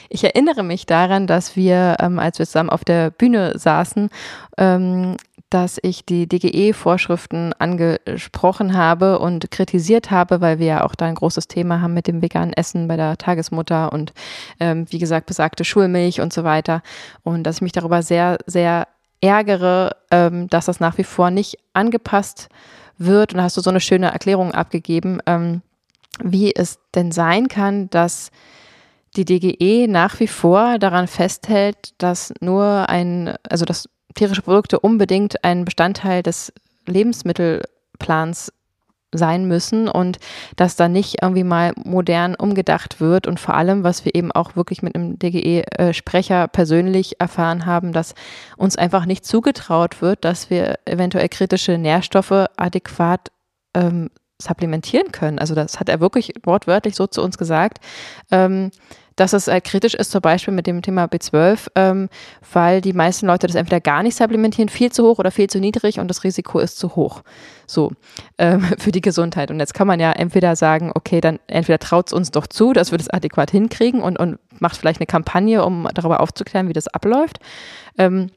Ich 0.09 0.23
erinnere 0.23 0.63
mich 0.63 0.85
daran, 0.85 1.27
dass 1.27 1.55
wir, 1.55 1.97
ähm, 1.99 2.19
als 2.19 2.39
wir 2.39 2.45
zusammen 2.45 2.69
auf 2.69 2.85
der 2.85 3.11
Bühne 3.11 3.57
saßen, 3.57 4.09
ähm, 4.57 5.17
dass 5.49 5.79
ich 5.81 6.05
die 6.05 6.27
DGE-Vorschriften 6.27 7.53
angesprochen 7.53 8.75
habe 8.75 9.19
und 9.19 9.51
kritisiert 9.51 10.11
habe, 10.11 10.41
weil 10.41 10.59
wir 10.59 10.65
ja 10.65 10.83
auch 10.83 10.95
da 10.95 11.05
ein 11.05 11.15
großes 11.15 11.47
Thema 11.47 11.81
haben 11.81 11.93
mit 11.93 12.07
dem 12.07 12.21
veganen 12.21 12.53
Essen 12.53 12.87
bei 12.87 12.97
der 12.97 13.17
Tagesmutter 13.17 13.93
und 13.93 14.13
ähm, 14.59 14.85
wie 14.89 14.97
gesagt 14.97 15.27
besagte 15.27 15.63
Schulmilch 15.63 16.19
und 16.19 16.33
so 16.33 16.43
weiter. 16.43 16.81
Und 17.23 17.43
dass 17.43 17.57
ich 17.57 17.61
mich 17.61 17.71
darüber 17.73 18.01
sehr, 18.01 18.37
sehr 18.47 18.87
ärgere, 19.21 19.95
ähm, 20.11 20.49
dass 20.49 20.65
das 20.65 20.79
nach 20.79 20.97
wie 20.97 21.03
vor 21.03 21.31
nicht 21.31 21.57
angepasst 21.73 22.49
wird. 22.97 23.33
Und 23.33 23.37
da 23.37 23.43
hast 23.43 23.57
du 23.57 23.61
so 23.61 23.69
eine 23.69 23.79
schöne 23.79 24.11
Erklärung 24.11 24.51
abgegeben, 24.51 25.19
ähm, 25.25 25.61
wie 26.23 26.55
es 26.55 26.79
denn 26.95 27.11
sein 27.11 27.47
kann, 27.47 27.89
dass 27.89 28.31
die 29.15 29.25
DGE 29.25 29.87
nach 29.87 30.19
wie 30.19 30.27
vor 30.27 30.79
daran 30.79 31.07
festhält, 31.07 31.93
dass 31.97 32.33
nur 32.41 32.89
ein, 32.89 33.35
also 33.49 33.65
dass 33.65 33.89
tierische 34.15 34.41
Produkte 34.41 34.79
unbedingt 34.79 35.43
ein 35.43 35.65
Bestandteil 35.65 36.23
des 36.23 36.53
Lebensmittelplans 36.85 38.51
sein 39.17 39.45
müssen 39.47 39.87
und 39.87 40.19
dass 40.55 40.75
da 40.75 40.89
nicht 40.89 41.21
irgendwie 41.21 41.43
mal 41.43 41.73
modern 41.83 42.35
umgedacht 42.35 42.99
wird 42.99 43.27
und 43.27 43.39
vor 43.39 43.55
allem, 43.55 43.83
was 43.83 44.03
wir 44.03 44.13
eben 44.13 44.31
auch 44.31 44.55
wirklich 44.55 44.83
mit 44.83 44.95
einem 44.95 45.17
DGE-Sprecher 45.17 46.47
persönlich 46.47 47.19
erfahren 47.19 47.65
haben, 47.65 47.93
dass 47.93 48.13
uns 48.57 48.75
einfach 48.77 49.05
nicht 49.05 49.25
zugetraut 49.25 50.01
wird, 50.01 50.25
dass 50.25 50.49
wir 50.49 50.79
eventuell 50.85 51.29
kritische 51.29 51.77
Nährstoffe 51.77 52.47
adäquat 52.57 53.31
ähm, 53.73 54.09
supplementieren 54.41 55.11
können. 55.11 55.39
Also 55.39 55.55
das 55.55 55.79
hat 55.79 55.87
er 55.87 56.01
wirklich 56.01 56.33
wortwörtlich 56.43 56.95
so 56.95 57.07
zu 57.07 57.21
uns 57.21 57.37
gesagt. 57.37 57.79
Ähm, 58.31 58.71
dass 59.15 59.33
es 59.33 59.47
halt 59.47 59.63
kritisch 59.63 59.93
ist, 59.93 60.11
zum 60.11 60.21
Beispiel 60.21 60.53
mit 60.53 60.67
dem 60.67 60.81
Thema 60.81 61.05
B12, 61.05 61.67
ähm, 61.75 62.09
weil 62.51 62.81
die 62.81 62.93
meisten 62.93 63.27
Leute 63.27 63.47
das 63.47 63.55
entweder 63.55 63.79
gar 63.79 64.03
nicht 64.03 64.15
supplementieren, 64.15 64.69
viel 64.69 64.91
zu 64.91 65.03
hoch 65.03 65.19
oder 65.19 65.31
viel 65.31 65.49
zu 65.49 65.59
niedrig 65.59 65.99
und 65.99 66.07
das 66.09 66.23
Risiko 66.23 66.59
ist 66.59 66.77
zu 66.77 66.95
hoch. 66.95 67.21
So, 67.65 67.91
ähm, 68.37 68.61
für 68.77 68.91
die 68.91 69.01
Gesundheit. 69.01 69.51
Und 69.51 69.59
jetzt 69.59 69.73
kann 69.73 69.87
man 69.87 69.99
ja 69.99 70.11
entweder 70.11 70.55
sagen, 70.55 70.91
okay, 70.93 71.21
dann 71.21 71.39
entweder 71.47 71.79
traut 71.79 72.07
es 72.07 72.13
uns 72.13 72.31
doch 72.31 72.47
zu, 72.47 72.73
dass 72.73 72.91
wir 72.91 72.97
das 72.97 73.09
adäquat 73.09 73.51
hinkriegen 73.51 74.01
und, 74.01 74.19
und 74.19 74.39
macht 74.59 74.77
vielleicht 74.77 74.99
eine 74.99 75.07
Kampagne, 75.07 75.63
um 75.63 75.87
darüber 75.93 76.19
aufzuklären, 76.19 76.67
wie 76.67 76.73
das 76.73 76.87
abläuft. 76.87 77.39
Ähm, 77.97 78.29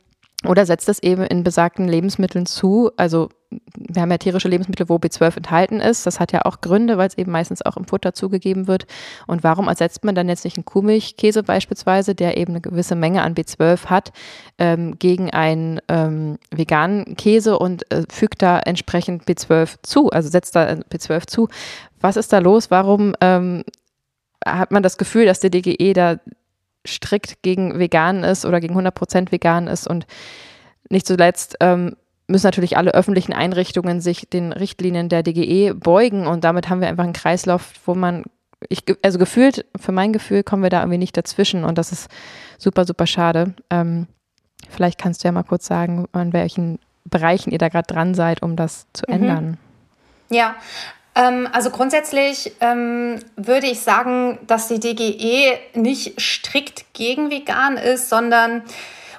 oder 0.46 0.66
setzt 0.66 0.88
das 0.88 1.02
eben 1.02 1.22
in 1.24 1.42
besagten 1.42 1.88
Lebensmitteln 1.88 2.46
zu, 2.46 2.92
also 2.96 3.28
wir 3.76 4.02
haben 4.02 4.10
ja 4.10 4.18
tierische 4.18 4.48
Lebensmittel, 4.48 4.88
wo 4.88 4.96
B12 4.96 5.38
enthalten 5.38 5.80
ist. 5.80 6.06
Das 6.06 6.20
hat 6.20 6.32
ja 6.32 6.44
auch 6.44 6.60
Gründe, 6.60 6.98
weil 6.98 7.08
es 7.08 7.16
eben 7.16 7.32
meistens 7.32 7.64
auch 7.64 7.76
im 7.76 7.86
Futter 7.86 8.12
zugegeben 8.12 8.66
wird. 8.66 8.86
Und 9.26 9.42
warum 9.42 9.68
ersetzt 9.68 10.04
man 10.04 10.14
dann 10.14 10.28
jetzt 10.28 10.44
nicht 10.44 10.58
einen 10.58 10.66
Kuhmilchkäse 10.66 11.42
beispielsweise, 11.42 12.14
der 12.14 12.36
eben 12.36 12.52
eine 12.52 12.60
gewisse 12.60 12.94
Menge 12.94 13.22
an 13.22 13.34
B12 13.34 13.86
hat, 13.86 14.12
ähm, 14.58 14.98
gegen 14.98 15.30
einen 15.30 15.80
ähm, 15.88 16.38
veganen 16.50 17.16
Käse 17.16 17.58
und 17.58 17.90
äh, 17.90 18.02
fügt 18.10 18.42
da 18.42 18.58
entsprechend 18.58 19.24
B12 19.24 19.76
zu, 19.82 20.10
also 20.10 20.28
setzt 20.28 20.54
da 20.54 20.74
B12 20.92 21.26
zu. 21.26 21.48
Was 22.00 22.16
ist 22.16 22.32
da 22.32 22.38
los? 22.38 22.70
Warum 22.70 23.14
ähm, 23.20 23.64
hat 24.44 24.70
man 24.70 24.82
das 24.82 24.98
Gefühl, 24.98 25.24
dass 25.24 25.40
der 25.40 25.50
DGE 25.50 25.94
da 25.94 26.16
strikt 26.94 27.42
gegen 27.42 27.78
vegan 27.78 28.24
ist 28.24 28.44
oder 28.44 28.60
gegen 28.60 28.78
100% 28.78 29.32
vegan 29.32 29.66
ist 29.66 29.86
und 29.86 30.06
nicht 30.90 31.06
zuletzt 31.06 31.56
ähm, 31.60 31.96
müssen 32.28 32.46
natürlich 32.46 32.76
alle 32.76 32.94
öffentlichen 32.94 33.32
Einrichtungen 33.32 34.00
sich 34.00 34.28
den 34.28 34.52
Richtlinien 34.52 35.08
der 35.08 35.22
DGE 35.22 35.74
beugen 35.74 36.26
und 36.26 36.44
damit 36.44 36.68
haben 36.68 36.80
wir 36.80 36.88
einfach 36.88 37.04
einen 37.04 37.14
Kreislauf, 37.14 37.72
wo 37.86 37.94
man, 37.94 38.24
ich, 38.68 38.84
also 39.02 39.18
gefühlt, 39.18 39.64
für 39.76 39.92
mein 39.92 40.12
Gefühl 40.12 40.42
kommen 40.42 40.62
wir 40.62 40.70
da 40.70 40.80
irgendwie 40.80 40.98
nicht 40.98 41.16
dazwischen 41.16 41.64
und 41.64 41.78
das 41.78 41.90
ist 41.90 42.10
super, 42.58 42.84
super 42.84 43.06
schade. 43.06 43.54
Ähm, 43.70 44.06
vielleicht 44.68 44.98
kannst 44.98 45.24
du 45.24 45.28
ja 45.28 45.32
mal 45.32 45.42
kurz 45.42 45.66
sagen, 45.66 46.06
an 46.12 46.32
welchen 46.34 46.78
Bereichen 47.04 47.50
ihr 47.50 47.58
da 47.58 47.68
gerade 47.68 47.86
dran 47.86 48.14
seid, 48.14 48.42
um 48.42 48.56
das 48.56 48.86
zu 48.92 49.04
mhm. 49.08 49.14
ändern. 49.14 49.58
Ja, 50.28 50.56
also 51.52 51.70
grundsätzlich 51.70 52.52
ähm, 52.60 53.18
würde 53.36 53.66
ich 53.66 53.80
sagen, 53.80 54.38
dass 54.46 54.68
die 54.68 54.78
DGE 54.78 55.58
nicht 55.74 56.20
strikt 56.20 56.92
gegen 56.92 57.30
vegan 57.30 57.76
ist, 57.76 58.08
sondern 58.08 58.62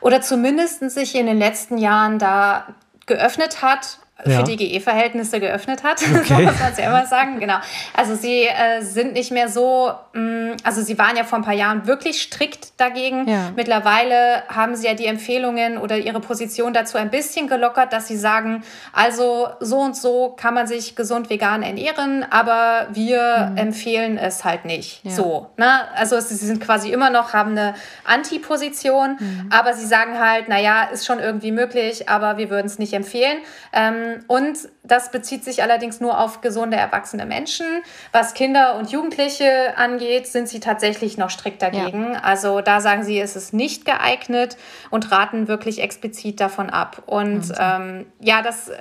oder 0.02 0.22
zumindest 0.22 0.90
sich 0.92 1.16
in 1.16 1.26
den 1.26 1.38
letzten 1.38 1.78
Jahren 1.78 2.18
da 2.18 2.68
geöffnet 3.06 3.62
hat 3.62 3.99
ja. 4.26 4.40
für 4.40 4.44
DGE-Verhältnisse 4.44 5.40
geöffnet 5.40 5.84
hat, 5.84 6.02
okay. 6.16 6.24
so 6.28 6.34
muss 6.36 6.60
man 6.60 6.74
selber 6.74 7.06
sagen. 7.06 7.40
Genau. 7.40 7.58
Also 7.96 8.16
sie 8.16 8.46
äh, 8.46 8.82
sind 8.82 9.14
nicht 9.14 9.32
mehr 9.32 9.50
so, 9.50 9.92
mh, 10.14 10.22
mm, 10.22 10.58
also 10.64 10.82
sie 10.82 10.98
waren 10.98 11.16
ja 11.16 11.24
vor 11.24 11.40
ein 11.40 11.44
paar 11.44 11.54
Jahren 11.54 11.88
wirklich 11.88 12.22
strikt 12.22 12.80
dagegen. 12.80 13.28
Ja. 13.28 13.52
Mittlerweile 13.56 14.44
haben 14.48 14.76
sie 14.76 14.88
ja 14.88 14.94
die 14.94 15.06
Empfehlungen 15.06 15.78
oder 15.78 15.98
ihre 15.98 16.20
Position 16.20 16.74
dazu 16.74 16.98
ein 16.98 17.10
bisschen 17.10 17.48
gelockert, 17.48 17.94
dass 17.94 18.08
sie 18.08 18.18
sagen, 18.18 18.64
also 18.94 19.50
so 19.60 19.80
und 19.80 19.96
so 19.96 20.30
kann 20.30 20.54
man 20.54 20.68
sich 20.68 20.96
gesund 20.96 21.30
vegan 21.30 21.64
ernähren, 21.64 22.26
aber 22.30 22.88
wir 22.92 23.50
mhm. 23.52 23.58
empfehlen 23.58 24.18
es 24.18 24.44
halt 24.44 24.66
nicht. 24.66 25.04
Ja. 25.04 25.12
So. 25.12 25.50
Ne? 25.58 25.82
Also 25.96 26.20
sie 26.20 26.36
sind 26.36 26.62
quasi 26.62 26.92
immer 26.92 27.10
noch, 27.10 27.34
haben 27.34 27.52
eine 27.52 27.76
Anti-Position, 28.06 29.18
mhm. 29.20 29.50
aber 29.50 29.74
sie 29.74 29.86
sagen 29.86 30.20
halt, 30.20 30.50
naja, 30.50 30.84
ist 30.92 31.06
schon 31.06 31.20
irgendwie 31.20 31.52
möglich, 31.52 32.10
aber 32.10 32.38
wir 32.38 32.50
würden 32.50 32.68
es 32.68 32.80
nicht 32.80 32.94
empfehlen. 32.94 33.38
Ähm, 33.74 34.09
und 34.28 34.58
das 34.84 35.12
bezieht 35.12 35.44
sich 35.44 35.64
allerdings 35.64 36.00
nur 36.00 36.20
auf 36.20 36.42
gesunde 36.42 36.78
erwachsene 36.78 37.26
Menschen. 37.26 37.66
Was 38.12 38.34
Kinder 38.34 38.76
und 38.76 38.92
Jugendliche 38.92 39.78
angeht, 39.78 40.28
sind 40.28 40.48
sie 40.48 40.60
tatsächlich 40.60 41.18
noch 41.18 41.30
strikt 41.30 41.62
dagegen. 41.62 42.14
Ja. 42.14 42.20
Also 42.22 42.62
da 42.62 42.82
sagen 42.82 43.04
sie, 43.04 43.20
es 43.20 43.36
ist 43.36 43.54
nicht 43.54 43.86
geeignet 43.86 44.58
und 44.90 45.12
raten 45.12 45.48
wirklich 45.48 45.82
explizit 45.82 46.40
davon 46.40 46.70
ab. 46.70 47.04
Und 47.06 47.52
ähm, 47.60 48.06
ja, 48.20 48.42
das 48.42 48.72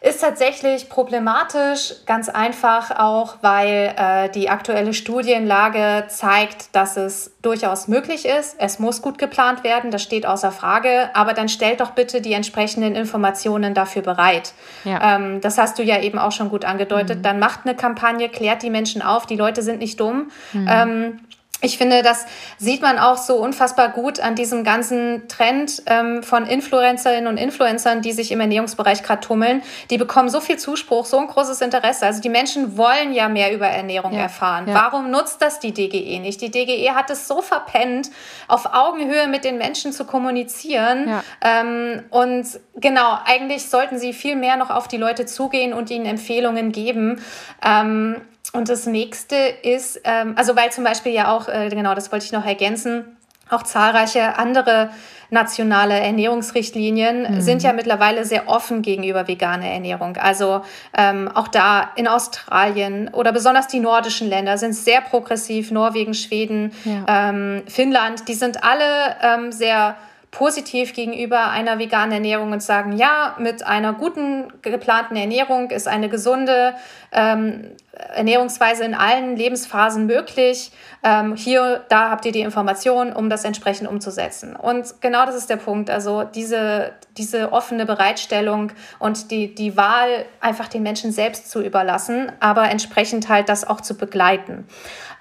ist 0.00 0.20
tatsächlich 0.20 0.88
problematisch, 0.88 1.94
ganz 2.06 2.28
einfach 2.28 2.98
auch, 2.98 3.36
weil 3.40 3.94
äh, 3.96 4.28
die 4.28 4.48
aktuelle 4.48 4.94
Studienlage 4.94 6.04
zeigt, 6.08 6.74
dass 6.74 6.96
es 6.96 7.32
durchaus 7.42 7.88
möglich 7.88 8.24
ist. 8.24 8.56
Es 8.58 8.78
muss 8.78 9.02
gut 9.02 9.18
geplant 9.18 9.64
werden, 9.64 9.90
das 9.90 10.02
steht 10.02 10.24
außer 10.24 10.52
Frage, 10.52 11.10
aber 11.14 11.32
dann 11.32 11.48
stellt 11.48 11.80
doch 11.80 11.90
bitte 11.90 12.20
die 12.20 12.32
entsprechenden 12.32 12.94
Informationen 12.94 13.74
dafür 13.74 14.02
bereit. 14.02 14.52
Ja. 14.84 15.16
Ähm, 15.16 15.40
das 15.40 15.58
hast 15.58 15.78
du 15.78 15.82
ja 15.82 16.00
eben 16.00 16.18
auch 16.18 16.32
schon 16.32 16.48
gut 16.48 16.64
angedeutet. 16.64 17.18
Mhm. 17.18 17.22
Dann 17.22 17.38
macht 17.40 17.60
eine 17.64 17.74
Kampagne, 17.74 18.28
klärt 18.28 18.62
die 18.62 18.70
Menschen 18.70 19.02
auf, 19.02 19.26
die 19.26 19.36
Leute 19.36 19.62
sind 19.62 19.80
nicht 19.80 19.98
dumm. 19.98 20.30
Mhm. 20.52 20.68
Ähm, 20.70 21.20
ich 21.60 21.76
finde, 21.76 22.02
das 22.02 22.24
sieht 22.58 22.82
man 22.82 22.98
auch 22.98 23.16
so 23.16 23.36
unfassbar 23.36 23.88
gut 23.88 24.20
an 24.20 24.36
diesem 24.36 24.62
ganzen 24.62 25.26
Trend 25.26 25.82
ähm, 25.86 26.22
von 26.22 26.46
Influencerinnen 26.46 27.26
und 27.26 27.36
Influencern, 27.36 28.00
die 28.00 28.12
sich 28.12 28.30
im 28.30 28.38
Ernährungsbereich 28.38 29.02
gerade 29.02 29.20
tummeln. 29.20 29.62
Die 29.90 29.98
bekommen 29.98 30.28
so 30.28 30.40
viel 30.40 30.56
Zuspruch, 30.56 31.04
so 31.04 31.18
ein 31.18 31.26
großes 31.26 31.60
Interesse. 31.60 32.06
Also 32.06 32.20
die 32.20 32.28
Menschen 32.28 32.76
wollen 32.76 33.12
ja 33.12 33.28
mehr 33.28 33.52
über 33.52 33.66
Ernährung 33.66 34.12
ja, 34.12 34.20
erfahren. 34.20 34.68
Ja. 34.68 34.74
Warum 34.74 35.10
nutzt 35.10 35.42
das 35.42 35.58
die 35.58 35.72
DGE 35.72 36.20
nicht? 36.20 36.40
Die 36.40 36.50
DGE 36.52 36.92
hat 36.94 37.10
es 37.10 37.26
so 37.26 37.42
verpennt, 37.42 38.10
auf 38.46 38.72
Augenhöhe 38.72 39.26
mit 39.26 39.44
den 39.44 39.58
Menschen 39.58 39.92
zu 39.92 40.04
kommunizieren. 40.04 41.08
Ja. 41.08 41.24
Ähm, 41.42 42.04
und 42.10 42.46
genau, 42.76 43.18
eigentlich 43.24 43.68
sollten 43.68 43.98
sie 43.98 44.12
viel 44.12 44.36
mehr 44.36 44.56
noch 44.56 44.70
auf 44.70 44.86
die 44.86 44.96
Leute 44.96 45.26
zugehen 45.26 45.72
und 45.72 45.90
ihnen 45.90 46.06
Empfehlungen 46.06 46.70
geben. 46.70 47.20
Ähm, 47.64 48.20
und 48.52 48.68
das 48.68 48.86
nächste 48.86 49.36
ist, 49.36 50.00
ähm, 50.04 50.34
also 50.36 50.56
weil 50.56 50.72
zum 50.72 50.84
Beispiel 50.84 51.12
ja 51.12 51.30
auch, 51.30 51.48
äh, 51.48 51.68
genau, 51.68 51.94
das 51.94 52.12
wollte 52.12 52.24
ich 52.24 52.32
noch 52.32 52.46
ergänzen, 52.46 53.16
auch 53.50 53.62
zahlreiche 53.62 54.36
andere 54.38 54.90
nationale 55.30 55.98
Ernährungsrichtlinien 56.00 57.34
mhm. 57.34 57.40
sind 57.40 57.62
ja 57.62 57.72
mittlerweile 57.72 58.24
sehr 58.24 58.48
offen 58.48 58.80
gegenüber 58.82 59.28
veganer 59.28 59.66
Ernährung. 59.66 60.16
Also 60.16 60.62
ähm, 60.96 61.30
auch 61.34 61.48
da 61.48 61.90
in 61.96 62.08
Australien 62.08 63.08
oder 63.12 63.32
besonders 63.32 63.68
die 63.68 63.80
nordischen 63.80 64.28
Länder 64.28 64.56
sind 64.56 64.74
sehr 64.74 65.02
progressiv. 65.02 65.70
Norwegen, 65.70 66.14
Schweden, 66.14 66.72
ja. 66.84 67.30
ähm, 67.30 67.62
Finnland, 67.66 68.28
die 68.28 68.34
sind 68.34 68.64
alle 68.64 69.16
ähm, 69.22 69.52
sehr 69.52 69.96
positiv 70.30 70.92
gegenüber 70.92 71.50
einer 71.50 71.78
veganen 71.78 72.12
Ernährung 72.12 72.52
und 72.52 72.62
sagen, 72.62 72.92
ja, 72.92 73.34
mit 73.38 73.66
einer 73.66 73.94
guten 73.94 74.52
geplanten 74.62 75.16
Ernährung 75.16 75.70
ist 75.70 75.88
eine 75.88 76.08
gesunde 76.08 76.74
ähm, 77.12 77.70
Ernährungsweise 77.92 78.84
in 78.84 78.94
allen 78.94 79.36
Lebensphasen 79.36 80.06
möglich. 80.06 80.70
Ähm, 81.02 81.34
hier, 81.34 81.84
da 81.88 82.10
habt 82.10 82.26
ihr 82.26 82.32
die 82.32 82.42
Informationen, 82.42 83.12
um 83.12 83.30
das 83.30 83.44
entsprechend 83.44 83.88
umzusetzen. 83.88 84.54
Und 84.54 85.00
genau 85.00 85.24
das 85.24 85.34
ist 85.34 85.48
der 85.48 85.56
Punkt. 85.56 85.88
Also 85.90 86.22
diese, 86.22 86.92
diese 87.16 87.52
offene 87.52 87.86
Bereitstellung 87.86 88.72
und 88.98 89.30
die, 89.30 89.54
die 89.54 89.76
Wahl 89.76 90.26
einfach 90.40 90.68
den 90.68 90.82
Menschen 90.82 91.10
selbst 91.10 91.50
zu 91.50 91.62
überlassen, 91.62 92.30
aber 92.40 92.70
entsprechend 92.70 93.28
halt 93.28 93.48
das 93.48 93.66
auch 93.66 93.80
zu 93.80 93.96
begleiten. 93.96 94.66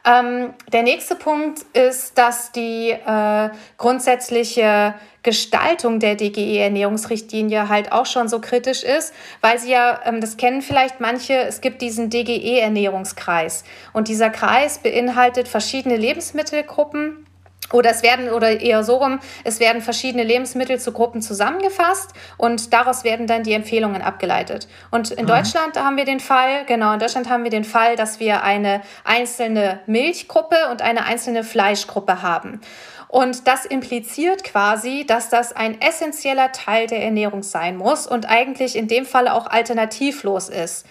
Ähm, 0.07 0.53
der 0.71 0.83
nächste 0.83 1.15
Punkt 1.15 1.63
ist, 1.73 2.17
dass 2.17 2.53
die 2.53 2.91
äh, 2.91 3.49
grundsätzliche 3.77 4.93
Gestaltung 5.21 5.99
der 5.99 6.15
DGE-Ernährungsrichtlinie 6.15 7.67
halt 7.67 7.91
auch 7.91 8.05
schon 8.05 8.29
so 8.29 8.39
kritisch 8.39 8.83
ist, 8.83 9.13
weil 9.41 9.59
sie 9.59 9.71
ja, 9.71 9.99
ähm, 10.05 10.21
das 10.21 10.37
kennen 10.37 10.61
vielleicht 10.61 11.01
manche, 11.01 11.33
es 11.33 11.59
gibt 11.59 11.81
diesen 11.81 12.09
DGE-Ernährungskreis. 12.09 13.65
Und 13.91 14.07
dieser 14.07 14.29
Kreis 14.29 14.77
beinhaltet 14.77 15.49
verschiedene 15.49 15.97
Lebensmittelgruppen 15.97 17.25
oder 17.71 17.91
es 17.91 18.03
werden, 18.03 18.29
oder 18.29 18.59
eher 18.59 18.83
so 18.83 18.97
rum, 18.97 19.19
es 19.43 19.59
werden 19.59 19.81
verschiedene 19.81 20.23
Lebensmittel 20.23 20.79
zu 20.79 20.91
Gruppen 20.91 21.21
zusammengefasst 21.21 22.11
und 22.37 22.73
daraus 22.73 23.03
werden 23.03 23.27
dann 23.27 23.43
die 23.43 23.53
Empfehlungen 23.53 24.01
abgeleitet. 24.01 24.67
Und 24.91 25.11
in 25.11 25.25
mhm. 25.25 25.29
Deutschland 25.29 25.77
haben 25.77 25.97
wir 25.97 26.05
den 26.05 26.19
Fall, 26.19 26.65
genau, 26.65 26.93
in 26.93 26.99
Deutschland 26.99 27.29
haben 27.29 27.43
wir 27.43 27.51
den 27.51 27.65
Fall, 27.65 27.95
dass 27.95 28.19
wir 28.19 28.43
eine 28.43 28.81
einzelne 29.03 29.79
Milchgruppe 29.85 30.69
und 30.71 30.81
eine 30.81 31.05
einzelne 31.05 31.43
Fleischgruppe 31.43 32.21
haben. 32.21 32.61
Und 33.09 33.47
das 33.47 33.65
impliziert 33.65 34.43
quasi, 34.43 35.05
dass 35.07 35.29
das 35.29 35.53
ein 35.53 35.79
essentieller 35.79 36.51
Teil 36.51 36.87
der 36.87 37.03
Ernährung 37.03 37.41
sein 37.41 37.77
muss 37.77 38.05
und 38.05 38.29
eigentlich 38.29 38.75
in 38.75 38.87
dem 38.87 39.05
Fall 39.05 39.27
auch 39.29 39.47
alternativlos 39.47 40.49
ist. 40.49 40.85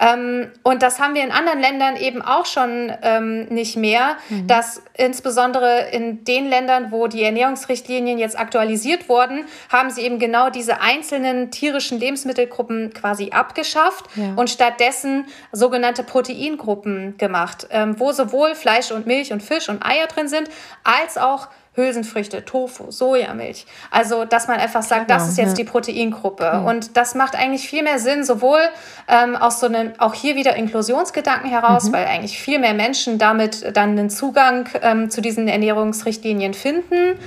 Ähm, 0.00 0.50
und 0.62 0.82
das 0.82 0.98
haben 0.98 1.14
wir 1.14 1.22
in 1.22 1.30
anderen 1.30 1.60
Ländern 1.60 1.96
eben 1.96 2.22
auch 2.22 2.46
schon 2.46 2.92
ähm, 3.02 3.44
nicht 3.46 3.76
mehr, 3.76 4.16
mhm. 4.30 4.46
dass 4.46 4.82
insbesondere 4.96 5.90
in 5.90 6.24
den 6.24 6.48
Ländern, 6.48 6.90
wo 6.90 7.06
die 7.06 7.22
Ernährungsrichtlinien 7.22 8.18
jetzt 8.18 8.38
aktualisiert 8.38 9.08
wurden, 9.08 9.44
haben 9.70 9.90
sie 9.90 10.02
eben 10.02 10.18
genau 10.18 10.48
diese 10.48 10.80
einzelnen 10.80 11.50
tierischen 11.50 11.98
Lebensmittelgruppen 11.98 12.94
quasi 12.94 13.30
abgeschafft 13.30 14.06
ja. 14.16 14.32
und 14.36 14.48
stattdessen 14.48 15.26
sogenannte 15.52 16.02
Proteingruppen 16.02 17.18
gemacht, 17.18 17.66
ähm, 17.70 18.00
wo 18.00 18.12
sowohl 18.12 18.54
Fleisch 18.54 18.90
und 18.90 19.06
Milch 19.06 19.32
und 19.32 19.42
Fisch 19.42 19.68
und 19.68 19.84
Eier 19.84 20.06
drin 20.06 20.28
sind, 20.28 20.48
als 20.82 21.18
auch 21.18 21.48
Hülsenfrüchte, 21.80 22.44
Tofu, 22.44 22.90
Sojamilch. 22.90 23.66
Also, 23.90 24.24
dass 24.24 24.48
man 24.48 24.58
einfach 24.58 24.82
sagt, 24.82 25.08
genau, 25.08 25.18
das 25.18 25.28
ist 25.28 25.38
jetzt 25.38 25.58
ja. 25.58 25.64
die 25.64 25.64
Proteingruppe. 25.64 26.60
Mhm. 26.60 26.66
Und 26.66 26.96
das 26.96 27.14
macht 27.14 27.34
eigentlich 27.34 27.68
viel 27.68 27.82
mehr 27.82 27.98
Sinn, 27.98 28.24
sowohl 28.24 28.60
ähm, 29.08 29.36
aus 29.36 29.60
so 29.60 29.66
einem, 29.66 29.92
auch 29.98 30.14
hier 30.14 30.36
wieder 30.36 30.56
Inklusionsgedanken 30.56 31.50
heraus, 31.50 31.88
mhm. 31.88 31.92
weil 31.92 32.06
eigentlich 32.06 32.38
viel 32.38 32.58
mehr 32.58 32.74
Menschen 32.74 33.18
damit 33.18 33.76
dann 33.76 33.90
einen 33.90 34.10
Zugang 34.10 34.68
ähm, 34.82 35.10
zu 35.10 35.20
diesen 35.20 35.48
Ernährungsrichtlinien 35.48 36.54
finden 36.54 37.18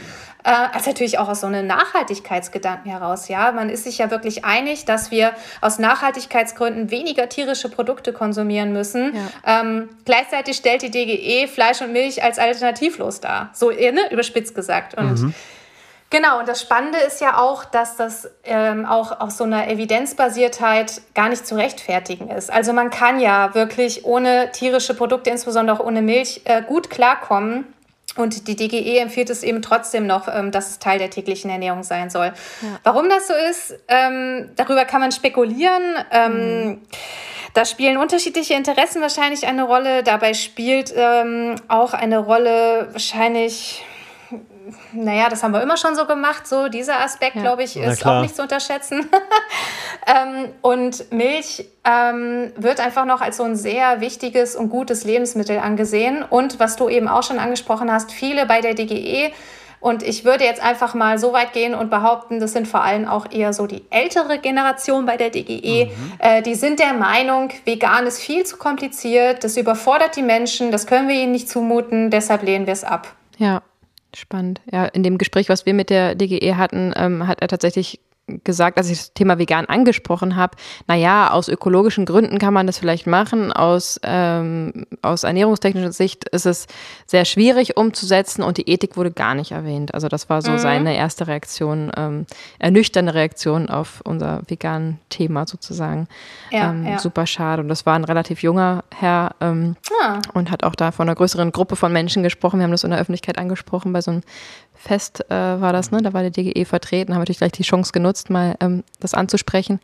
äh, 0.44 0.50
als 0.50 0.86
natürlich 0.86 1.20
auch 1.20 1.30
aus 1.30 1.42
so 1.42 1.48
einem 1.48 1.68
Nachhaltigkeitsgedanken 1.68 2.90
heraus. 2.92 3.28
Ja, 3.28 3.52
man 3.52 3.70
ist 3.70 3.86
sich 3.86 3.98
ja 3.98 4.12
wirklich 4.12 4.46
einig, 4.46 4.86
dass 4.86 5.12
wir 5.12 5.34
aus 5.62 5.80
Nachhaltigkeitsgründen 5.80 6.92
weniger 6.92 7.30
tierische 7.30 7.70
Produkte 7.70 8.14
konsumieren 8.14 8.74
müssen. 8.74 9.16
Ja. 9.16 9.62
Ähm, 9.62 9.90
gleichzeitig 10.06 10.58
stellt 10.58 10.82
die 10.82 10.92
DGE 10.92 11.48
Fleisch 11.48 11.82
und 11.82 11.94
Milch 11.94 12.24
als 12.24 12.40
alternativlos 12.40 13.20
dar. 13.22 13.50
So 13.54 13.70
ne, 13.70 14.12
überspitzt 14.12 14.56
gesagt. 14.56 14.96
Und 14.96 15.22
mhm. 15.22 15.34
Genau, 16.14 16.38
und 16.40 16.48
das 16.48 16.62
Spannende 16.62 17.00
ist 17.00 17.22
ja 17.22 17.40
auch, 17.40 17.66
dass 17.66 17.96
das 17.96 18.30
ähm, 18.44 18.86
auch 18.86 19.20
aus 19.20 19.36
so 19.36 19.46
einer 19.46 19.68
Evidenzbasiertheit 19.68 21.02
gar 21.16 21.30
nicht 21.30 21.48
zu 21.48 21.56
rechtfertigen 21.56 22.30
ist. 22.30 22.54
Also 22.54 22.72
man 22.72 22.92
kann 22.92 23.20
ja 23.20 23.56
wirklich 23.56 24.06
ohne 24.06 24.52
tierische 24.52 24.94
Produkte, 24.94 25.32
insbesondere 25.32 25.80
auch 25.80 25.84
ohne 25.84 26.04
Milch, 26.04 26.42
äh, 26.44 26.62
gut 26.62 26.92
klarkommen. 26.92 27.66
Und 28.16 28.48
die 28.48 28.56
DGE 28.56 29.00
empfiehlt 29.00 29.30
es 29.30 29.44
eben 29.44 29.62
trotzdem 29.62 30.06
noch, 30.06 30.28
ähm, 30.28 30.52
dass 30.52 30.70
es 30.70 30.80
Teil 30.80 31.00
der 31.00 31.10
täglichen 31.10 31.50
Ernährung 31.50 31.84
sein 31.84 32.10
soll. 32.10 32.28
Ja. 32.62 32.80
Warum 32.84 33.10
das 33.10 33.28
so 33.28 33.34
ist, 33.34 33.76
ähm, 33.88 34.52
darüber 34.56 34.86
kann 34.86 35.02
man 35.02 35.12
spekulieren. 35.12 35.82
Ähm, 36.12 36.66
mhm. 36.66 36.82
Da 37.54 37.66
spielen 37.66 37.98
unterschiedliche 37.98 38.56
Interessen 38.56 39.02
wahrscheinlich 39.02 39.46
eine 39.46 39.64
Rolle. 39.64 40.02
Dabei 40.02 40.34
spielt 40.34 40.92
auch 41.68 41.94
eine 41.94 42.18
Rolle 42.18 42.90
wahrscheinlich 42.94 43.84
naja, 44.94 45.30
das 45.30 45.44
haben 45.44 45.52
wir 45.52 45.62
immer 45.62 45.78
schon 45.78 45.96
so 45.96 46.06
gemacht. 46.06 46.48
So 46.48 46.68
dieser 46.68 47.02
Aspekt, 47.02 47.36
ja. 47.36 47.42
glaube 47.42 47.64
ich, 47.64 47.78
ist 47.78 48.06
auch 48.06 48.22
nicht 48.22 48.36
zu 48.36 48.42
unterschätzen. 48.42 49.10
ähm, 50.08 50.50
und 50.62 51.12
Milch 51.12 51.66
ähm, 51.84 52.52
wird 52.56 52.80
einfach 52.80 53.06
noch 53.06 53.22
als 53.22 53.38
so 53.38 53.44
ein 53.44 53.56
sehr 53.56 54.02
wichtiges 54.02 54.56
und 54.56 54.70
gutes 54.70 55.04
Lebensmittel 55.04 55.60
angesehen. 55.60 56.24
Und 56.28 56.60
was 56.60 56.76
du 56.76 56.90
eben 56.90 57.08
auch 57.08 57.24
schon 57.24 57.40
angesprochen 57.40 57.92
hast, 57.92 58.12
viele 58.12 58.46
bei 58.46 58.62
der 58.62 58.74
DGE 58.74 59.32
und 59.84 60.02
ich 60.02 60.24
würde 60.24 60.46
jetzt 60.46 60.64
einfach 60.64 60.94
mal 60.94 61.20
so 61.20 61.34
weit 61.34 61.52
gehen 61.52 61.76
und 61.76 61.90
behaupten, 61.90 62.40
das 62.40 62.54
sind 62.54 62.70
vor 62.70 62.86
allem 62.86 63.06
auch 63.06 63.30
eher 63.30 63.52
so 63.52 63.68
die 63.68 63.84
ältere 63.90 64.40
Generation 64.40 65.06
bei 65.06 65.18
der 65.18 65.30
DGE. 65.30 65.88
Mhm. 65.88 65.92
Äh, 66.20 66.42
die 66.42 66.56
sind 66.56 66.80
der 66.80 66.94
Meinung, 66.94 67.50
vegan 67.66 68.08
ist 68.08 68.22
viel 68.22 68.46
zu 68.46 68.56
kompliziert, 68.56 69.44
das 69.44 69.58
überfordert 69.58 70.16
die 70.16 70.22
Menschen, 70.22 70.72
das 70.72 70.88
können 70.88 71.10
wir 71.10 71.16
ihnen 71.16 71.34
nicht 71.34 71.50
zumuten, 71.50 72.12
deshalb 72.12 72.44
lehnen 72.44 72.66
wir 72.66 72.72
es 72.72 72.86
ab. 72.86 73.14
Ja, 73.38 73.62
Spannend. 74.16 74.62
Ja, 74.72 74.86
in 74.86 75.04
dem 75.04 75.18
Gespräch, 75.18 75.50
was 75.50 75.66
wir 75.66 75.74
mit 75.74 75.90
der 75.90 76.16
DGE 76.16 76.56
hatten, 76.56 76.94
ähm, 76.96 77.28
hat 77.28 77.42
er 77.42 77.48
tatsächlich 77.48 78.00
gesagt, 78.28 78.78
als 78.78 78.90
ich 78.90 78.98
das 78.98 79.14
Thema 79.14 79.38
vegan 79.38 79.66
angesprochen 79.66 80.38
habe, 80.38 80.56
naja, 80.88 81.32
aus 81.32 81.50
ökologischen 81.50 82.06
Gründen 82.06 82.38
kann 82.38 82.54
man 82.54 82.68
das 82.68 82.78
vielleicht 82.78 83.06
machen, 83.06 83.52
aus, 83.52 84.00
ähm, 84.04 84.86
aus 85.02 85.24
ernährungstechnischer 85.24 85.92
Sicht 85.92 86.30
ist 86.30 86.46
es 86.46 86.68
sehr 87.06 87.26
schwierig 87.26 87.76
umzusetzen 87.76 88.42
und 88.42 88.58
die 88.58 88.70
Ethik 88.70 88.96
wurde 88.96 89.12
gar 89.12 89.36
nicht 89.36 89.52
erwähnt. 89.52 89.94
Also 89.94 90.08
das 90.08 90.30
war 90.30 90.42
so 90.42 90.52
mhm. 90.52 90.60
seine 90.60 90.96
erste 90.96 91.28
Reaktion, 91.28 91.92
ähm, 91.98 92.26
ernüchternde 92.60 93.14
Reaktion 93.14 93.70
auf 93.70 94.02
unser 94.06 94.42
vegan 94.48 95.00
Thema 95.10 95.46
sozusagen. 95.46 96.08
Ja, 96.50 96.72
ähm, 96.72 96.88
ja. 96.88 97.00
Super 97.00 97.28
schade. 97.28 97.62
Und 97.62 97.68
das 97.68 97.86
war 97.86 97.96
ein 97.96 98.06
relativ 98.06 98.42
junger 98.42 98.86
Herr 98.96 99.36
ähm, 99.42 99.76
ah. 100.02 100.20
und 100.34 100.50
hat 100.50 100.64
auch 100.64 100.76
da 100.76 100.92
von 100.92 101.10
einer 101.10 101.16
größeren 101.16 101.52
Gruppe 101.52 101.76
von 101.76 101.92
Menschen 101.92 102.24
gesprochen. 102.24 102.60
Wir 102.60 102.64
haben 102.64 102.72
das 102.72 102.86
in 102.86 102.92
der 102.92 103.00
Öffentlichkeit 103.00 103.38
angesprochen 103.38 103.92
bei 103.92 104.02
so 104.02 104.12
einem 104.12 104.22
Fest 104.84 105.24
äh, 105.30 105.34
war 105.34 105.72
das, 105.72 105.92
ne? 105.92 106.02
Da 106.02 106.14
war 106.14 106.24
der 106.24 106.32
DGE 106.32 106.66
vertreten, 106.66 107.14
haben 107.14 107.22
natürlich 107.22 107.38
gleich 107.38 107.54
die 107.54 107.64
Chance 107.64 107.94
genutzt, 107.94 108.23
mal 108.30 108.56
ähm, 108.60 108.84
das 109.00 109.14
anzusprechen. 109.14 109.80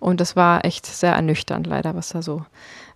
Und 0.00 0.20
das 0.20 0.36
war 0.36 0.64
echt 0.64 0.86
sehr 0.86 1.12
ernüchternd, 1.12 1.66
leider, 1.66 1.94
was 1.94 2.10
da 2.10 2.22
so 2.22 2.44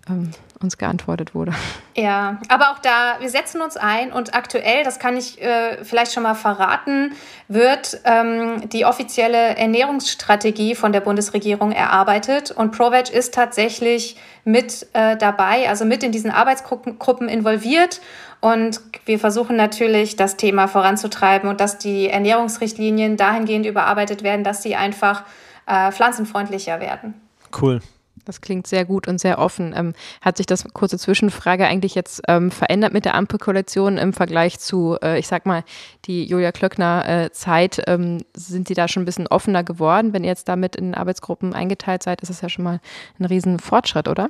ähm, 0.08 0.30
uns 0.60 0.76
geantwortet 0.76 1.34
wurde. 1.34 1.52
Ja, 1.94 2.40
aber 2.48 2.72
auch 2.72 2.78
da, 2.80 3.16
wir 3.20 3.30
setzen 3.30 3.60
uns 3.60 3.76
ein 3.76 4.12
und 4.12 4.34
aktuell, 4.34 4.82
das 4.82 4.98
kann 4.98 5.16
ich 5.16 5.40
äh, 5.40 5.84
vielleicht 5.84 6.12
schon 6.12 6.24
mal 6.24 6.34
verraten, 6.34 7.12
wird 7.46 8.00
ähm, 8.04 8.68
die 8.68 8.84
offizielle 8.84 9.56
Ernährungsstrategie 9.56 10.74
von 10.74 10.92
der 10.92 11.00
Bundesregierung 11.00 11.70
erarbeitet 11.72 12.50
und 12.50 12.72
ProVeg 12.72 13.10
ist 13.10 13.34
tatsächlich 13.34 14.16
mit 14.44 14.86
äh, 14.94 15.16
dabei, 15.16 15.68
also 15.68 15.84
mit 15.84 16.02
in 16.02 16.10
diesen 16.10 16.30
Arbeitsgruppen 16.30 17.28
involviert 17.28 18.00
und 18.40 18.80
wir 19.04 19.18
versuchen 19.18 19.56
natürlich, 19.56 20.16
das 20.16 20.36
Thema 20.36 20.68
voranzutreiben 20.68 21.48
und 21.48 21.60
dass 21.60 21.78
die 21.78 22.08
Ernährungsrichtlinien 22.08 23.16
dahingehend 23.16 23.66
überarbeitet 23.66 24.22
werden, 24.22 24.44
dass 24.44 24.62
sie 24.62 24.76
einfach 24.76 25.24
äh, 25.66 25.90
pflanzenfreundlicher 25.90 26.80
werden. 26.80 27.14
Cool. 27.60 27.80
Das 28.28 28.42
klingt 28.42 28.66
sehr 28.66 28.84
gut 28.84 29.08
und 29.08 29.18
sehr 29.18 29.38
offen. 29.38 29.72
Ähm, 29.74 29.94
hat 30.20 30.36
sich 30.36 30.44
das 30.44 30.64
kurze 30.74 30.98
Zwischenfrage 30.98 31.66
eigentlich 31.66 31.94
jetzt 31.94 32.20
ähm, 32.28 32.50
verändert 32.50 32.92
mit 32.92 33.06
der 33.06 33.14
Ampelkoalition 33.14 33.96
im 33.96 34.12
Vergleich 34.12 34.58
zu, 34.58 34.98
äh, 35.02 35.18
ich 35.18 35.26
sag 35.26 35.46
mal, 35.46 35.64
die 36.04 36.24
Julia 36.24 36.52
Klöckner 36.52 37.08
äh, 37.08 37.32
Zeit? 37.32 37.82
Ähm, 37.86 38.18
sind 38.34 38.68
Sie 38.68 38.74
da 38.74 38.86
schon 38.86 39.02
ein 39.02 39.06
bisschen 39.06 39.28
offener 39.28 39.64
geworden? 39.64 40.12
Wenn 40.12 40.24
ihr 40.24 40.30
jetzt 40.30 40.46
damit 40.46 40.76
in 40.76 40.94
Arbeitsgruppen 40.94 41.54
eingeteilt 41.54 42.02
seid, 42.02 42.20
ist 42.20 42.28
das 42.28 42.42
ja 42.42 42.50
schon 42.50 42.64
mal 42.64 42.80
ein 43.18 43.24
riesen 43.24 43.58
Fortschritt, 43.58 44.08
oder? 44.08 44.28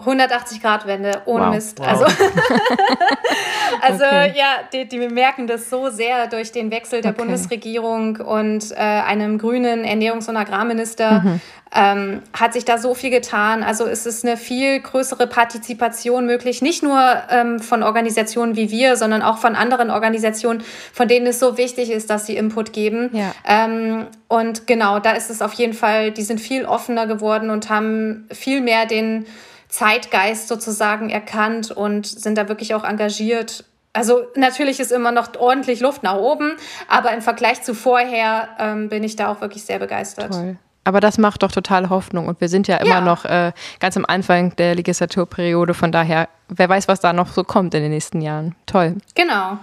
180 0.00 0.62
Grad 0.62 0.86
Wende, 0.86 1.22
ohne 1.26 1.46
wow. 1.46 1.54
Mist. 1.54 1.78
Wow. 1.78 1.86
Also, 1.86 2.04
also 3.82 4.04
okay. 4.04 4.32
ja, 4.36 4.46
die, 4.72 4.88
die 4.88 4.98
merken 5.08 5.46
das 5.46 5.70
so 5.70 5.90
sehr 5.90 6.26
durch 6.26 6.52
den 6.52 6.70
Wechsel 6.70 7.00
der 7.00 7.12
okay. 7.12 7.22
Bundesregierung 7.22 8.16
und 8.16 8.72
äh, 8.72 8.76
einem 8.76 9.38
grünen 9.38 9.84
Ernährungs- 9.84 10.28
und 10.28 10.36
Agrarminister. 10.36 11.20
Mhm. 11.20 11.40
Ähm, 11.72 12.22
hat 12.32 12.52
sich 12.52 12.64
da 12.64 12.78
so 12.78 12.94
viel 12.94 13.10
getan. 13.10 13.62
Also 13.62 13.86
es 13.86 14.04
ist 14.04 14.24
eine 14.24 14.36
viel 14.36 14.80
größere 14.80 15.28
Partizipation 15.28 16.26
möglich, 16.26 16.62
nicht 16.62 16.82
nur 16.82 17.00
ähm, 17.30 17.60
von 17.60 17.84
Organisationen 17.84 18.56
wie 18.56 18.72
wir, 18.72 18.96
sondern 18.96 19.22
auch 19.22 19.38
von 19.38 19.54
anderen 19.54 19.88
Organisationen, 19.90 20.64
von 20.92 21.06
denen 21.06 21.28
es 21.28 21.38
so 21.38 21.58
wichtig 21.58 21.92
ist, 21.92 22.10
dass 22.10 22.26
sie 22.26 22.34
Input 22.34 22.72
geben. 22.72 23.10
Ja. 23.12 23.32
Ähm, 23.46 24.08
und 24.26 24.66
genau, 24.66 24.98
da 24.98 25.12
ist 25.12 25.30
es 25.30 25.42
auf 25.42 25.52
jeden 25.52 25.74
Fall, 25.74 26.10
die 26.10 26.22
sind 26.22 26.40
viel 26.40 26.64
offener 26.64 27.06
geworden 27.06 27.50
und 27.50 27.70
haben 27.70 28.26
viel 28.32 28.60
mehr 28.60 28.86
den 28.86 29.26
Zeitgeist 29.70 30.48
sozusagen 30.48 31.10
erkannt 31.10 31.70
und 31.70 32.06
sind 32.06 32.36
da 32.36 32.48
wirklich 32.48 32.74
auch 32.74 32.84
engagiert. 32.84 33.64
Also 33.92 34.22
natürlich 34.36 34.78
ist 34.78 34.92
immer 34.92 35.10
noch 35.12 35.28
ordentlich 35.38 35.80
Luft 35.80 36.02
nach 36.02 36.16
oben, 36.16 36.56
aber 36.88 37.12
im 37.12 37.22
Vergleich 37.22 37.62
zu 37.62 37.74
vorher 37.74 38.48
ähm, 38.58 38.88
bin 38.88 39.02
ich 39.02 39.16
da 39.16 39.28
auch 39.32 39.40
wirklich 39.40 39.64
sehr 39.64 39.78
begeistert. 39.78 40.32
Toll. 40.32 40.56
Aber 40.84 41.00
das 41.00 41.18
macht 41.18 41.42
doch 41.42 41.52
total 41.52 41.90
Hoffnung 41.90 42.28
und 42.28 42.40
wir 42.40 42.48
sind 42.48 42.66
ja 42.66 42.76
immer 42.76 42.90
ja. 42.90 43.00
noch 43.00 43.24
äh, 43.24 43.52
ganz 43.80 43.96
am 43.96 44.04
Anfang 44.06 44.56
der 44.56 44.74
Legislaturperiode. 44.74 45.74
Von 45.74 45.92
daher, 45.92 46.28
wer 46.48 46.68
weiß, 46.68 46.88
was 46.88 47.00
da 47.00 47.12
noch 47.12 47.32
so 47.32 47.44
kommt 47.44 47.74
in 47.74 47.82
den 47.82 47.90
nächsten 47.90 48.20
Jahren. 48.20 48.54
Toll. 48.66 48.96
Genau. 49.14 49.58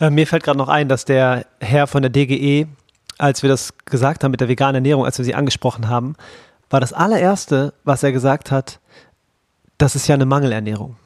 Äh, 0.00 0.10
mir 0.10 0.26
fällt 0.26 0.44
gerade 0.44 0.58
noch 0.58 0.68
ein, 0.68 0.88
dass 0.88 1.04
der 1.04 1.46
Herr 1.60 1.86
von 1.86 2.02
der 2.02 2.10
DGE, 2.10 2.66
als 3.18 3.42
wir 3.42 3.50
das 3.50 3.74
gesagt 3.84 4.22
haben 4.22 4.30
mit 4.30 4.40
der 4.40 4.48
veganen 4.48 4.76
Ernährung, 4.76 5.04
als 5.04 5.18
wir 5.18 5.24
sie 5.24 5.34
angesprochen 5.34 5.88
haben, 5.88 6.14
war 6.70 6.80
das 6.80 6.92
allererste, 6.92 7.72
was 7.84 8.02
er 8.02 8.12
gesagt 8.12 8.50
hat, 8.50 8.78
das 9.78 9.96
ist 9.96 10.06
ja 10.08 10.14
eine 10.14 10.26
Mangelernährung. 10.26 10.96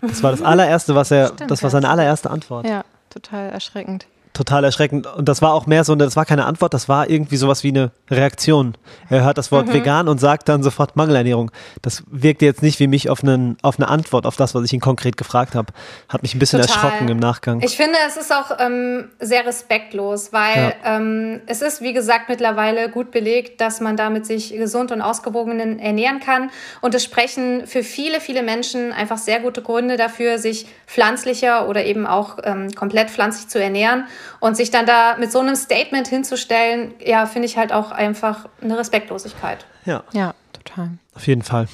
Das 0.00 0.22
war 0.22 0.30
das 0.30 0.42
allererste, 0.42 0.94
was 0.94 1.10
er, 1.10 1.28
Stimmt, 1.34 1.50
das 1.50 1.62
war 1.62 1.70
seine 1.70 1.88
allererste 1.88 2.30
Antwort. 2.30 2.66
Ja, 2.66 2.84
total 3.10 3.50
erschreckend 3.50 4.06
total 4.34 4.64
erschreckend. 4.64 5.06
Und 5.06 5.28
das 5.28 5.40
war 5.40 5.54
auch 5.54 5.66
mehr 5.66 5.84
so 5.84 5.92
eine, 5.92 6.04
das 6.04 6.16
war 6.16 6.26
keine 6.26 6.44
Antwort, 6.44 6.74
das 6.74 6.88
war 6.88 7.08
irgendwie 7.08 7.36
sowas 7.36 7.62
wie 7.62 7.68
eine 7.68 7.92
Reaktion. 8.10 8.76
Er 9.08 9.24
hört 9.24 9.38
das 9.38 9.52
Wort 9.52 9.68
mhm. 9.68 9.72
vegan 9.72 10.08
und 10.08 10.18
sagt 10.18 10.48
dann 10.48 10.62
sofort 10.62 10.96
Mangelernährung. 10.96 11.52
Das 11.82 12.02
wirkte 12.10 12.44
jetzt 12.44 12.60
nicht 12.60 12.80
wie 12.80 12.88
mich 12.88 13.08
auf, 13.08 13.22
einen, 13.22 13.56
auf 13.62 13.78
eine 13.78 13.88
Antwort 13.88 14.26
auf 14.26 14.36
das, 14.36 14.54
was 14.54 14.64
ich 14.64 14.72
ihn 14.72 14.80
konkret 14.80 15.16
gefragt 15.16 15.54
habe. 15.54 15.72
Hat 16.08 16.22
mich 16.22 16.34
ein 16.34 16.40
bisschen 16.40 16.60
total. 16.60 16.74
erschrocken 16.74 17.08
im 17.08 17.18
Nachgang. 17.18 17.60
Ich 17.62 17.76
finde, 17.76 17.96
es 18.08 18.16
ist 18.16 18.32
auch 18.32 18.58
ähm, 18.58 19.08
sehr 19.20 19.46
respektlos, 19.46 20.32
weil 20.32 20.74
ja. 20.82 20.96
ähm, 20.96 21.40
es 21.46 21.62
ist, 21.62 21.80
wie 21.80 21.92
gesagt, 21.92 22.28
mittlerweile 22.28 22.90
gut 22.90 23.12
belegt, 23.12 23.60
dass 23.60 23.80
man 23.80 23.96
damit 23.96 24.26
sich 24.26 24.50
gesund 24.50 24.90
und 24.90 25.00
ausgewogen 25.00 25.78
ernähren 25.78 26.18
kann. 26.18 26.50
Und 26.80 26.94
es 26.96 27.04
sprechen 27.04 27.68
für 27.68 27.84
viele, 27.84 28.20
viele 28.20 28.42
Menschen 28.42 28.92
einfach 28.92 29.18
sehr 29.18 29.38
gute 29.38 29.62
Gründe 29.62 29.96
dafür, 29.96 30.38
sich 30.38 30.66
pflanzlicher 30.88 31.68
oder 31.68 31.84
eben 31.84 32.04
auch 32.04 32.38
ähm, 32.42 32.72
komplett 32.72 33.10
pflanzlich 33.10 33.48
zu 33.48 33.62
ernähren. 33.62 34.06
Und 34.40 34.56
sich 34.56 34.70
dann 34.70 34.86
da 34.86 35.16
mit 35.18 35.32
so 35.32 35.40
einem 35.40 35.56
Statement 35.56 36.08
hinzustellen, 36.08 36.94
ja, 37.04 37.26
finde 37.26 37.46
ich 37.46 37.56
halt 37.56 37.72
auch 37.72 37.90
einfach 37.90 38.46
eine 38.60 38.78
Respektlosigkeit. 38.78 39.66
Ja. 39.84 40.04
Ja, 40.12 40.34
total. 40.52 40.90
Auf 41.14 41.26
jeden 41.26 41.42
Fall. 41.42 41.68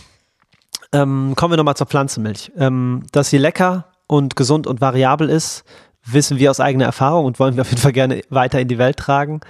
Ähm, 0.93 1.35
kommen 1.37 1.53
wir 1.53 1.57
nochmal 1.57 1.77
zur 1.77 1.87
Pflanzenmilch. 1.87 2.53
Ähm, 2.57 3.05
dass 3.13 3.31
sie 3.31 3.39
lecker 3.39 3.87
und 4.07 4.37
gesund 4.37 4.67
und 4.67 4.81
variabel 4.81 5.29
ist, 5.29 5.65
wissen 6.05 6.39
wir 6.39 6.51
aus 6.51 6.61
eigener 6.61 6.87
Erfahrung 6.87 7.27
und 7.27 7.39
wollen 7.39 7.57
wir 7.57 7.63
auf 7.63 7.71
jeden 7.71 7.83
Fall 7.83 7.93
gerne 7.93 8.23
weiter 8.31 8.61
in 8.61 8.69
die 8.69 8.79
Welt 8.79 8.97
tragen. 8.97 9.41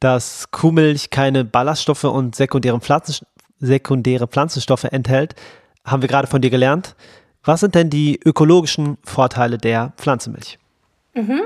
Dass 0.00 0.50
Kuhmilch 0.50 1.10
keine 1.10 1.44
Ballaststoffe 1.44 2.04
und 2.04 2.36
sekundäre, 2.36 2.78
Pflanzen, 2.80 3.26
sekundäre 3.58 4.26
Pflanzenstoffe 4.28 4.84
enthält, 4.84 5.34
haben 5.84 6.02
wir 6.02 6.08
gerade 6.08 6.28
von 6.28 6.42
dir 6.42 6.50
gelernt. 6.50 6.94
Was 7.42 7.60
sind 7.60 7.74
denn 7.74 7.90
die 7.90 8.18
ökologischen 8.24 8.96
Vorteile 9.04 9.58
der 9.58 9.92
Pflanzenmilch? 9.96 10.58
Mhm. 11.14 11.42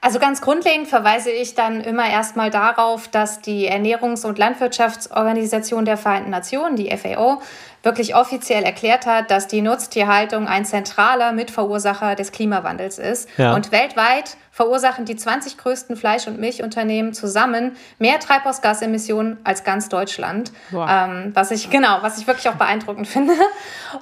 Also 0.00 0.18
ganz 0.20 0.40
grundlegend 0.40 0.86
verweise 0.86 1.30
ich 1.30 1.54
dann 1.54 1.80
immer 1.80 2.08
erstmal 2.08 2.50
darauf, 2.50 3.08
dass 3.08 3.40
die 3.40 3.68
Ernährungs- 3.68 4.24
und 4.24 4.38
Landwirtschaftsorganisation 4.38 5.84
der 5.84 5.96
Vereinten 5.96 6.30
Nationen, 6.30 6.76
die 6.76 6.96
FAO, 6.96 7.42
wirklich 7.82 8.14
offiziell 8.14 8.64
erklärt 8.64 9.06
hat, 9.06 9.30
dass 9.30 9.46
die 9.46 9.62
Nutztierhaltung 9.62 10.48
ein 10.48 10.64
zentraler 10.64 11.32
Mitverursacher 11.32 12.16
des 12.16 12.32
Klimawandels 12.32 12.98
ist. 12.98 13.28
Ja. 13.38 13.54
Und 13.54 13.70
weltweit 13.72 14.36
verursachen 14.50 15.04
die 15.04 15.14
20 15.14 15.56
größten 15.56 15.96
Fleisch- 15.96 16.26
und 16.26 16.40
Milchunternehmen 16.40 17.12
zusammen 17.12 17.76
mehr 18.00 18.18
Treibhausgasemissionen 18.18 19.38
als 19.44 19.62
ganz 19.62 19.88
Deutschland. 19.88 20.50
Ähm, 20.72 21.30
was 21.34 21.52
ich, 21.52 21.70
genau, 21.70 21.98
was 22.00 22.18
ich 22.18 22.26
wirklich 22.26 22.48
auch 22.48 22.56
beeindruckend 22.56 23.06
finde. 23.08 23.34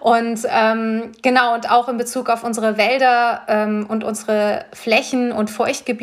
Und 0.00 0.40
ähm, 0.48 1.12
genau, 1.20 1.52
und 1.52 1.70
auch 1.70 1.90
in 1.90 1.98
Bezug 1.98 2.30
auf 2.30 2.42
unsere 2.42 2.78
Wälder 2.78 3.42
ähm, 3.48 3.84
und 3.86 4.02
unsere 4.02 4.64
Flächen 4.72 5.30
und 5.30 5.50
Feuchtgebiete, 5.50 5.95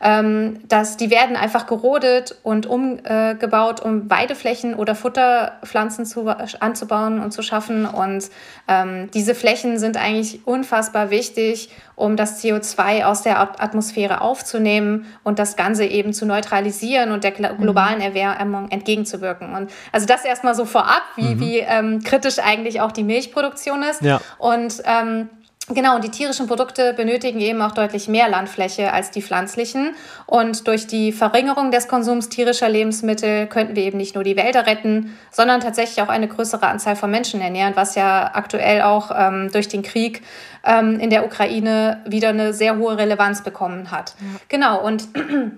ähm, 0.00 0.60
dass 0.68 0.96
die 0.96 1.10
werden 1.10 1.36
einfach 1.36 1.66
gerodet 1.66 2.36
und 2.42 2.66
umgebaut, 2.66 3.80
um 3.80 4.10
Weideflächen 4.10 4.74
oder 4.74 4.94
Futterpflanzen 4.94 6.06
zu, 6.06 6.28
anzubauen 6.60 7.20
und 7.20 7.32
zu 7.32 7.42
schaffen. 7.42 7.86
Und 7.86 8.30
ähm, 8.68 9.10
diese 9.12 9.34
Flächen 9.34 9.78
sind 9.78 9.96
eigentlich 9.96 10.46
unfassbar 10.46 11.10
wichtig, 11.10 11.70
um 11.96 12.16
das 12.16 12.44
CO2 12.44 13.04
aus 13.04 13.22
der 13.22 13.40
Atmosphäre 13.40 14.20
aufzunehmen 14.20 15.06
und 15.24 15.38
das 15.38 15.56
Ganze 15.56 15.86
eben 15.86 16.12
zu 16.12 16.26
neutralisieren 16.26 17.10
und 17.10 17.24
der 17.24 17.32
mhm. 17.32 17.60
globalen 17.60 18.00
Erwärmung 18.00 18.70
entgegenzuwirken. 18.70 19.54
Und 19.54 19.70
also 19.92 20.06
das 20.06 20.24
erstmal 20.24 20.54
so 20.54 20.66
vorab, 20.66 21.02
wie, 21.16 21.34
mhm. 21.34 21.40
wie 21.40 21.58
ähm, 21.58 22.02
kritisch 22.02 22.38
eigentlich 22.38 22.80
auch 22.80 22.92
die 22.92 23.02
Milchproduktion 23.02 23.82
ist. 23.82 24.02
Ja. 24.02 24.20
Und 24.38 24.82
ähm, 24.84 25.30
Genau, 25.68 25.96
und 25.96 26.04
die 26.04 26.10
tierischen 26.10 26.46
Produkte 26.46 26.94
benötigen 26.94 27.40
eben 27.40 27.60
auch 27.60 27.72
deutlich 27.72 28.06
mehr 28.06 28.28
Landfläche 28.28 28.92
als 28.92 29.10
die 29.10 29.20
pflanzlichen. 29.20 29.96
Und 30.26 30.68
durch 30.68 30.86
die 30.86 31.10
Verringerung 31.10 31.72
des 31.72 31.88
Konsums 31.88 32.28
tierischer 32.28 32.68
Lebensmittel 32.68 33.48
könnten 33.48 33.74
wir 33.74 33.82
eben 33.82 33.98
nicht 33.98 34.14
nur 34.14 34.22
die 34.22 34.36
Wälder 34.36 34.68
retten, 34.68 35.18
sondern 35.32 35.60
tatsächlich 35.60 36.00
auch 36.02 36.08
eine 36.08 36.28
größere 36.28 36.68
Anzahl 36.68 36.94
von 36.94 37.10
Menschen 37.10 37.40
ernähren, 37.40 37.74
was 37.74 37.96
ja 37.96 38.30
aktuell 38.32 38.82
auch 38.82 39.10
ähm, 39.12 39.50
durch 39.50 39.66
den 39.66 39.82
Krieg 39.82 40.22
ähm, 40.64 41.00
in 41.00 41.10
der 41.10 41.26
Ukraine 41.26 42.00
wieder 42.06 42.28
eine 42.28 42.52
sehr 42.52 42.76
hohe 42.76 42.96
Relevanz 42.96 43.42
bekommen 43.42 43.90
hat. 43.90 44.14
Ja. 44.20 44.40
Genau, 44.48 44.80
und, 44.80 45.08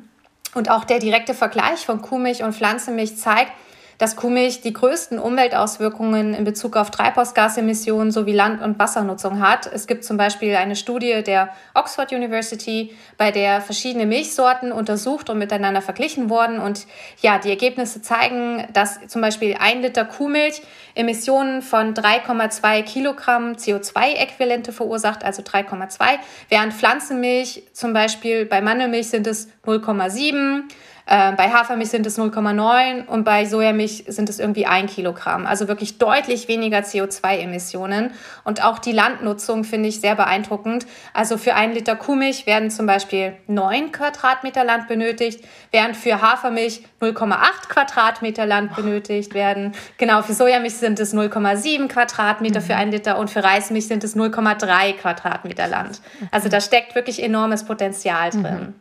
und 0.54 0.70
auch 0.70 0.84
der 0.84 1.00
direkte 1.00 1.34
Vergleich 1.34 1.84
von 1.84 2.00
Kuhmilch 2.00 2.42
und 2.42 2.54
Pflanzenmilch 2.54 3.18
zeigt, 3.18 3.52
dass 3.98 4.14
Kuhmilch 4.14 4.60
die 4.60 4.72
größten 4.72 5.18
Umweltauswirkungen 5.18 6.32
in 6.32 6.44
Bezug 6.44 6.76
auf 6.76 6.90
Treibhausgasemissionen 6.90 8.12
sowie 8.12 8.32
Land- 8.32 8.62
und 8.62 8.78
Wassernutzung 8.78 9.40
hat. 9.40 9.70
Es 9.72 9.88
gibt 9.88 10.04
zum 10.04 10.16
Beispiel 10.16 10.54
eine 10.54 10.76
Studie 10.76 11.22
der 11.24 11.50
Oxford 11.74 12.12
University, 12.12 12.96
bei 13.16 13.32
der 13.32 13.60
verschiedene 13.60 14.06
Milchsorten 14.06 14.70
untersucht 14.70 15.28
und 15.30 15.38
miteinander 15.38 15.82
verglichen 15.82 16.30
wurden. 16.30 16.60
Und 16.60 16.86
ja, 17.20 17.38
die 17.38 17.50
Ergebnisse 17.50 18.00
zeigen, 18.00 18.66
dass 18.72 19.06
zum 19.08 19.20
Beispiel 19.20 19.56
ein 19.58 19.82
Liter 19.82 20.04
Kuhmilch 20.04 20.62
Emissionen 20.94 21.62
von 21.62 21.94
3,2 21.94 22.82
Kilogramm 22.82 23.52
CO2-Äquivalente 23.52 24.72
verursacht, 24.72 25.24
also 25.24 25.42
3,2, 25.42 26.18
während 26.48 26.72
Pflanzenmilch 26.72 27.64
zum 27.72 27.92
Beispiel 27.92 28.46
bei 28.46 28.60
Mandelmilch 28.60 29.08
sind 29.08 29.26
es 29.26 29.48
0,7 29.64 30.62
äh, 31.08 31.32
bei 31.32 31.50
Hafermilch 31.50 31.88
sind 31.88 32.06
es 32.06 32.18
0,9 32.18 33.06
und 33.06 33.24
bei 33.24 33.46
Sojamilch 33.46 34.04
sind 34.08 34.28
es 34.28 34.38
irgendwie 34.38 34.66
ein 34.66 34.86
Kilogramm. 34.86 35.46
Also 35.46 35.66
wirklich 35.66 35.96
deutlich 35.96 36.48
weniger 36.48 36.80
CO2-Emissionen. 36.80 38.10
Und 38.44 38.62
auch 38.62 38.78
die 38.78 38.92
Landnutzung 38.92 39.64
finde 39.64 39.88
ich 39.88 40.00
sehr 40.00 40.14
beeindruckend. 40.16 40.86
Also 41.14 41.38
für 41.38 41.54
einen 41.54 41.72
Liter 41.72 41.96
Kuhmilch 41.96 42.46
werden 42.46 42.70
zum 42.70 42.84
Beispiel 42.84 43.32
9 43.46 43.90
Quadratmeter 43.90 44.64
Land 44.64 44.86
benötigt, 44.86 45.42
während 45.70 45.96
für 45.96 46.20
Hafermilch 46.20 46.82
0,8 47.00 47.68
Quadratmeter 47.70 48.44
Land 48.44 48.76
benötigt 48.76 49.32
werden. 49.32 49.72
Genau, 49.96 50.20
für 50.20 50.34
Sojamilch 50.34 50.74
sind 50.74 51.00
es 51.00 51.14
0,7 51.14 51.88
Quadratmeter 51.88 52.60
mhm. 52.60 52.64
für 52.64 52.76
einen 52.76 52.92
Liter 52.92 53.18
und 53.18 53.30
für 53.30 53.42
Reismilch 53.42 53.88
sind 53.88 54.04
es 54.04 54.14
0,3 54.14 54.92
Quadratmeter 54.92 55.68
Land. 55.68 56.02
Also 56.30 56.50
da 56.50 56.60
steckt 56.60 56.94
wirklich 56.94 57.22
enormes 57.22 57.64
Potenzial 57.64 58.28
drin. 58.28 58.42
Mhm. 58.42 58.74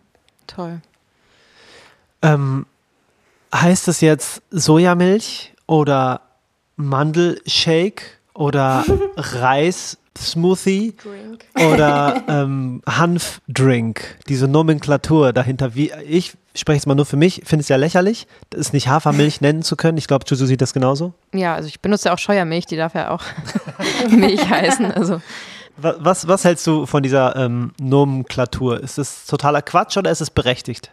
Toll. 0.48 0.82
Ähm, 2.22 2.66
heißt 3.54 3.88
das 3.88 4.02
jetzt 4.02 4.42
Sojamilch 4.52 5.54
oder 5.68 6.22
Mandelshake 6.76 8.04
oder 8.34 8.84
Reis-Smoothie 9.18 10.96
oder 11.56 12.24
ähm, 12.28 12.82
Hanfdrink? 12.88 14.20
Diese 14.28 14.48
Nomenklatur 14.48 15.34
dahinter. 15.34 15.76
Wie, 15.76 15.92
ich 16.08 16.34
spreche 16.56 16.78
jetzt 16.78 16.88
mal 16.88 16.96
nur 16.96 17.06
für 17.06 17.18
mich, 17.18 17.42
finde 17.46 17.62
es 17.62 17.70
ja 17.70 17.76
lächerlich, 17.76 18.28
das 18.50 18.74
nicht 18.74 18.88
Hafermilch 18.88 19.42
nennen 19.42 19.64
zu 19.64 19.76
können. 19.76 19.98
Ich 19.98 20.08
glaube, 20.08 20.26
Juju 20.28 20.46
sieht 20.46 20.62
das 20.62 20.74
genauso. 20.74 21.14
Ja, 21.34 21.56
also 21.56 21.68
ich 21.68 21.80
benutze 21.80 22.12
auch 22.14 22.20
Scheuermilch, 22.20 22.66
die 22.66 22.78
darf 22.78 22.96
ja 22.96 23.12
auch 23.12 23.24
Milch 24.10 24.50
heißen. 24.50 24.92
Also. 24.92 25.22
Was, 25.80 26.28
was 26.28 26.44
hältst 26.44 26.66
du 26.66 26.88
von 26.88 27.04
dieser 27.04 27.36
ähm, 27.36 27.72
Nomenklatur? 27.80 28.82
Ist 28.82 28.98
das 28.98 29.28
totaler 29.28 29.62
Quatsch 29.62 29.96
oder 29.98 30.10
ist 30.10 30.22
es 30.22 30.32
berechtigt? 30.32 30.92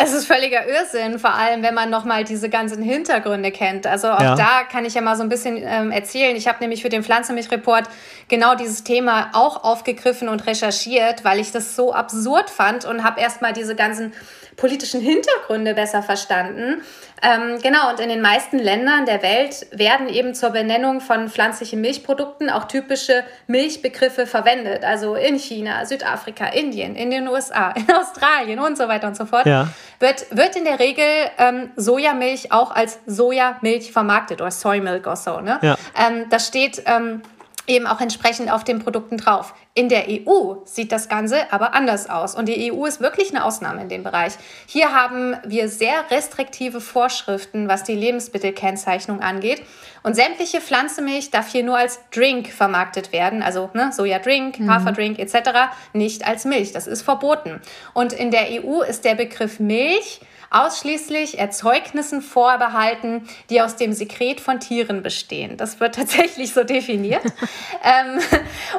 Es 0.00 0.12
ist 0.12 0.28
völliger 0.28 0.64
Irrsinn, 0.64 1.18
vor 1.18 1.34
allem 1.34 1.64
wenn 1.64 1.74
man 1.74 1.90
nochmal 1.90 2.22
diese 2.22 2.48
ganzen 2.48 2.84
Hintergründe 2.84 3.50
kennt. 3.50 3.84
Also 3.84 4.08
auch 4.08 4.20
ja. 4.20 4.36
da 4.36 4.62
kann 4.62 4.84
ich 4.84 4.94
ja 4.94 5.00
mal 5.00 5.16
so 5.16 5.24
ein 5.24 5.28
bisschen 5.28 5.56
ähm, 5.60 5.90
erzählen. 5.90 6.36
Ich 6.36 6.46
habe 6.46 6.58
nämlich 6.60 6.82
für 6.82 6.88
den 6.88 7.02
Pflanzenmilch-Report 7.02 7.88
genau 8.28 8.54
dieses 8.54 8.84
Thema 8.84 9.30
auch 9.32 9.64
aufgegriffen 9.64 10.28
und 10.28 10.46
recherchiert, 10.46 11.24
weil 11.24 11.40
ich 11.40 11.50
das 11.50 11.74
so 11.74 11.92
absurd 11.92 12.48
fand 12.48 12.84
und 12.84 13.02
habe 13.02 13.20
erstmal 13.20 13.52
diese 13.52 13.74
ganzen 13.74 14.12
politischen 14.58 15.00
Hintergründe 15.00 15.72
besser 15.72 16.02
verstanden. 16.02 16.82
Ähm, 17.22 17.58
genau, 17.62 17.90
und 17.90 18.00
in 18.00 18.08
den 18.08 18.20
meisten 18.20 18.58
Ländern 18.58 19.06
der 19.06 19.22
Welt 19.22 19.66
werden 19.70 20.08
eben 20.08 20.34
zur 20.34 20.50
Benennung 20.50 21.00
von 21.00 21.28
pflanzlichen 21.28 21.80
Milchprodukten 21.80 22.50
auch 22.50 22.64
typische 22.64 23.24
Milchbegriffe 23.46 24.26
verwendet. 24.26 24.84
Also 24.84 25.14
in 25.14 25.38
China, 25.38 25.84
Südafrika, 25.86 26.46
Indien, 26.46 26.94
in 26.94 27.10
den 27.10 27.26
USA, 27.28 27.70
in 27.76 27.90
Australien 27.90 28.58
und 28.58 28.76
so 28.76 28.86
weiter 28.88 29.06
und 29.08 29.16
so 29.16 29.26
fort. 29.26 29.46
Ja. 29.46 29.68
Wird, 30.00 30.26
wird 30.36 30.54
in 30.56 30.64
der 30.64 30.78
Regel 30.78 31.04
ähm, 31.38 31.70
Sojamilch 31.76 32.52
auch 32.52 32.70
als 32.70 32.98
Sojamilch 33.06 33.90
vermarktet 33.90 34.40
oder 34.40 34.50
Soy 34.50 34.80
Milk 34.80 35.06
oder 35.06 35.16
so. 35.16 35.40
Ne? 35.40 35.58
Ja. 35.62 35.76
Ähm, 35.96 36.26
das 36.30 36.46
steht 36.46 36.82
ähm, 36.86 37.22
eben 37.68 37.86
auch 37.86 38.00
entsprechend 38.00 38.50
auf 38.50 38.64
den 38.64 38.80
Produkten 38.80 39.18
drauf. 39.18 39.54
In 39.74 39.88
der 39.88 40.06
EU 40.08 40.56
sieht 40.64 40.90
das 40.90 41.08
Ganze 41.08 41.52
aber 41.52 41.74
anders 41.74 42.10
aus. 42.10 42.34
Und 42.34 42.46
die 42.48 42.72
EU 42.72 42.86
ist 42.86 43.00
wirklich 43.00 43.30
eine 43.30 43.44
Ausnahme 43.44 43.82
in 43.82 43.88
dem 43.88 44.02
Bereich. 44.02 44.32
Hier 44.66 44.92
haben 44.92 45.36
wir 45.44 45.68
sehr 45.68 46.10
restriktive 46.10 46.80
Vorschriften, 46.80 47.68
was 47.68 47.84
die 47.84 47.94
Lebensmittelkennzeichnung 47.94 49.20
angeht. 49.20 49.62
Und 50.02 50.14
sämtliche 50.14 50.60
Pflanzenmilch 50.60 51.30
darf 51.30 51.52
hier 51.52 51.62
nur 51.62 51.76
als 51.76 52.00
Drink 52.10 52.48
vermarktet 52.48 53.12
werden, 53.12 53.42
also 53.42 53.70
ne, 53.74 53.92
Sojadrink, 53.92 54.58
mhm. 54.58 54.70
Haferdrink 54.70 55.18
etc., 55.18 55.70
nicht 55.92 56.26
als 56.26 56.44
Milch. 56.44 56.72
Das 56.72 56.86
ist 56.86 57.02
verboten. 57.02 57.60
Und 57.94 58.12
in 58.12 58.30
der 58.30 58.48
EU 58.50 58.82
ist 58.82 59.04
der 59.04 59.14
Begriff 59.14 59.60
Milch 59.60 60.20
ausschließlich 60.50 61.38
Erzeugnissen 61.38 62.22
vorbehalten, 62.22 63.28
die 63.50 63.60
aus 63.60 63.76
dem 63.76 63.92
Sekret 63.92 64.40
von 64.40 64.60
Tieren 64.60 65.02
bestehen. 65.02 65.56
Das 65.56 65.80
wird 65.80 65.94
tatsächlich 65.96 66.54
so 66.54 66.64
definiert. 66.64 67.22
ähm, 67.82 68.20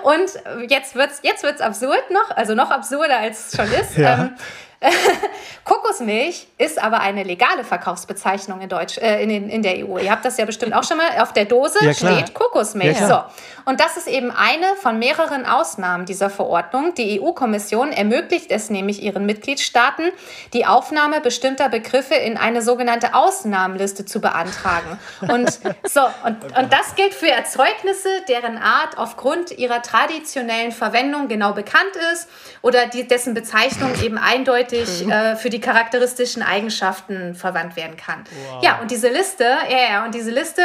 und 0.04 0.70
jetzt 0.70 0.96
wird 0.96 1.12
es 1.12 1.20
jetzt 1.24 1.44
wird's 1.44 1.62
absurd 1.62 2.12
noch, 2.12 2.36
also 2.36 2.56
noch 2.56 2.72
absurder 2.72 3.18
als 3.18 3.48
es 3.48 3.56
schon 3.56 3.72
ist. 3.72 3.98
Ja. 3.98 4.26
Ähm, 4.26 4.36
Kokosmilch 5.66 6.48
ist 6.58 6.82
aber 6.82 7.02
eine 7.02 7.24
legale 7.24 7.66
Verkaufsbezeichnung 7.66 8.62
in, 8.62 8.70
Deutsch, 8.70 8.98
äh, 8.98 9.22
in, 9.22 9.50
in, 9.50 9.62
der 9.62 9.86
EU. 9.86 9.98
Ihr 9.98 10.10
habt 10.10 10.24
das 10.24 10.38
ja 10.38 10.46
bestimmt 10.46 10.74
auch 10.74 10.84
schon 10.84 10.98
mal. 10.98 11.22
Auf 11.22 11.34
der 11.34 11.46
Dose 11.46 11.84
ja, 11.84 11.94
steht 11.94 12.34
Kokosmilch. 12.34 13.00
Ja, 13.00 13.08
so. 13.08 13.24
Und 13.66 13.82
das 13.82 13.98
ist 13.98 14.08
eben 14.08 14.32
eine 14.32 14.76
von 14.82 14.98
mehreren 14.98 15.46
Ausnahmen 15.46 16.06
dieser 16.06 16.30
Verordnung. 16.30 16.94
Die 16.96 17.22
EU-Kommission 17.22 17.92
ermöglicht 17.92 18.52
es 18.52 18.70
nämlich 18.70 19.04
ihren 19.04 19.26
Mitgliedstaaten, 19.26 20.12
die 20.54 20.66
Aufnahme 20.66 21.20
bestimmter 21.20 21.68
Begriffe 21.68 22.16
in 22.16 22.38
eine 22.38 22.62
sogenannte 22.62 23.14
Ausnahmenliste 23.14 24.06
zu 24.06 24.22
beantragen. 24.22 24.98
Und, 25.22 25.50
so, 25.84 26.02
und, 26.26 26.58
und 26.58 26.74
das 26.74 26.96
gilt 26.96 27.14
für 27.14 27.30
Erzeugnisse, 27.30 28.10
deren 28.30 28.58
Art 28.58 28.98
aufgrund 28.98 29.52
ihrer 29.52 29.82
traditionellen 29.82 30.72
Verwendung 30.72 31.28
genau 31.28 31.52
bekannt 31.52 31.96
ist 32.14 32.30
oder 32.62 32.88
die, 32.88 33.08
dessen 33.08 33.34
Bezeichnung 33.34 33.92
eben 34.02 34.18
eindeutig 34.18 34.69
eindeutig 34.72 35.06
mhm. 35.06 35.12
äh, 35.12 35.36
für 35.36 35.50
die 35.50 35.60
charakteristischen 35.60 36.42
Eigenschaften 36.42 37.36
verwandt 37.36 37.76
werden 37.76 37.98
kann. 37.98 38.24
Wow. 38.52 38.64
Ja, 38.64 38.80
und 38.82 38.92
diese 38.92 39.10
Liste, 39.10 39.44
ja, 39.44 39.78
ja, 39.92 40.06
und 40.06 40.14
diese 40.14 40.32
Liste 40.32 40.62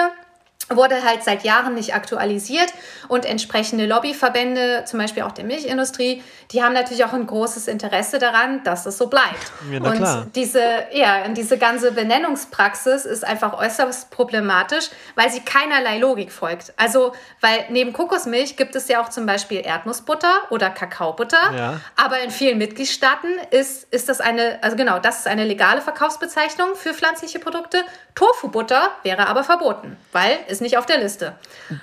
wurde 0.71 1.03
halt 1.05 1.23
seit 1.23 1.45
Jahren 1.45 1.75
nicht 1.75 1.95
aktualisiert 1.95 2.73
und 3.09 3.27
entsprechende 3.27 3.87
Lobbyverbände, 3.87 4.85
zum 4.87 4.99
Beispiel 4.99 5.23
auch 5.23 5.33
der 5.33 5.45
Milchindustrie, 5.45 6.23
die 6.53 6.63
haben 6.63 6.73
natürlich 6.73 7.05
auch 7.05 7.13
ein 7.13 7.27
großes 7.27 7.69
Interesse 7.69 8.19
daran, 8.19 8.63
dass 8.65 8.87
es 8.87 8.97
so 8.97 9.09
bleibt. 9.09 9.53
Ja, 9.71 9.81
und 9.81 9.97
klar. 9.97 10.27
diese, 10.35 10.63
ja, 10.93 11.29
diese 11.29 11.59
ganze 11.59 11.93
Benennungspraxis 11.93 13.05
ist 13.05 13.25
einfach 13.25 13.59
äußerst 13.59 14.11
problematisch, 14.11 14.87
weil 15.17 15.31
sie 15.31 15.41
keinerlei 15.41 15.99
Logik 15.99 16.33
folgt. 16.33 16.73
Also, 16.77 17.13
weil 17.41 17.67
neben 17.69 17.93
Kokosmilch 17.93 18.57
gibt 18.57 18.75
es 18.75 18.89
ja 18.89 19.03
auch 19.03 19.11
zum 19.11 19.27
Beispiel 19.27 19.61
Erdnussbutter 19.65 20.33
oder 20.51 20.71
Kakaobutter, 20.71 21.55
ja. 21.57 21.81
aber 21.97 22.21
in 22.21 22.31
vielen 22.31 22.59
Mitgliedstaaten 22.59 23.29
ist, 23.51 23.85
ist 23.93 24.09
das 24.09 24.21
eine, 24.21 24.59
also 24.63 24.77
genau, 24.77 24.99
das 24.99 25.21
ist 25.21 25.27
eine 25.27 25.45
legale 25.45 25.83
Verkaufsbezeichnung 25.83 26.75
für 26.75 26.95
pflanzliche 26.95 27.39
Produkte. 27.39 27.83
Tofu-Butter 28.15 28.91
wäre 29.03 29.27
aber 29.27 29.45
verboten, 29.45 29.97
weil 30.13 30.39
ist 30.55 30.63
nicht 30.63 30.79
auf 30.79 30.87
der 30.87 30.99
Liste. 30.99 31.35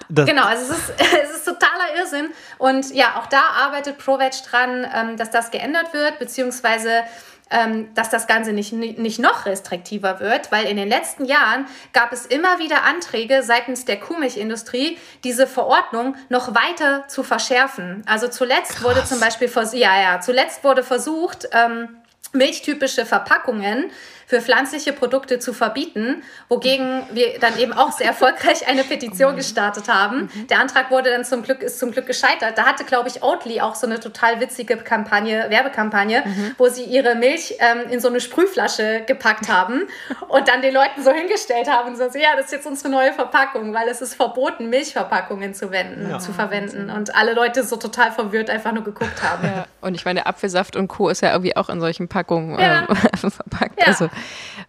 Das 0.10 0.26
genau, 0.26 0.46
also 0.46 0.74
es 0.74 0.80
ist, 0.80 0.94
es 1.24 1.38
ist 1.38 1.46
totaler 1.46 1.96
Irrsinn. 1.98 2.30
Und 2.58 2.94
ja, 2.94 3.20
auch 3.20 3.28
da 3.28 3.42
arbeitet 3.64 3.98
ProVeg 3.98 4.34
dran, 4.50 4.88
ähm, 4.94 5.18
dass 5.18 5.30
das 5.30 5.52
geändert 5.52 5.94
wird, 5.94 6.20
beziehungsweise 6.20 7.04
ähm, 7.52 7.94
dass 7.94 8.10
das 8.10 8.28
Ganze 8.28 8.54
nicht, 8.54 8.72
nicht 8.72 9.20
noch 9.20 9.46
restriktiver 9.46 10.20
wird, 10.20 10.52
weil 10.52 10.66
in 10.66 10.78
den 10.78 10.88
letzten 10.88 11.26
Jahren 11.26 11.66
gab 11.94 12.14
es 12.14 12.26
immer 12.26 12.60
wieder 12.60 12.84
Anträge 12.84 13.44
seitens 13.44 13.86
der 13.86 14.00
Kuhmilchindustrie, 14.00 14.98
diese 15.24 15.48
Verordnung 15.48 16.16
noch 16.30 16.56
weiter 16.56 17.08
zu 17.08 17.24
verschärfen. 17.24 18.04
Also 18.08 18.30
zuletzt 18.30 18.78
Krass. 18.78 18.84
wurde 18.84 19.04
zum 19.04 19.20
Beispiel, 19.20 19.52
ja, 19.74 20.02
ja, 20.02 20.22
zuletzt 20.22 20.64
wurde 20.64 20.84
versucht, 20.84 21.50
ähm, 21.52 21.90
milchtypische 22.34 23.06
Verpackungen 23.06 23.92
für 24.32 24.40
pflanzliche 24.40 24.94
Produkte 24.94 25.40
zu 25.40 25.52
verbieten, 25.52 26.24
wogegen 26.48 27.04
wir 27.12 27.38
dann 27.42 27.60
eben 27.60 27.74
auch 27.74 27.92
sehr 27.92 28.08
erfolgreich 28.08 28.66
eine 28.66 28.86
Petition 28.86 29.36
gestartet 29.36 29.90
haben. 29.90 30.30
Mhm. 30.34 30.48
Der 30.48 30.62
Antrag 30.62 30.90
wurde 30.90 31.10
dann 31.10 31.26
zum 31.26 31.44
Glück, 31.44 31.62
ist 31.62 31.80
zum 31.80 31.92
Glück 31.92 32.06
gescheitert. 32.06 32.58
Da 32.58 32.66
hatte, 32.66 32.86
glaube 32.86 33.10
ich, 33.10 33.24
Oatly 33.24 33.60
auch 33.60 33.76
so 33.76 33.86
eine 33.86 34.00
total 34.00 34.40
witzige 34.40 34.78
Kampagne, 34.78 35.48
Werbekampagne, 35.50 36.24
mhm. 36.26 36.56
wo 36.58 36.70
sie 36.70 36.86
ihre 36.86 37.16
Milch 37.16 37.58
ähm, 37.60 37.90
in 37.90 38.00
so 38.00 38.08
eine 38.08 38.22
Sprühflasche 38.22 39.04
gepackt 39.06 39.50
haben 39.50 39.82
und 40.30 40.48
dann 40.48 40.62
den 40.62 40.74
Leuten 40.74 41.04
so 41.04 41.12
hingestellt 41.12 41.70
haben 41.70 41.90
und 41.90 41.98
so, 41.98 42.04
ja, 42.18 42.30
das 42.38 42.46
ist 42.46 42.52
jetzt 42.54 42.68
unsere 42.68 42.88
neue 42.88 43.12
Verpackung, 43.12 43.74
weil 43.74 43.90
es 43.90 44.00
ist 44.00 44.16
verboten, 44.16 44.70
Milchverpackungen 44.70 45.54
zu, 45.54 45.72
wenden, 45.72 46.10
ja. 46.10 46.20
zu 46.20 46.32
verwenden. 46.32 46.90
Und 46.90 47.14
alle 47.16 47.34
Leute 47.34 47.66
so 47.66 47.76
total 47.76 48.14
verwirrt 48.14 48.50
einfach 48.50 48.72
nur 48.72 48.86
geguckt 48.86 49.22
haben. 49.22 49.44
Ja. 49.44 49.66
Und 49.82 49.96
ich 49.96 50.06
meine, 50.06 50.26
Apfelsaft 50.26 50.78
und 50.78 50.88
Co. 50.88 51.10
ist 51.10 51.20
ja 51.20 51.34
irgendwie 51.34 51.58
auch 51.58 51.68
in 51.68 51.82
solchen 51.82 52.08
Packungen 52.08 52.58
ja. 52.58 52.84
äh, 52.84 53.30
verpackt. 53.30 53.86
Also 53.86 54.10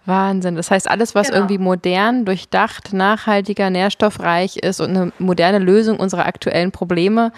Wahnsinn. 0.05 0.57
Das 0.57 0.71
heißt, 0.71 0.89
alles, 0.89 1.15
was 1.15 1.29
genau. 1.29 1.39
irgendwie 1.39 1.59
modern, 1.59 2.25
durchdacht, 2.25 2.93
nachhaltiger, 2.93 3.71
nährstoffreich 3.71 4.57
ist 4.57 4.81
und 4.81 4.91
eine 4.91 5.13
moderne 5.19 5.59
Lösung 5.59 5.99
unserer 5.99 6.27
aktuellen 6.27 6.73
Probleme 6.73 7.33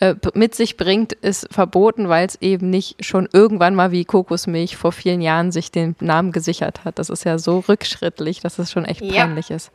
äh, 0.00 0.14
mit 0.34 0.54
sich 0.54 0.76
bringt, 0.76 1.12
ist 1.12 1.48
verboten, 1.50 2.08
weil 2.08 2.26
es 2.26 2.36
eben 2.40 2.70
nicht 2.70 3.04
schon 3.04 3.28
irgendwann 3.32 3.74
mal 3.74 3.90
wie 3.90 4.04
Kokosmilch 4.04 4.76
vor 4.76 4.92
vielen 4.92 5.20
Jahren 5.20 5.52
sich 5.52 5.70
den 5.70 5.96
Namen 6.00 6.32
gesichert 6.32 6.84
hat. 6.84 6.98
Das 6.98 7.10
ist 7.10 7.24
ja 7.24 7.38
so 7.38 7.60
rückschrittlich, 7.60 8.40
dass 8.40 8.58
es 8.58 8.70
schon 8.70 8.84
echt 8.84 9.00
ja. 9.00 9.24
peinlich 9.24 9.50
ist. 9.50 9.70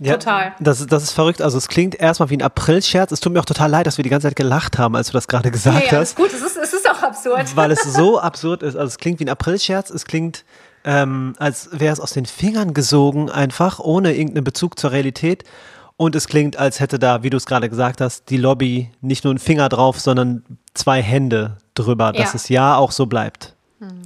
Ja, 0.00 0.12
total. 0.12 0.54
Das, 0.60 0.86
das 0.86 1.02
ist 1.02 1.12
verrückt. 1.12 1.42
Also 1.42 1.58
es 1.58 1.66
klingt 1.66 1.96
erstmal 1.96 2.30
wie 2.30 2.36
ein 2.36 2.42
Aprilscherz. 2.42 3.10
Es 3.10 3.20
tut 3.20 3.32
mir 3.32 3.40
auch 3.40 3.44
total 3.44 3.70
leid, 3.70 3.86
dass 3.86 3.98
wir 3.98 4.04
die 4.04 4.10
ganze 4.10 4.28
Zeit 4.28 4.36
gelacht 4.36 4.78
haben, 4.78 4.94
als 4.94 5.08
du 5.08 5.12
das 5.12 5.26
gerade 5.26 5.50
gesagt 5.50 5.86
ja, 5.86 5.92
ja, 5.92 5.98
hast. 5.98 6.10
Ist 6.10 6.16
gut, 6.16 6.32
es 6.32 6.40
ist, 6.40 6.56
es 6.56 6.72
ist 6.72 6.88
auch 6.88 7.02
absurd. 7.02 7.56
Weil 7.56 7.72
es 7.72 7.82
so 7.94 8.20
absurd 8.20 8.62
ist. 8.62 8.76
Also 8.76 8.86
es 8.86 8.98
klingt 8.98 9.18
wie 9.18 9.24
ein 9.24 9.28
Aprilscherz. 9.28 9.90
Es 9.90 10.04
klingt 10.04 10.44
ähm, 10.84 11.34
als 11.38 11.70
wäre 11.72 11.92
es 11.92 12.00
aus 12.00 12.12
den 12.12 12.26
Fingern 12.26 12.74
gesogen, 12.74 13.30
einfach 13.30 13.78
ohne 13.78 14.14
irgendeinen 14.14 14.44
Bezug 14.44 14.78
zur 14.78 14.92
Realität. 14.92 15.44
Und 15.96 16.14
es 16.14 16.28
klingt, 16.28 16.56
als 16.56 16.78
hätte 16.78 16.98
da, 16.98 17.22
wie 17.22 17.30
du 17.30 17.36
es 17.36 17.46
gerade 17.46 17.68
gesagt 17.68 18.00
hast, 18.00 18.30
die 18.30 18.36
Lobby 18.36 18.90
nicht 19.00 19.24
nur 19.24 19.32
einen 19.32 19.40
Finger 19.40 19.68
drauf, 19.68 19.98
sondern 19.98 20.44
zwei 20.74 21.02
Hände 21.02 21.58
drüber, 21.74 22.12
dass 22.12 22.32
ja. 22.32 22.36
es 22.36 22.48
ja 22.48 22.76
auch 22.76 22.92
so 22.92 23.06
bleibt. 23.06 23.56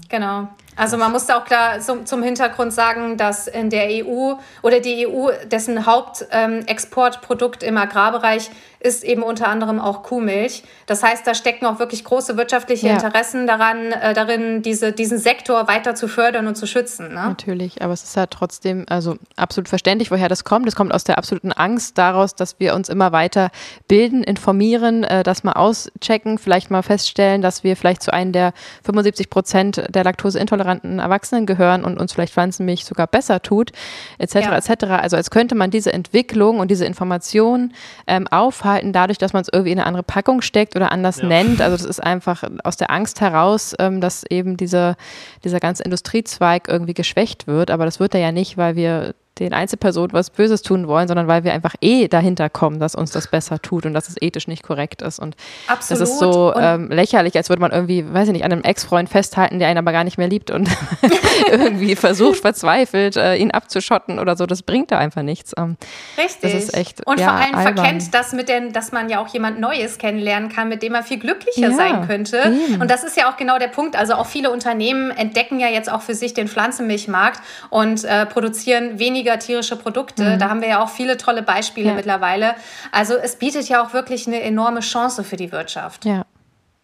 Genau. 0.08 0.48
Also 0.74 0.96
man 0.96 1.12
muss 1.12 1.28
auch 1.28 1.44
klar 1.44 1.80
zum, 1.80 2.06
zum, 2.06 2.22
Hintergrund 2.22 2.72
sagen, 2.72 3.16
dass 3.18 3.46
in 3.46 3.68
der 3.68 3.88
EU 4.04 4.34
oder 4.62 4.80
die 4.80 5.06
EU, 5.06 5.28
dessen 5.44 5.84
Hauptexportprodukt 5.84 7.62
ähm, 7.62 7.70
im 7.70 7.76
Agrarbereich 7.76 8.50
ist 8.80 9.04
eben 9.04 9.22
unter 9.22 9.48
anderem 9.48 9.78
auch 9.78 10.02
Kuhmilch. 10.02 10.64
Das 10.86 11.02
heißt, 11.02 11.24
da 11.26 11.34
stecken 11.34 11.66
auch 11.66 11.78
wirklich 11.78 12.02
große 12.02 12.36
wirtschaftliche 12.36 12.88
ja. 12.88 12.94
Interessen 12.94 13.46
daran, 13.46 13.92
äh, 13.92 14.12
darin, 14.14 14.62
diese, 14.62 14.92
diesen 14.92 15.18
Sektor 15.18 15.68
weiter 15.68 15.94
zu 15.94 16.08
fördern 16.08 16.48
und 16.48 16.56
zu 16.56 16.66
schützen. 16.66 17.08
Ne? 17.08 17.14
Natürlich, 17.14 17.82
aber 17.82 17.92
es 17.92 18.02
ist 18.02 18.16
halt 18.16 18.32
trotzdem 18.32 18.84
also 18.88 19.16
absolut 19.36 19.68
verständlich, 19.68 20.10
woher 20.10 20.28
das 20.28 20.42
kommt. 20.42 20.66
Es 20.66 20.74
kommt 20.74 20.92
aus 20.92 21.04
der 21.04 21.18
absoluten 21.18 21.52
Angst 21.52 21.96
daraus, 21.96 22.34
dass 22.34 22.58
wir 22.58 22.74
uns 22.74 22.88
immer 22.88 23.12
weiter 23.12 23.50
bilden, 23.86 24.24
informieren, 24.24 25.04
äh, 25.04 25.22
das 25.22 25.44
mal 25.44 25.52
auschecken, 25.52 26.38
vielleicht 26.38 26.70
mal 26.70 26.82
feststellen, 26.82 27.42
dass 27.42 27.62
wir 27.62 27.76
vielleicht 27.76 28.02
zu 28.02 28.12
einem 28.12 28.32
der 28.32 28.52
75 28.84 29.30
Prozent 29.30 29.84
der 29.90 30.02
laktoseintoleranten 30.02 30.61
Erwachsenen 30.64 31.46
gehören 31.46 31.84
und 31.84 31.98
uns 31.98 32.12
vielleicht 32.12 32.32
Pflanzenmilch 32.32 32.84
sogar 32.84 33.06
besser 33.06 33.42
tut, 33.42 33.72
etc. 34.18 34.34
Ja. 34.34 34.56
etc. 34.56 34.84
Also 34.84 35.16
als 35.16 35.30
könnte 35.30 35.54
man 35.54 35.70
diese 35.70 35.92
Entwicklung 35.92 36.58
und 36.58 36.70
diese 36.70 36.84
Information 36.84 37.72
ähm, 38.06 38.26
aufhalten 38.28 38.72
aufhalten, 38.72 38.92
dadurch, 38.92 39.18
dass 39.18 39.32
man 39.32 39.42
es 39.42 39.48
irgendwie 39.52 39.72
in 39.72 39.78
eine 39.78 39.86
andere 39.86 40.02
Packung 40.02 40.42
steckt 40.42 40.76
oder 40.76 40.92
anders 40.92 41.18
ja. 41.18 41.26
nennt. 41.26 41.60
Also 41.60 41.76
das 41.76 41.86
ist 41.86 42.02
einfach 42.02 42.44
aus 42.64 42.76
der 42.76 42.90
Angst 42.90 43.20
heraus, 43.20 43.74
ähm, 43.78 44.00
dass 44.00 44.24
eben 44.28 44.56
diese, 44.56 44.96
dieser 45.44 45.60
ganze 45.60 45.82
Industriezweig 45.82 46.68
irgendwie 46.68 46.94
geschwächt 46.94 47.46
wird. 47.46 47.70
Aber 47.70 47.84
das 47.84 48.00
wird 48.00 48.14
er 48.14 48.20
ja 48.20 48.32
nicht, 48.32 48.56
weil 48.56 48.76
wir 48.76 49.14
den 49.38 49.54
Einzelpersonen 49.54 50.12
was 50.12 50.28
Böses 50.28 50.60
tun 50.60 50.86
wollen, 50.88 51.08
sondern 51.08 51.26
weil 51.26 51.42
wir 51.42 51.54
einfach 51.54 51.74
eh 51.80 52.06
dahinter 52.06 52.50
kommen, 52.50 52.78
dass 52.78 52.94
uns 52.94 53.12
das 53.12 53.28
besser 53.28 53.60
tut 53.60 53.86
und 53.86 53.94
dass 53.94 54.08
es 54.08 54.20
ethisch 54.20 54.46
nicht 54.46 54.62
korrekt 54.62 55.00
ist. 55.00 55.18
Und 55.18 55.36
Absolut. 55.68 56.02
das 56.02 56.10
ist 56.10 56.18
so 56.18 56.52
ähm, 56.54 56.90
lächerlich, 56.90 57.34
als 57.36 57.48
würde 57.48 57.62
man 57.62 57.72
irgendwie, 57.72 58.04
weiß 58.12 58.28
ich 58.28 58.32
nicht, 58.34 58.44
an 58.44 58.52
einem 58.52 58.62
Ex-Freund 58.62 59.08
festhalten, 59.08 59.58
der 59.58 59.68
einen 59.68 59.78
aber 59.78 59.92
gar 59.92 60.04
nicht 60.04 60.18
mehr 60.18 60.28
liebt 60.28 60.50
und 60.50 60.68
irgendwie 61.50 61.96
versucht, 61.96 62.40
verzweifelt, 62.40 63.16
äh, 63.16 63.36
ihn 63.36 63.50
abzuschotten 63.50 64.18
oder 64.18 64.36
so. 64.36 64.44
Das 64.44 64.62
bringt 64.62 64.90
da 64.90 64.98
einfach 64.98 65.22
nichts. 65.22 65.52
Ähm, 65.56 65.76
Richtig. 66.18 66.52
Das 66.52 66.64
ist 66.64 66.74
echt, 66.76 67.06
und 67.06 67.18
ja, 67.18 67.28
vor 67.28 67.34
allem 67.34 67.54
albern. 67.54 67.76
verkennt 67.76 68.14
das 68.14 68.32
mit 68.32 68.50
den, 68.50 68.74
dass 68.74 68.92
man 68.92 69.08
ja 69.08 69.18
auch 69.18 69.28
jemand 69.28 69.58
Neues 69.58 69.96
kennenlernen 69.96 70.50
kann, 70.50 70.68
mit 70.68 70.82
dem 70.82 70.92
man 70.92 71.04
viel 71.04 71.18
glücklicher 71.18 71.70
ja, 71.70 71.72
sein 71.72 72.06
könnte. 72.06 72.36
Eben. 72.68 72.82
Und 72.82 72.90
das 72.90 73.02
ist 73.02 73.16
ja 73.16 73.30
auch 73.30 73.38
genau 73.38 73.58
der 73.58 73.68
Punkt. 73.68 73.96
Also 73.96 74.14
auch 74.14 74.26
viele 74.26 74.50
Unternehmen 74.50 75.10
entdecken 75.10 75.58
ja 75.58 75.68
jetzt 75.68 75.90
auch 75.90 76.02
für 76.02 76.14
sich 76.14 76.34
den 76.34 76.48
Pflanzenmilchmarkt 76.48 77.40
und 77.70 78.04
äh, 78.04 78.26
produzieren 78.26 78.98
weniger 78.98 79.21
weniger 79.22 79.38
tierische 79.38 79.76
Produkte. 79.76 80.24
Mhm. 80.24 80.38
Da 80.38 80.48
haben 80.48 80.60
wir 80.60 80.68
ja 80.68 80.82
auch 80.82 80.88
viele 80.88 81.16
tolle 81.16 81.42
Beispiele 81.42 81.88
ja. 81.88 81.94
mittlerweile. 81.94 82.54
Also 82.90 83.14
es 83.14 83.36
bietet 83.36 83.68
ja 83.68 83.84
auch 83.84 83.92
wirklich 83.92 84.26
eine 84.26 84.42
enorme 84.42 84.80
Chance 84.80 85.22
für 85.24 85.36
die 85.36 85.52
Wirtschaft. 85.52 86.04
Ja. 86.04 86.24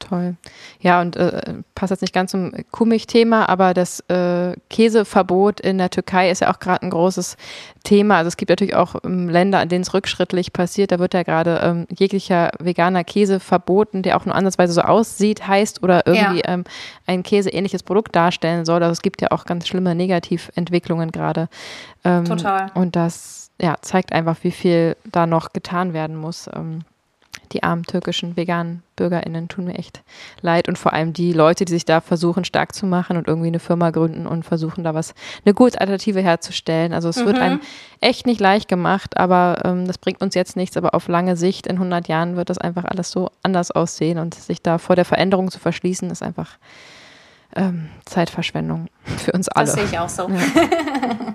Toll. 0.09 0.37
Ja, 0.81 1.01
und 1.03 1.17
äh, 1.17 1.55
passt 1.75 1.91
jetzt 1.91 2.01
nicht 2.01 2.15
ganz 2.15 2.31
zum 2.31 2.53
Kuhmilch-Thema, 2.71 3.49
aber 3.49 3.75
das 3.75 4.01
äh, 4.09 4.55
Käseverbot 4.71 5.61
in 5.61 5.77
der 5.77 5.91
Türkei 5.91 6.31
ist 6.31 6.41
ja 6.41 6.51
auch 6.51 6.61
gerade 6.61 6.83
ein 6.83 6.91
großes 6.91 7.37
Thema. 7.85 8.17
Also 8.17 8.29
es 8.29 8.37
gibt 8.39 8.49
natürlich 8.49 8.75
auch 8.75 8.97
ähm, 9.05 9.29
Länder, 9.29 9.59
an 9.59 9.69
denen 9.69 9.83
es 9.83 9.93
rückschrittlich 9.93 10.53
passiert. 10.53 10.93
Da 10.93 10.99
wird 10.99 11.13
ja 11.13 11.25
gerade 11.25 11.61
ähm, 11.63 11.87
jeglicher 11.91 12.51
veganer 12.59 13.05
Käse 13.05 13.39
verboten, 13.39 14.03
der 14.03 14.17
auch 14.17 14.25
nur 14.25 14.35
ansatzweise 14.35 14.73
so 14.73 14.81
aussieht, 14.81 15.47
heißt 15.47 15.83
oder 15.83 16.07
irgendwie 16.07 16.39
ja. 16.39 16.55
ähm, 16.55 16.65
ein 17.07 17.23
käseähnliches 17.23 17.83
Produkt 17.83 18.17
darstellen 18.17 18.65
soll. 18.65 18.83
Also 18.83 18.93
es 18.93 19.03
gibt 19.03 19.21
ja 19.21 19.29
auch 19.31 19.45
ganz 19.45 19.69
schlimme 19.69 19.95
Negativentwicklungen 19.95 21.13
gerade. 21.13 21.49
Ähm, 22.05 22.25
Total. 22.25 22.71
Und 22.75 22.97
das 22.97 23.51
ja, 23.61 23.77
zeigt 23.83 24.13
einfach, 24.13 24.37
wie 24.43 24.53
viel 24.53 24.97
da 25.05 25.27
noch 25.27 25.53
getan 25.53 25.93
werden 25.93 26.17
muss. 26.17 26.49
Ähm, 26.55 26.81
die 27.53 27.63
armen 27.63 27.85
türkischen 27.85 28.37
veganen 28.37 28.83
BürgerInnen 28.97 29.49
tun 29.49 29.67
mir 29.67 29.75
echt 29.75 30.03
leid 30.41 30.69
und 30.69 30.77
vor 30.77 30.93
allem 30.93 31.13
die 31.13 31.33
Leute, 31.33 31.65
die 31.65 31.73
sich 31.73 31.85
da 31.85 32.01
versuchen 32.01 32.45
stark 32.45 32.75
zu 32.75 32.87
machen 32.87 33.17
und 33.17 33.29
irgendwie 33.29 33.49
eine 33.49 33.61
Firma 33.61 33.91
gründen 33.91 34.27
und 34.27 34.45
versuchen 34.45 34.85
da 34.85 34.95
was, 34.95 35.15
eine 35.45 35.55
gute 35.55 35.81
Alternative 35.81 36.21
herzustellen. 36.21 36.93
Also 36.93 37.09
es 37.09 37.17
mhm. 37.17 37.27
wird 37.27 37.39
einem 37.39 37.61
echt 38.01 38.27
nicht 38.27 38.41
leicht 38.41 38.69
gemacht, 38.69 39.17
aber 39.17 39.63
ähm, 39.65 39.87
das 39.87 39.99
bringt 39.99 40.21
uns 40.21 40.35
jetzt 40.35 40.57
nichts, 40.57 40.77
aber 40.77 40.95
auf 40.95 41.09
lange 41.09 41.37
Sicht 41.37 41.67
in 41.67 41.77
100 41.77 42.09
Jahren 42.09 42.37
wird 42.37 42.51
das 42.51 42.59
einfach 42.59 42.85
alles 42.85 43.11
so 43.11 43.31
anders 43.43 43.71
aussehen 43.71 44.19
und 44.19 44.35
sich 44.35 44.63
da 44.63 44.79
vor 44.79 44.97
der 44.97 45.05
Veränderung 45.05 45.51
zu 45.51 45.59
verschließen, 45.59 46.11
ist 46.11 46.23
einfach 46.23 46.59
ähm, 47.57 47.89
Zeitverschwendung 48.05 48.89
für 49.17 49.33
uns 49.33 49.49
alle. 49.49 49.67
Das 49.67 49.75
sehe 49.75 49.85
ich 49.85 49.99
auch 49.99 50.09
so. 50.09 50.29
Ja. 50.29 50.39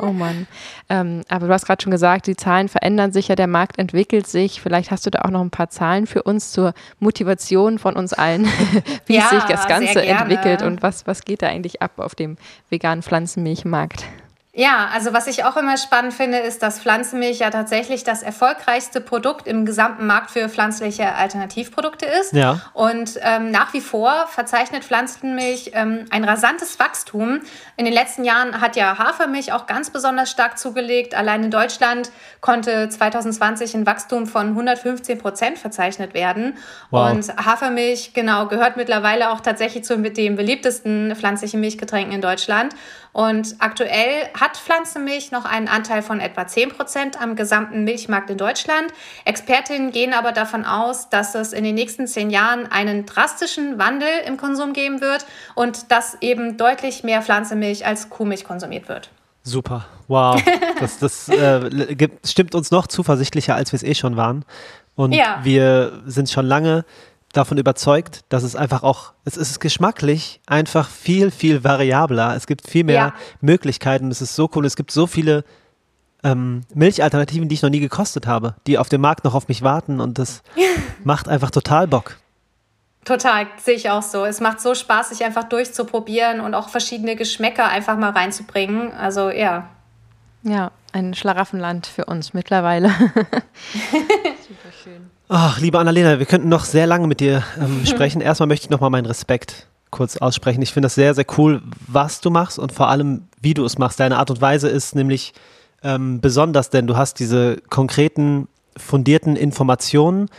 Oh 0.00 0.12
Mann. 0.12 0.46
Ähm, 0.88 1.22
aber 1.28 1.46
du 1.46 1.52
hast 1.52 1.66
gerade 1.66 1.82
schon 1.82 1.90
gesagt, 1.90 2.26
die 2.26 2.36
Zahlen 2.36 2.68
verändern 2.68 3.12
sich 3.12 3.28
ja, 3.28 3.36
der 3.36 3.46
Markt 3.46 3.78
entwickelt 3.78 4.26
sich. 4.26 4.60
Vielleicht 4.60 4.90
hast 4.90 5.06
du 5.06 5.10
da 5.10 5.22
auch 5.22 5.30
noch 5.30 5.42
ein 5.42 5.50
paar 5.50 5.70
Zahlen 5.70 6.06
für 6.06 6.22
uns 6.22 6.52
zur 6.52 6.74
Motivation 6.98 7.78
von 7.78 7.96
uns 7.96 8.12
allen, 8.12 8.46
wie 9.06 9.16
ja, 9.16 9.28
sich 9.28 9.42
das 9.44 9.68
Ganze 9.68 10.04
entwickelt 10.04 10.62
und 10.62 10.82
was, 10.82 11.06
was 11.06 11.22
geht 11.22 11.42
da 11.42 11.48
eigentlich 11.48 11.82
ab 11.82 11.92
auf 11.98 12.14
dem 12.14 12.36
veganen 12.70 13.02
Pflanzenmilchmarkt? 13.02 14.04
Ja, 14.52 14.88
also 14.92 15.12
was 15.12 15.28
ich 15.28 15.44
auch 15.44 15.56
immer 15.56 15.76
spannend 15.76 16.12
finde, 16.12 16.38
ist, 16.38 16.60
dass 16.64 16.80
Pflanzenmilch 16.80 17.38
ja 17.38 17.50
tatsächlich 17.50 18.02
das 18.02 18.24
erfolgreichste 18.24 19.00
Produkt 19.00 19.46
im 19.46 19.64
gesamten 19.64 20.08
Markt 20.08 20.32
für 20.32 20.48
pflanzliche 20.48 21.14
Alternativprodukte 21.14 22.04
ist. 22.06 22.32
Ja. 22.32 22.60
Und 22.72 23.12
ähm, 23.22 23.52
nach 23.52 23.72
wie 23.74 23.80
vor 23.80 24.26
verzeichnet 24.26 24.82
Pflanzenmilch 24.82 25.70
ähm, 25.74 26.06
ein 26.10 26.24
rasantes 26.24 26.80
Wachstum. 26.80 27.42
In 27.76 27.84
den 27.84 27.94
letzten 27.94 28.24
Jahren 28.24 28.60
hat 28.60 28.74
ja 28.74 28.98
Hafermilch 28.98 29.52
auch 29.52 29.66
ganz 29.66 29.90
besonders 29.90 30.32
stark 30.32 30.58
zugelegt. 30.58 31.14
Allein 31.14 31.44
in 31.44 31.52
Deutschland 31.52 32.10
konnte 32.40 32.88
2020 32.88 33.74
ein 33.74 33.86
Wachstum 33.86 34.26
von 34.26 34.48
115 34.48 35.18
Prozent 35.18 35.58
verzeichnet 35.58 36.12
werden. 36.12 36.58
Wow. 36.90 37.12
Und 37.12 37.36
Hafermilch, 37.36 38.14
genau, 38.14 38.46
gehört 38.48 38.76
mittlerweile 38.76 39.30
auch 39.30 39.40
tatsächlich 39.40 39.84
zu 39.84 39.96
den 39.96 40.34
beliebtesten 40.34 41.14
pflanzlichen 41.14 41.60
Milchgetränken 41.60 42.12
in 42.12 42.20
Deutschland. 42.20 42.74
Und 43.12 43.56
aktuell 43.58 44.28
hat 44.38 44.56
Pflanzenmilch 44.56 45.32
noch 45.32 45.44
einen 45.44 45.68
Anteil 45.68 46.02
von 46.02 46.20
etwa 46.20 46.46
10 46.46 46.70
Prozent 46.70 47.20
am 47.20 47.34
gesamten 47.34 47.84
Milchmarkt 47.84 48.30
in 48.30 48.38
Deutschland. 48.38 48.92
Expertinnen 49.24 49.90
gehen 49.90 50.14
aber 50.14 50.32
davon 50.32 50.64
aus, 50.64 51.08
dass 51.08 51.34
es 51.34 51.52
in 51.52 51.64
den 51.64 51.74
nächsten 51.74 52.06
zehn 52.06 52.30
Jahren 52.30 52.70
einen 52.70 53.06
drastischen 53.06 53.78
Wandel 53.78 54.08
im 54.26 54.36
Konsum 54.36 54.72
geben 54.72 55.00
wird 55.00 55.26
und 55.54 55.90
dass 55.90 56.16
eben 56.20 56.56
deutlich 56.56 57.02
mehr 57.02 57.22
Pflanzenmilch 57.22 57.84
als 57.84 58.10
Kuhmilch 58.10 58.44
konsumiert 58.44 58.88
wird. 58.88 59.10
Super, 59.42 59.86
wow. 60.06 60.40
Das, 60.80 60.98
das 60.98 61.28
äh, 61.28 62.08
stimmt 62.24 62.54
uns 62.54 62.70
noch 62.70 62.86
zuversichtlicher, 62.86 63.54
als 63.54 63.72
wir 63.72 63.76
es 63.76 63.82
eh 63.82 63.94
schon 63.94 64.16
waren. 64.16 64.46
Und 64.94 65.12
ja. 65.12 65.40
wir 65.42 66.00
sind 66.06 66.30
schon 66.30 66.46
lange 66.46 66.86
davon 67.32 67.58
überzeugt, 67.58 68.24
dass 68.28 68.42
es 68.42 68.56
einfach 68.56 68.82
auch, 68.82 69.12
es 69.24 69.36
ist 69.36 69.60
geschmacklich 69.60 70.40
einfach 70.46 70.88
viel, 70.88 71.30
viel 71.30 71.62
variabler. 71.62 72.34
Es 72.34 72.46
gibt 72.46 72.68
viel 72.68 72.84
mehr 72.84 72.94
ja. 72.94 73.14
Möglichkeiten. 73.40 74.10
Es 74.10 74.20
ist 74.20 74.34
so 74.34 74.50
cool. 74.54 74.66
Es 74.66 74.76
gibt 74.76 74.90
so 74.90 75.06
viele 75.06 75.44
ähm, 76.24 76.62
Milchalternativen, 76.74 77.48
die 77.48 77.54
ich 77.54 77.62
noch 77.62 77.70
nie 77.70 77.80
gekostet 77.80 78.26
habe, 78.26 78.56
die 78.66 78.78
auf 78.78 78.88
dem 78.88 79.00
Markt 79.00 79.24
noch 79.24 79.34
auf 79.34 79.48
mich 79.48 79.62
warten 79.62 80.00
und 80.00 80.18
das 80.18 80.42
macht 81.04 81.28
einfach 81.28 81.50
total 81.50 81.86
Bock. 81.86 82.16
Total, 83.04 83.46
sehe 83.56 83.74
ich 83.74 83.88
auch 83.88 84.02
so. 84.02 84.26
Es 84.26 84.40
macht 84.40 84.60
so 84.60 84.74
Spaß, 84.74 85.08
sich 85.08 85.24
einfach 85.24 85.44
durchzuprobieren 85.44 86.40
und 86.40 86.54
auch 86.54 86.68
verschiedene 86.68 87.16
Geschmäcker 87.16 87.66
einfach 87.66 87.96
mal 87.96 88.10
reinzubringen. 88.10 88.92
Also 88.92 89.30
ja. 89.30 89.68
Ja, 90.42 90.70
ein 90.92 91.14
Schlaraffenland 91.14 91.86
für 91.86 92.04
uns 92.04 92.34
mittlerweile. 92.34 92.88
Super 94.48 94.72
schön. 94.82 95.10
Ach, 95.32 95.60
liebe 95.60 95.78
Annalena, 95.78 96.18
wir 96.18 96.26
könnten 96.26 96.48
noch 96.48 96.64
sehr 96.64 96.88
lange 96.88 97.06
mit 97.06 97.20
dir 97.20 97.44
ähm, 97.56 97.82
sprechen. 97.86 98.20
Erstmal 98.20 98.48
möchte 98.48 98.64
ich 98.64 98.70
nochmal 98.70 98.90
meinen 98.90 99.06
Respekt 99.06 99.68
kurz 99.90 100.16
aussprechen. 100.16 100.60
Ich 100.60 100.72
finde 100.72 100.86
das 100.86 100.96
sehr, 100.96 101.14
sehr 101.14 101.24
cool, 101.38 101.62
was 101.86 102.20
du 102.20 102.30
machst 102.30 102.58
und 102.58 102.72
vor 102.72 102.88
allem, 102.88 103.28
wie 103.40 103.54
du 103.54 103.64
es 103.64 103.78
machst. 103.78 104.00
Deine 104.00 104.18
Art 104.18 104.30
und 104.30 104.40
Weise 104.40 104.68
ist 104.68 104.96
nämlich 104.96 105.32
ähm, 105.84 106.20
besonders, 106.20 106.70
denn 106.70 106.88
du 106.88 106.96
hast 106.96 107.20
diese 107.20 107.58
konkreten, 107.70 108.48
fundierten 108.76 109.36
Informationen 109.36 110.30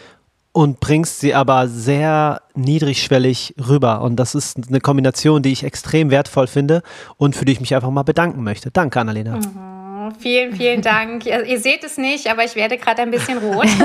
und 0.52 0.82
bringst 0.82 1.22
sie 1.22 1.34
aber 1.34 1.70
sehr 1.70 2.42
niedrigschwellig 2.56 3.56
rüber. 3.66 4.02
Und 4.02 4.18
das 4.18 4.36
ist 4.36 4.58
eine 4.68 4.82
Kombination, 4.82 5.42
die 5.42 5.54
ich 5.54 5.64
extrem 5.64 6.12
wertvoll 6.12 6.48
finde 6.48 6.84
und 7.16 7.38
für 7.38 7.46
die 7.46 7.54
ich 7.54 7.62
mich 7.62 7.74
einfach 7.74 7.92
mal 7.92 8.04
bedanken 8.04 8.44
möchte. 8.44 8.72
Danke, 8.72 9.00
Annalena. 9.00 9.38
Mhm 9.38 9.81
vielen, 10.20 10.56
vielen 10.56 10.82
Dank. 10.82 11.26
Ihr, 11.26 11.44
ihr, 11.46 11.60
seht 11.60 11.84
es 11.84 11.98
nicht, 11.98 12.30
aber 12.30 12.44
ich 12.44 12.56
werde 12.56 12.78
gerade 12.78 13.02
ein 13.02 13.12
bisschen 13.12 13.38
rot. 13.38 13.68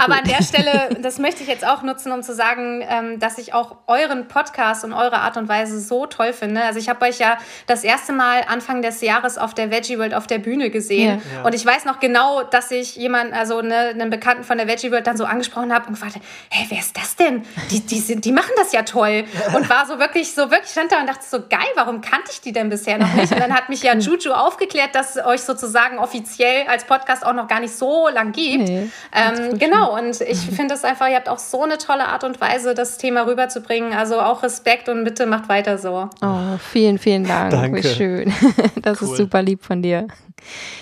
Aber 0.00 0.16
an 0.16 0.24
der 0.24 0.42
Stelle, 0.42 0.96
das 1.00 1.18
möchte 1.18 1.42
ich 1.42 1.48
jetzt 1.48 1.66
auch 1.66 1.82
nutzen, 1.82 2.12
um 2.12 2.22
zu 2.22 2.34
sagen, 2.34 2.84
ähm, 2.88 3.18
dass 3.18 3.38
ich 3.38 3.54
auch 3.54 3.76
euren 3.86 4.28
Podcast 4.28 4.84
und 4.84 4.92
eure 4.92 5.18
Art 5.20 5.36
und 5.36 5.48
Weise 5.48 5.80
so 5.80 6.06
toll 6.06 6.32
finde. 6.32 6.62
Also 6.62 6.78
ich 6.78 6.88
habe 6.88 7.04
euch 7.04 7.18
ja 7.18 7.38
das 7.66 7.84
erste 7.84 8.12
Mal 8.12 8.42
Anfang 8.46 8.82
des 8.82 9.00
Jahres 9.00 9.38
auf 9.38 9.54
der 9.54 9.70
Veggie 9.70 9.98
World 9.98 10.14
auf 10.14 10.26
der 10.26 10.38
Bühne 10.38 10.70
gesehen. 10.70 11.22
Ja. 11.34 11.42
Und 11.42 11.54
ich 11.54 11.64
weiß 11.64 11.84
noch 11.84 12.00
genau, 12.00 12.42
dass 12.42 12.70
ich 12.70 12.96
jemanden, 12.96 13.32
also 13.32 13.58
eine, 13.58 13.76
einen 13.88 14.10
Bekannten 14.10 14.44
von 14.44 14.58
der 14.58 14.68
Veggie 14.68 14.90
World 14.90 15.06
dann 15.06 15.16
so 15.16 15.24
angesprochen 15.24 15.72
habe 15.72 15.86
und 15.86 15.94
gefragt, 15.94 16.16
hey, 16.50 16.66
wer 16.68 16.78
ist 16.78 16.96
das 16.96 17.16
denn? 17.16 17.42
Die, 17.70 17.80
die, 17.80 18.00
sind, 18.00 18.24
die 18.24 18.32
machen 18.32 18.52
das 18.56 18.72
ja 18.72 18.82
toll. 18.82 19.24
Und 19.54 19.68
war 19.68 19.86
so 19.86 19.98
wirklich, 19.98 20.32
so 20.34 20.50
wirklich 20.50 20.70
stand 20.70 20.92
da 20.92 21.00
und 21.00 21.08
dachte 21.08 21.24
so, 21.28 21.40
geil, 21.48 21.68
warum 21.74 22.00
kannte 22.00 22.30
ich 22.30 22.40
die 22.40 22.52
denn 22.52 22.68
bisher 22.68 22.98
noch 22.98 23.12
nicht? 23.14 23.32
Und 23.32 23.40
dann 23.40 23.54
hat 23.54 23.68
mich 23.68 23.82
ja 23.82 23.94
Juju 23.98 24.32
aufgeklärt 24.32 24.69
aufgeklärt, 24.70 24.94
dass 24.94 25.16
es 25.16 25.24
euch 25.24 25.40
sozusagen 25.42 25.98
offiziell 25.98 26.66
als 26.68 26.84
Podcast 26.84 27.24
auch 27.24 27.34
noch 27.34 27.48
gar 27.48 27.60
nicht 27.60 27.74
so 27.74 28.08
lang 28.08 28.32
gibt. 28.32 28.68
Nee, 28.68 28.88
ähm, 29.14 29.58
genau, 29.58 29.96
und 29.96 30.20
ich 30.20 30.38
finde 30.56 30.74
es 30.74 30.84
einfach, 30.84 31.08
ihr 31.08 31.16
habt 31.16 31.28
auch 31.28 31.38
so 31.38 31.62
eine 31.62 31.78
tolle 31.78 32.06
Art 32.06 32.24
und 32.24 32.40
Weise, 32.40 32.74
das 32.74 32.98
Thema 32.98 33.26
rüberzubringen. 33.26 33.92
Also 33.92 34.20
auch 34.20 34.42
Respekt 34.42 34.88
und 34.88 35.04
bitte 35.04 35.26
macht 35.26 35.48
weiter 35.48 35.78
so. 35.78 36.08
Oh, 36.22 36.58
vielen, 36.58 36.98
vielen 36.98 37.24
Dank. 37.24 37.50
Danke. 37.50 37.82
Wie 37.82 37.88
schön. 37.88 38.32
Das 38.82 39.02
cool. 39.02 39.08
ist 39.08 39.16
super 39.16 39.42
lieb 39.42 39.62
von 39.64 39.82
dir. 39.82 40.06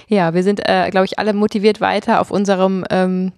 Ja, 0.07 0.32
wir 0.32 0.43
sind, 0.43 0.61
äh, 0.68 0.89
glaube 0.91 1.07
ich, 1.07 1.18
alle 1.18 1.32
motiviert 1.32 1.80
weiter 1.80 2.20
auf 2.20 2.30
unserem 2.30 2.84
ähm, 2.91 3.32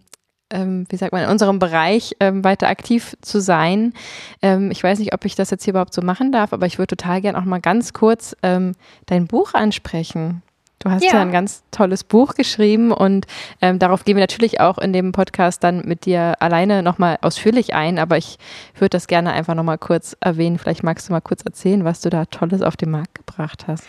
ähm, 0.50 0.86
wie 0.88 0.96
sagt 0.96 1.12
man, 1.12 1.24
in 1.24 1.30
unserem 1.30 1.58
Bereich 1.58 2.16
ähm, 2.20 2.44
weiter 2.44 2.68
aktiv 2.68 3.16
zu 3.20 3.40
sein. 3.40 3.92
Ähm, 4.42 4.70
ich 4.70 4.82
weiß 4.82 4.98
nicht, 4.98 5.14
ob 5.14 5.24
ich 5.24 5.34
das 5.34 5.50
jetzt 5.50 5.64
hier 5.64 5.72
überhaupt 5.72 5.94
so 5.94 6.02
machen 6.02 6.32
darf, 6.32 6.52
aber 6.52 6.66
ich 6.66 6.78
würde 6.78 6.96
total 6.96 7.20
gerne 7.20 7.38
auch 7.38 7.44
mal 7.44 7.60
ganz 7.60 7.92
kurz 7.92 8.36
ähm, 8.42 8.72
dein 9.06 9.26
Buch 9.26 9.54
ansprechen. 9.54 10.42
Du 10.82 10.90
hast 10.90 11.04
ja. 11.04 11.12
ja. 11.12 11.20
ein 11.20 11.30
ganz 11.30 11.62
tolles 11.70 12.04
Buch 12.04 12.34
geschrieben 12.34 12.90
und 12.90 13.26
ähm, 13.60 13.78
darauf 13.78 14.04
gehen 14.04 14.16
wir 14.16 14.22
natürlich 14.22 14.60
auch 14.60 14.78
in 14.78 14.94
dem 14.94 15.12
Podcast 15.12 15.62
dann 15.62 15.82
mit 15.84 16.06
dir 16.06 16.40
alleine 16.40 16.82
nochmal 16.82 17.18
ausführlich 17.20 17.74
ein, 17.74 17.98
aber 17.98 18.16
ich 18.16 18.38
würde 18.74 18.90
das 18.90 19.06
gerne 19.06 19.32
einfach 19.32 19.54
nochmal 19.54 19.76
kurz 19.76 20.16
erwähnen. 20.20 20.58
Vielleicht 20.58 20.82
magst 20.82 21.08
du 21.08 21.12
mal 21.12 21.20
kurz 21.20 21.42
erzählen, 21.42 21.84
was 21.84 22.00
du 22.00 22.08
da 22.08 22.24
Tolles 22.24 22.62
auf 22.62 22.78
den 22.78 22.90
Markt 22.90 23.14
gebracht 23.14 23.66
hast. 23.68 23.84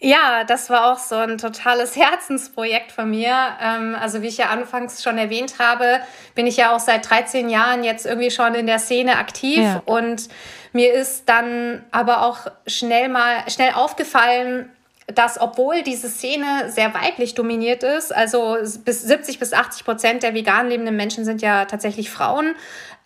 Ja, 0.00 0.44
das 0.44 0.70
war 0.70 0.92
auch 0.92 0.98
so 0.98 1.16
ein 1.16 1.38
totales 1.38 1.96
Herzensprojekt 1.96 2.92
von 2.92 3.10
mir. 3.10 3.34
Ähm, 3.60 3.96
also 4.00 4.22
wie 4.22 4.28
ich 4.28 4.38
ja 4.38 4.46
anfangs 4.46 5.02
schon 5.02 5.18
erwähnt 5.18 5.58
habe, 5.58 6.00
bin 6.34 6.46
ich 6.46 6.56
ja 6.56 6.74
auch 6.74 6.80
seit 6.80 7.08
13 7.08 7.48
Jahren 7.48 7.82
jetzt 7.82 8.06
irgendwie 8.06 8.30
schon 8.30 8.54
in 8.54 8.66
der 8.66 8.78
Szene 8.78 9.16
aktiv 9.16 9.58
ja. 9.58 9.82
und 9.86 10.28
mir 10.72 10.92
ist 10.92 11.28
dann 11.28 11.84
aber 11.90 12.22
auch 12.22 12.46
schnell 12.66 13.08
mal 13.08 13.48
schnell 13.48 13.72
aufgefallen, 13.72 14.70
dass 15.14 15.40
obwohl 15.40 15.82
diese 15.82 16.08
Szene 16.08 16.70
sehr 16.70 16.92
weiblich 16.92 17.34
dominiert 17.34 17.82
ist, 17.82 18.14
also 18.14 18.58
bis 18.84 19.02
70 19.02 19.38
bis 19.38 19.54
80 19.54 19.84
Prozent 19.84 20.22
der 20.22 20.34
vegan 20.34 20.68
lebenden 20.68 20.96
Menschen 20.96 21.24
sind 21.24 21.40
ja 21.40 21.64
tatsächlich 21.64 22.10
Frauen, 22.10 22.54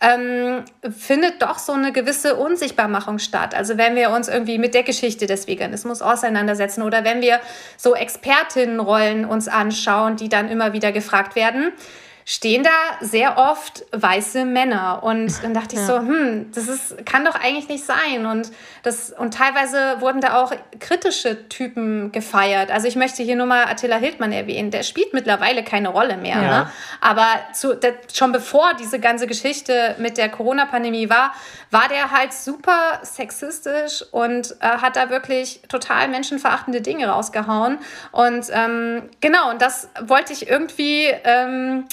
ähm, 0.01 0.65
findet 0.91 1.41
doch 1.41 1.57
so 1.59 1.71
eine 1.71 1.93
gewisse 1.93 2.35
Unsichtbarmachung 2.35 3.19
statt. 3.19 3.55
Also 3.55 3.77
wenn 3.77 3.95
wir 3.95 4.09
uns 4.09 4.27
irgendwie 4.27 4.57
mit 4.57 4.73
der 4.73 4.83
Geschichte 4.83 5.27
des 5.27 5.47
Veganismus 5.47 6.01
auseinandersetzen 6.01 6.81
oder 6.81 7.05
wenn 7.05 7.21
wir 7.21 7.39
so 7.77 7.95
Expertinnenrollen 7.95 9.23
uns 9.23 9.47
anschauen, 9.47 10.17
die 10.17 10.27
dann 10.27 10.49
immer 10.49 10.73
wieder 10.73 10.91
gefragt 10.91 11.37
werden, 11.37 11.71
stehen 12.25 12.63
da 12.63 12.69
sehr 13.01 13.37
oft 13.37 13.85
weiße 13.91 14.45
Männer. 14.45 15.03
Und 15.03 15.43
dann 15.43 15.53
dachte 15.53 15.75
ich 15.75 15.81
so, 15.81 15.97
hm, 15.97 16.51
das 16.53 16.67
ist, 16.67 17.05
kann 17.05 17.25
doch 17.25 17.35
eigentlich 17.35 17.67
nicht 17.67 17.85
sein. 17.85 18.25
Und, 18.25 18.51
das, 18.83 19.11
und 19.11 19.33
teilweise 19.33 19.99
wurden 19.99 20.21
da 20.21 20.41
auch 20.41 20.53
kritische 20.79 21.49
Typen 21.49 22.11
gefeiert. 22.11 22.71
Also 22.71 22.87
ich 22.87 22.95
möchte 22.95 23.23
hier 23.23 23.35
nur 23.35 23.45
mal 23.45 23.65
Attila 23.65 23.97
Hildmann 23.97 24.31
erwähnen. 24.31 24.71
Der 24.71 24.83
spielt 24.83 25.13
mittlerweile 25.13 25.63
keine 25.63 25.89
Rolle 25.89 26.17
mehr. 26.17 26.41
Ja. 26.41 26.41
Ne? 26.41 26.71
Aber 27.01 27.27
zu, 27.53 27.75
der, 27.75 27.95
schon 28.13 28.31
bevor 28.31 28.73
diese 28.79 28.99
ganze 28.99 29.27
Geschichte 29.27 29.95
mit 29.99 30.17
der 30.17 30.29
Corona-Pandemie 30.29 31.09
war, 31.09 31.33
war 31.71 31.89
der 31.89 32.11
halt 32.11 32.33
super 32.33 32.99
sexistisch 33.03 34.03
und 34.11 34.55
äh, 34.61 34.67
hat 34.67 34.95
da 34.95 35.09
wirklich 35.09 35.61
total 35.67 36.07
menschenverachtende 36.07 36.81
Dinge 36.81 37.07
rausgehauen. 37.07 37.79
Und 38.11 38.45
ähm, 38.51 39.09
genau, 39.19 39.49
und 39.49 39.61
das 39.61 39.89
wollte 40.01 40.31
ich 40.31 40.47
irgendwie... 40.47 41.07
Ähm, 41.23 41.85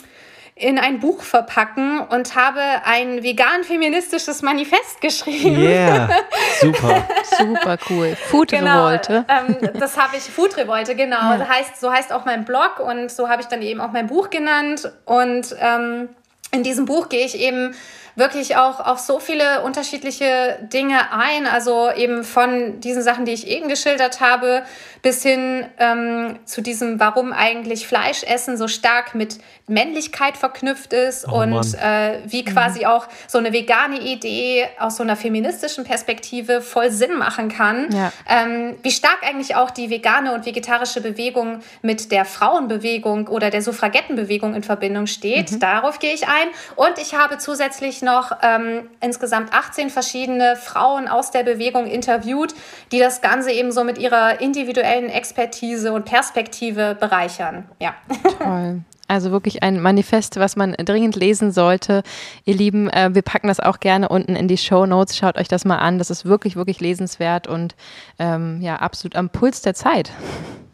in 0.61 0.79
ein 0.79 1.01
Buch 1.01 1.23
verpacken 1.23 2.01
und 2.01 2.37
habe 2.37 2.61
ein 2.85 3.23
vegan-feministisches 3.23 4.43
Manifest 4.43 5.01
geschrieben. 5.01 5.59
Yeah, 5.59 6.09
super. 6.61 7.09
super 7.39 7.79
cool. 7.89 8.15
Food 8.15 8.51
genau, 8.51 8.87
Revolte. 8.87 9.25
Ähm, 9.29 9.57
das 9.79 9.97
habe 9.97 10.17
ich, 10.17 10.25
Food 10.25 10.57
Revolte, 10.59 10.95
genau. 10.95 11.17
Ja. 11.17 11.39
Das 11.39 11.49
heißt, 11.49 11.81
so 11.81 11.91
heißt 11.91 12.13
auch 12.13 12.27
mein 12.27 12.45
Blog 12.45 12.79
und 12.79 13.11
so 13.11 13.29
habe 13.31 13.41
ich 13.41 13.49
dann 13.49 13.63
eben 13.63 13.81
auch 13.81 13.93
mein 13.93 14.07
Buch 14.07 14.29
genannt. 14.29 14.93
Und 15.07 15.57
ähm, 15.59 16.11
in 16.53 16.63
diesem 16.63 16.85
Buch 16.85 17.09
gehe 17.09 17.25
ich 17.25 17.39
eben 17.41 17.75
wirklich 18.17 18.57
auch 18.57 18.81
auf 18.81 18.99
so 18.99 19.19
viele 19.19 19.63
unterschiedliche 19.63 20.59
Dinge 20.73 21.13
ein. 21.13 21.47
Also 21.47 21.91
eben 21.91 22.25
von 22.25 22.81
diesen 22.81 23.03
Sachen, 23.03 23.25
die 23.25 23.33
ich 23.33 23.47
eben 23.47 23.69
geschildert 23.69 24.21
habe, 24.21 24.63
bis 25.03 25.23
hin 25.23 25.65
ähm, 25.79 26.39
zu 26.45 26.61
diesem, 26.61 27.01
warum 27.01 27.33
eigentlich 27.33 27.87
Fleischessen 27.87 28.57
so 28.57 28.69
stark 28.69 29.15
mit 29.15 29.39
Männlichkeit 29.67 30.37
verknüpft 30.37 30.93
ist 30.93 31.27
oh, 31.27 31.41
und 31.41 31.75
äh, 31.75 32.21
wie 32.27 32.45
quasi 32.45 32.81
mhm. 32.81 32.87
auch 32.87 33.07
so 33.27 33.39
eine 33.39 33.53
vegane 33.53 34.01
Idee 34.01 34.67
aus 34.79 34.97
so 34.97 35.03
einer 35.03 35.17
feministischen 35.17 35.85
Perspektive 35.85 36.61
voll 36.61 36.91
Sinn 36.91 37.17
machen 37.17 37.49
kann. 37.49 37.89
Ja. 37.93 38.13
Ähm, 38.29 38.77
wie 38.83 38.91
stark 38.91 39.19
eigentlich 39.23 39.55
auch 39.55 39.71
die 39.71 39.91
vegane 39.91 40.35
und 40.35 40.45
vegetarische 40.45 41.01
Bewegung 41.01 41.61
mit 41.83 42.13
der 42.13 42.25
Frauenbewegung 42.25 43.29
oder 43.29 43.51
der 43.51 43.63
Suffragettenbewegung 43.63 44.55
in 44.55 44.63
Verbindung 44.63 45.07
steht. 45.07 45.53
Mhm. 45.53 45.61
Darauf 45.61 45.99
gehe 45.99 46.13
ich 46.13 46.27
ein. 46.27 46.49
Und 46.77 46.99
ich 47.01 47.15
habe 47.15 47.39
zusätzlich 47.39 48.00
noch 48.03 48.33
ähm, 48.43 48.89
insgesamt 49.01 49.53
18 49.53 49.91
verschiedene 49.91 50.57
Frauen 50.57 51.09
aus 51.09 51.31
der 51.31 51.43
Bewegung 51.43 51.87
interviewt, 51.87 52.55
die 52.93 52.99
das 52.99 53.21
Ganze 53.21 53.53
eben 53.53 53.73
so 53.73 53.85
mit 53.85 53.99
ihrer 53.99 54.41
individuellen 54.41 55.09
Expertise 55.09 55.93
und 55.93 56.05
Perspektive 56.05 56.97
bereichern. 56.99 57.65
Ja. 57.81 57.95
Toll. 58.39 58.81
Also 59.11 59.33
wirklich 59.33 59.65
ein 59.65 59.81
Manifest, 59.81 60.39
was 60.39 60.55
man 60.55 60.75
dringend 60.75 61.17
lesen 61.17 61.51
sollte. 61.51 62.05
Ihr 62.45 62.55
Lieben, 62.55 62.89
äh, 62.91 63.11
wir 63.13 63.23
packen 63.23 63.49
das 63.49 63.59
auch 63.59 63.81
gerne 63.81 64.09
unten 64.09 64.37
in 64.37 64.47
die 64.47 64.57
Show 64.57 64.87
Notes. 64.87 65.17
Schaut 65.17 65.37
euch 65.37 65.49
das 65.49 65.65
mal 65.65 65.79
an. 65.79 65.99
Das 65.99 66.11
ist 66.11 66.27
wirklich, 66.27 66.55
wirklich 66.55 66.79
lesenswert 66.79 67.49
und 67.49 67.75
ähm, 68.21 68.61
ja, 68.61 68.77
absolut 68.77 69.17
am 69.17 69.29
Puls 69.29 69.63
der 69.63 69.75
Zeit. 69.75 70.13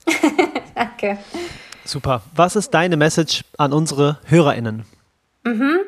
Danke. 0.75 1.17
Super. 1.87 2.21
Was 2.35 2.57
ist 2.57 2.75
deine 2.75 2.99
Message 2.99 3.43
an 3.57 3.73
unsere 3.73 4.19
HörerInnen? 4.27 4.85
Mhm. 5.45 5.79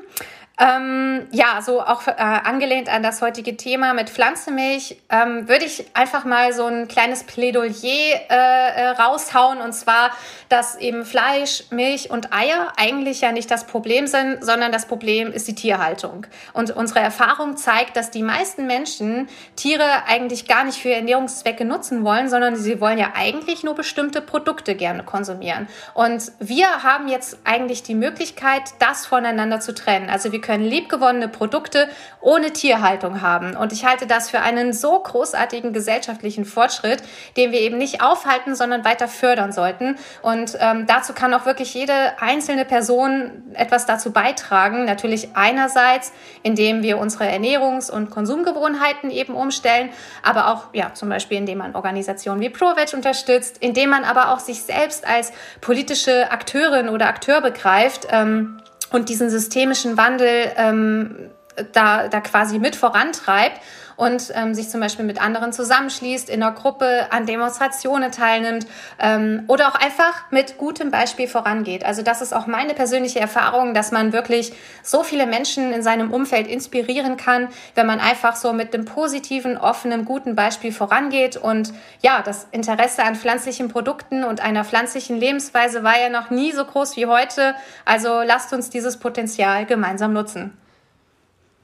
Ähm, 0.61 1.29
ja, 1.31 1.63
so 1.63 1.81
auch 1.81 2.09
äh, 2.09 2.13
angelehnt 2.17 2.89
an 2.89 3.05
das 3.05 3.23
heutige 3.23 3.57
Thema 3.57 3.95
mit 3.95 4.11
Pflanzenmilch, 4.11 5.01
ähm, 5.09 5.49
würde 5.49 5.65
ich 5.65 5.87
einfach 5.95 6.25
mal 6.25 6.53
so 6.53 6.67
ein 6.67 6.89
kleines 6.89 7.23
Plädoyer 7.23 7.69
äh, 7.85 8.17
äh, 8.29 8.89
raushauen. 8.89 9.61
Und 9.61 9.73
zwar, 9.73 10.11
dass 10.49 10.75
eben 10.77 11.05
Fleisch, 11.05 11.65
Milch 11.71 12.11
und 12.11 12.33
Eier 12.33 12.73
eigentlich 12.77 13.21
ja 13.21 13.31
nicht 13.31 13.53
das 13.53 13.67
Problem 13.69 14.09
sind, 14.09 14.45
sondern 14.45 14.73
das 14.73 14.87
Problem 14.87 15.33
ist 15.33 15.47
die 15.47 15.55
Tierhaltung. 15.55 16.27
Und 16.55 16.73
unsere 16.73 17.01
Erfahrung 17.01 17.57
zeigt, 17.57 17.97
dass 17.97 18.11
die 18.11 18.25
meisten 18.25 18.67
Menschen 18.67 19.29
Tiere 19.55 20.07
eigentlich 20.09 20.49
gar 20.49 20.65
nicht 20.65 20.83
für 20.83 20.91
Ernährungszwecke 20.91 21.65
nutzen 21.65 22.03
wollen, 22.03 22.29
sondern 22.29 22.57
sie 22.57 22.81
wollen 22.81 22.99
ja 22.99 23.13
eigentlich 23.15 23.63
nur 23.63 23.77
bestimmte 23.77 24.21
Produkte 24.21 24.75
gerne 24.75 25.05
konsumieren. 25.05 25.69
Und 25.95 26.33
wir 26.41 26.83
haben 26.83 27.07
jetzt 27.07 27.39
eigentlich 27.45 27.85
die 27.85 27.95
Möglichkeit, 27.95 28.63
das 28.81 29.07
voneinander 29.07 29.61
zu 29.61 29.73
trennen. 29.73 30.11
Also 30.11 30.33
wir 30.33 30.41
können 30.49 30.65
liebgewonnene 30.65 31.29
Produkte 31.29 31.91
ohne 32.23 32.55
Tierhaltung 32.55 33.21
haben. 33.21 33.55
Und 33.55 33.71
ich 33.71 33.85
halte 33.85 34.07
das 34.07 34.31
für 34.31 34.41
einen 34.41 34.73
so 34.73 34.99
großartigen 34.99 35.75
gesellschaftlichen 35.75 36.47
Fortschritt, 36.47 37.03
den 37.37 37.53
wir 37.53 37.61
eben 37.61 37.77
nicht 37.77 38.01
aufhalten, 38.01 38.55
sondern 38.55 38.83
weiter 38.83 39.09
fördern 39.09 39.53
sollten. 39.53 39.97
Und 40.23 40.57
ähm, 40.59 40.87
dazu 40.87 41.13
kann 41.13 41.35
auch 41.35 41.45
wirklich 41.45 41.75
jede 41.75 42.19
einzelne 42.19 42.65
Person 42.65 43.53
etwas 43.53 43.85
dazu 43.85 44.11
beitragen. 44.11 44.87
Natürlich 44.87 45.29
einerseits, 45.35 46.15
indem 46.43 46.83
wir 46.83 46.97
unsere 46.97 47.25
Ernährungs- 47.25 47.91
und 47.91 48.09
Konsumgewohnheiten 48.09 49.11
eben 49.11 49.35
umstellen, 49.35 49.91
aber 50.23 50.49
auch 50.49 50.73
ja 50.73 50.95
zum 50.95 51.11
Beispiel, 51.11 51.37
indem 51.37 51.59
man 51.59 51.75
Organisationen 51.75 52.41
wie 52.41 52.49
ProVeg 52.49 52.95
unterstützt, 52.95 53.59
indem 53.61 53.91
man 53.91 54.05
aber 54.05 54.33
auch 54.33 54.39
sich 54.39 54.63
selbst 54.63 55.07
als 55.07 55.31
politische 55.61 56.31
Akteurin 56.31 56.89
oder 56.89 57.07
Akteur 57.09 57.43
begreift. 57.43 58.09
Ähm, 58.11 58.63
und 58.91 59.09
diesen 59.09 59.31
systemischen 59.31 59.97
Wandel 59.97 60.53
ähm, 60.57 61.31
da, 61.73 62.09
da 62.09 62.21
quasi 62.21 62.59
mit 62.59 62.77
vorantreibt 62.77 63.61
und 63.99 64.33
ähm, 64.35 64.55
sich 64.55 64.71
zum 64.71 64.81
Beispiel 64.81 65.05
mit 65.05 65.21
anderen 65.21 65.53
zusammenschließt, 65.53 66.31
in 66.31 66.41
einer 66.41 66.53
Gruppe 66.53 67.09
an 67.11 67.27
Demonstrationen 67.27 68.13
teilnimmt 68.13 68.65
ähm, 69.01 69.43
oder 69.49 69.67
auch 69.67 69.75
einfach 69.75 70.31
mit 70.31 70.57
gutem 70.57 70.93
Beispiel 70.93 71.27
vorangeht. 71.27 71.85
Also 71.85 72.03
das 72.03 72.23
ist 72.23 72.33
auch 72.33 72.47
meine 72.47 72.75
persönliche 72.75 73.19
Erfahrung, 73.19 73.75
dass 73.75 73.91
man 73.91 74.13
wirklich 74.13 74.53
so 74.85 75.03
viele 75.03 75.27
Menschen 75.27 75.73
in 75.73 75.83
seinem 75.83 76.13
Umfeld 76.13 76.47
inspirieren 76.47 77.17
kann, 77.17 77.49
wenn 77.75 77.89
man 77.89 77.99
einfach 77.99 78.37
so 78.37 78.53
mit 78.53 78.73
dem 78.73 78.85
positiven, 78.85 79.59
offenen, 79.59 80.05
guten 80.05 80.37
Beispiel 80.37 80.71
vorangeht. 80.71 81.37
Und 81.37 81.73
ja, 82.01 82.23
das 82.23 82.47
Interesse 82.53 83.03
an 83.03 83.17
pflanzlichen 83.17 83.69
Produkten 83.69 84.23
und 84.23 84.41
einer 84.41 84.65
pflanzlichen 84.65 85.17
Lebensweise 85.17 85.83
war 85.83 85.99
ja 86.01 86.09
noch 86.09 86.31
nie 86.31 86.53
so 86.53 86.65
groß 86.65 86.97
wie 86.97 87.07
heute. 87.07 87.57
Also 87.85 88.23
lasst 88.23 88.53
uns 88.53 88.71
dieses 88.71 88.99
Potenzial 88.99 89.67
gemeinsam 89.67 90.13
nutzen. 90.13 90.57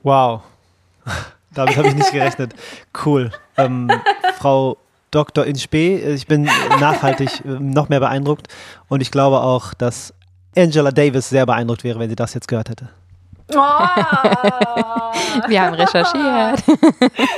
Wow. 0.04 0.42
Damit 1.54 1.76
habe 1.76 1.88
ich 1.88 1.94
nicht 1.94 2.12
gerechnet. 2.12 2.54
Cool. 3.04 3.32
Ähm, 3.56 3.90
Frau 4.38 4.76
Dr. 5.10 5.44
Inspee, 5.46 5.96
ich 5.96 6.26
bin 6.26 6.44
nachhaltig 6.80 7.44
äh, 7.44 7.48
noch 7.48 7.88
mehr 7.88 8.00
beeindruckt 8.00 8.48
und 8.88 9.00
ich 9.00 9.10
glaube 9.10 9.40
auch, 9.40 9.72
dass 9.74 10.12
Angela 10.56 10.90
Davis 10.90 11.28
sehr 11.28 11.46
beeindruckt 11.46 11.84
wäre, 11.84 11.98
wenn 11.98 12.10
sie 12.10 12.16
das 12.16 12.34
jetzt 12.34 12.48
gehört 12.48 12.68
hätte. 12.68 12.88
Oh. 13.50 13.54
Wir 15.48 15.62
haben 15.62 15.74
recherchiert. 15.74 16.62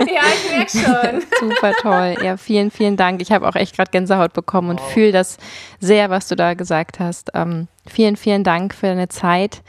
Ja, 0.06 0.22
ich 0.34 0.50
merke 0.50 0.70
schon. 0.70 1.22
Super 1.48 1.72
toll. 1.82 2.16
Ja, 2.24 2.36
vielen, 2.36 2.70
vielen 2.70 2.96
Dank. 2.96 3.20
Ich 3.20 3.32
habe 3.32 3.46
auch 3.46 3.54
echt 3.54 3.76
gerade 3.76 3.90
Gänsehaut 3.90 4.32
bekommen 4.32 4.70
und 4.70 4.80
wow. 4.80 4.90
fühle 4.92 5.12
das 5.12 5.36
sehr, 5.80 6.10
was 6.10 6.28
du 6.28 6.36
da 6.36 6.54
gesagt 6.54 7.00
hast. 7.00 7.30
Ähm, 7.34 7.68
vielen, 7.86 8.16
vielen 8.16 8.44
Dank 8.44 8.74
für 8.74 8.86
deine 8.86 9.08
Zeit. 9.08 9.62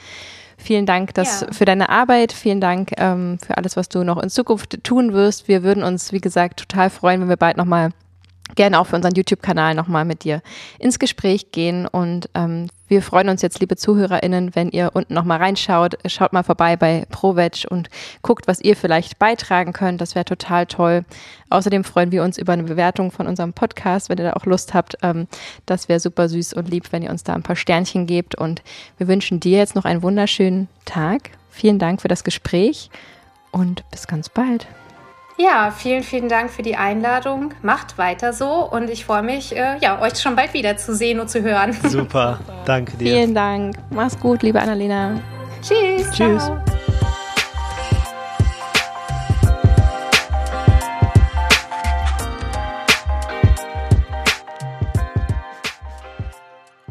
Vielen 0.68 0.86
Dank 0.86 1.14
dass, 1.14 1.40
ja. 1.40 1.48
für 1.54 1.64
deine 1.64 1.88
Arbeit. 1.88 2.34
Vielen 2.34 2.60
Dank 2.60 2.92
ähm, 2.98 3.38
für 3.42 3.56
alles, 3.56 3.78
was 3.78 3.88
du 3.88 4.04
noch 4.04 4.22
in 4.22 4.30
Zukunft 4.30 4.84
tun 4.84 5.14
wirst. 5.14 5.48
Wir 5.48 5.64
würden 5.64 5.82
uns, 5.82 6.12
wie 6.12 6.20
gesagt, 6.20 6.60
total 6.60 6.90
freuen, 6.90 7.22
wenn 7.22 7.30
wir 7.30 7.38
bald 7.38 7.56
nochmal 7.56 7.92
gerne 8.58 8.80
auch 8.80 8.88
für 8.88 8.98
unseren 8.98 9.16
YouTube-Kanal 9.16 9.74
nochmal 9.74 10.04
mit 10.04 10.26
dir 10.26 10.42
ins 10.80 11.00
Gespräch 11.00 11.52
gehen. 11.52 11.88
Und 11.88 12.30
ähm, 12.34 12.68
wir 12.90 13.02
freuen 13.02 13.30
uns 13.30 13.42
jetzt, 13.42 13.60
liebe 13.60 13.78
ZuhörerInnen, 13.78 14.56
wenn 14.56 14.70
ihr 14.70 14.92
unten 14.94 15.14
nochmal 15.14 15.38
reinschaut. 15.38 15.98
Schaut 16.08 16.34
mal 16.34 16.44
vorbei 16.44 16.76
bei 16.76 17.06
ProVeg 17.10 17.66
und 17.70 17.90
guckt, 18.22 18.48
was 18.48 18.60
ihr 18.60 18.76
vielleicht 18.76 19.20
beitragen 19.20 19.72
könnt. 19.72 20.02
Das 20.02 20.16
wäre 20.16 20.26
total 20.26 20.66
toll. 20.66 21.06
Außerdem 21.50 21.86
freuen 21.86 22.12
wir 22.12 22.24
uns 22.24 22.38
über 22.38 22.54
eine 22.54 22.64
Bewertung 22.64 23.12
von 23.12 23.28
unserem 23.28 23.54
Podcast, 23.54 24.10
wenn 24.10 24.18
ihr 24.18 24.26
da 24.26 24.34
auch 24.34 24.46
Lust 24.46 24.74
habt. 24.74 24.98
Ähm, 25.04 25.28
das 25.66 25.88
wäre 25.88 26.00
super 26.00 26.28
süß 26.28 26.54
und 26.54 26.70
lieb, 26.70 26.92
wenn 26.92 27.04
ihr 27.04 27.12
uns 27.12 27.24
da 27.24 27.34
ein 27.34 27.44
paar 27.44 27.56
Sternchen 27.56 28.08
gebt. 28.08 28.36
Und 28.36 28.62
wir 28.98 29.08
wünschen 29.08 29.40
dir 29.40 29.58
jetzt 29.60 29.76
noch 29.76 29.86
einen 29.86 30.04
wunderschönen 30.04 30.68
Tag. 30.84 31.30
Vielen 31.50 31.80
Dank 31.80 32.02
für 32.02 32.08
das 32.08 32.24
Gespräch 32.24 32.90
und 33.52 33.90
bis 33.92 34.08
ganz 34.08 34.30
bald. 34.30 34.68
Ja, 35.38 35.72
vielen, 35.72 36.02
vielen 36.02 36.30
Dank 36.30 36.50
für 36.50 36.64
die 36.64 36.76
Einladung. 36.76 37.54
Macht 37.62 38.00
weiter 38.00 38.34
so 38.34 38.68
und 38.70 38.90
ich 38.90 39.06
freue 39.06 39.22
mich, 39.22 39.56
äh, 39.56 39.78
ja, 39.80 40.02
euch 40.02 40.20
schon 40.20 40.36
bald 40.36 40.54
wieder 40.54 40.78
zu 40.78 40.96
sehen 40.96 41.20
und 41.20 41.30
zu 41.30 41.44
hören. 41.44 41.74
Super, 41.84 42.40
danke 42.66 42.98
dir. 42.98 43.14
Vielen 43.14 43.36
Dank. 43.36 43.76
Mach's 43.92 44.20
gut, 44.20 44.42
liebe 44.42 44.60
Annalena. 44.60 45.22
Tschüss. 45.62 46.10
Tschüss. 46.12 46.44
Ciao. 46.44 46.62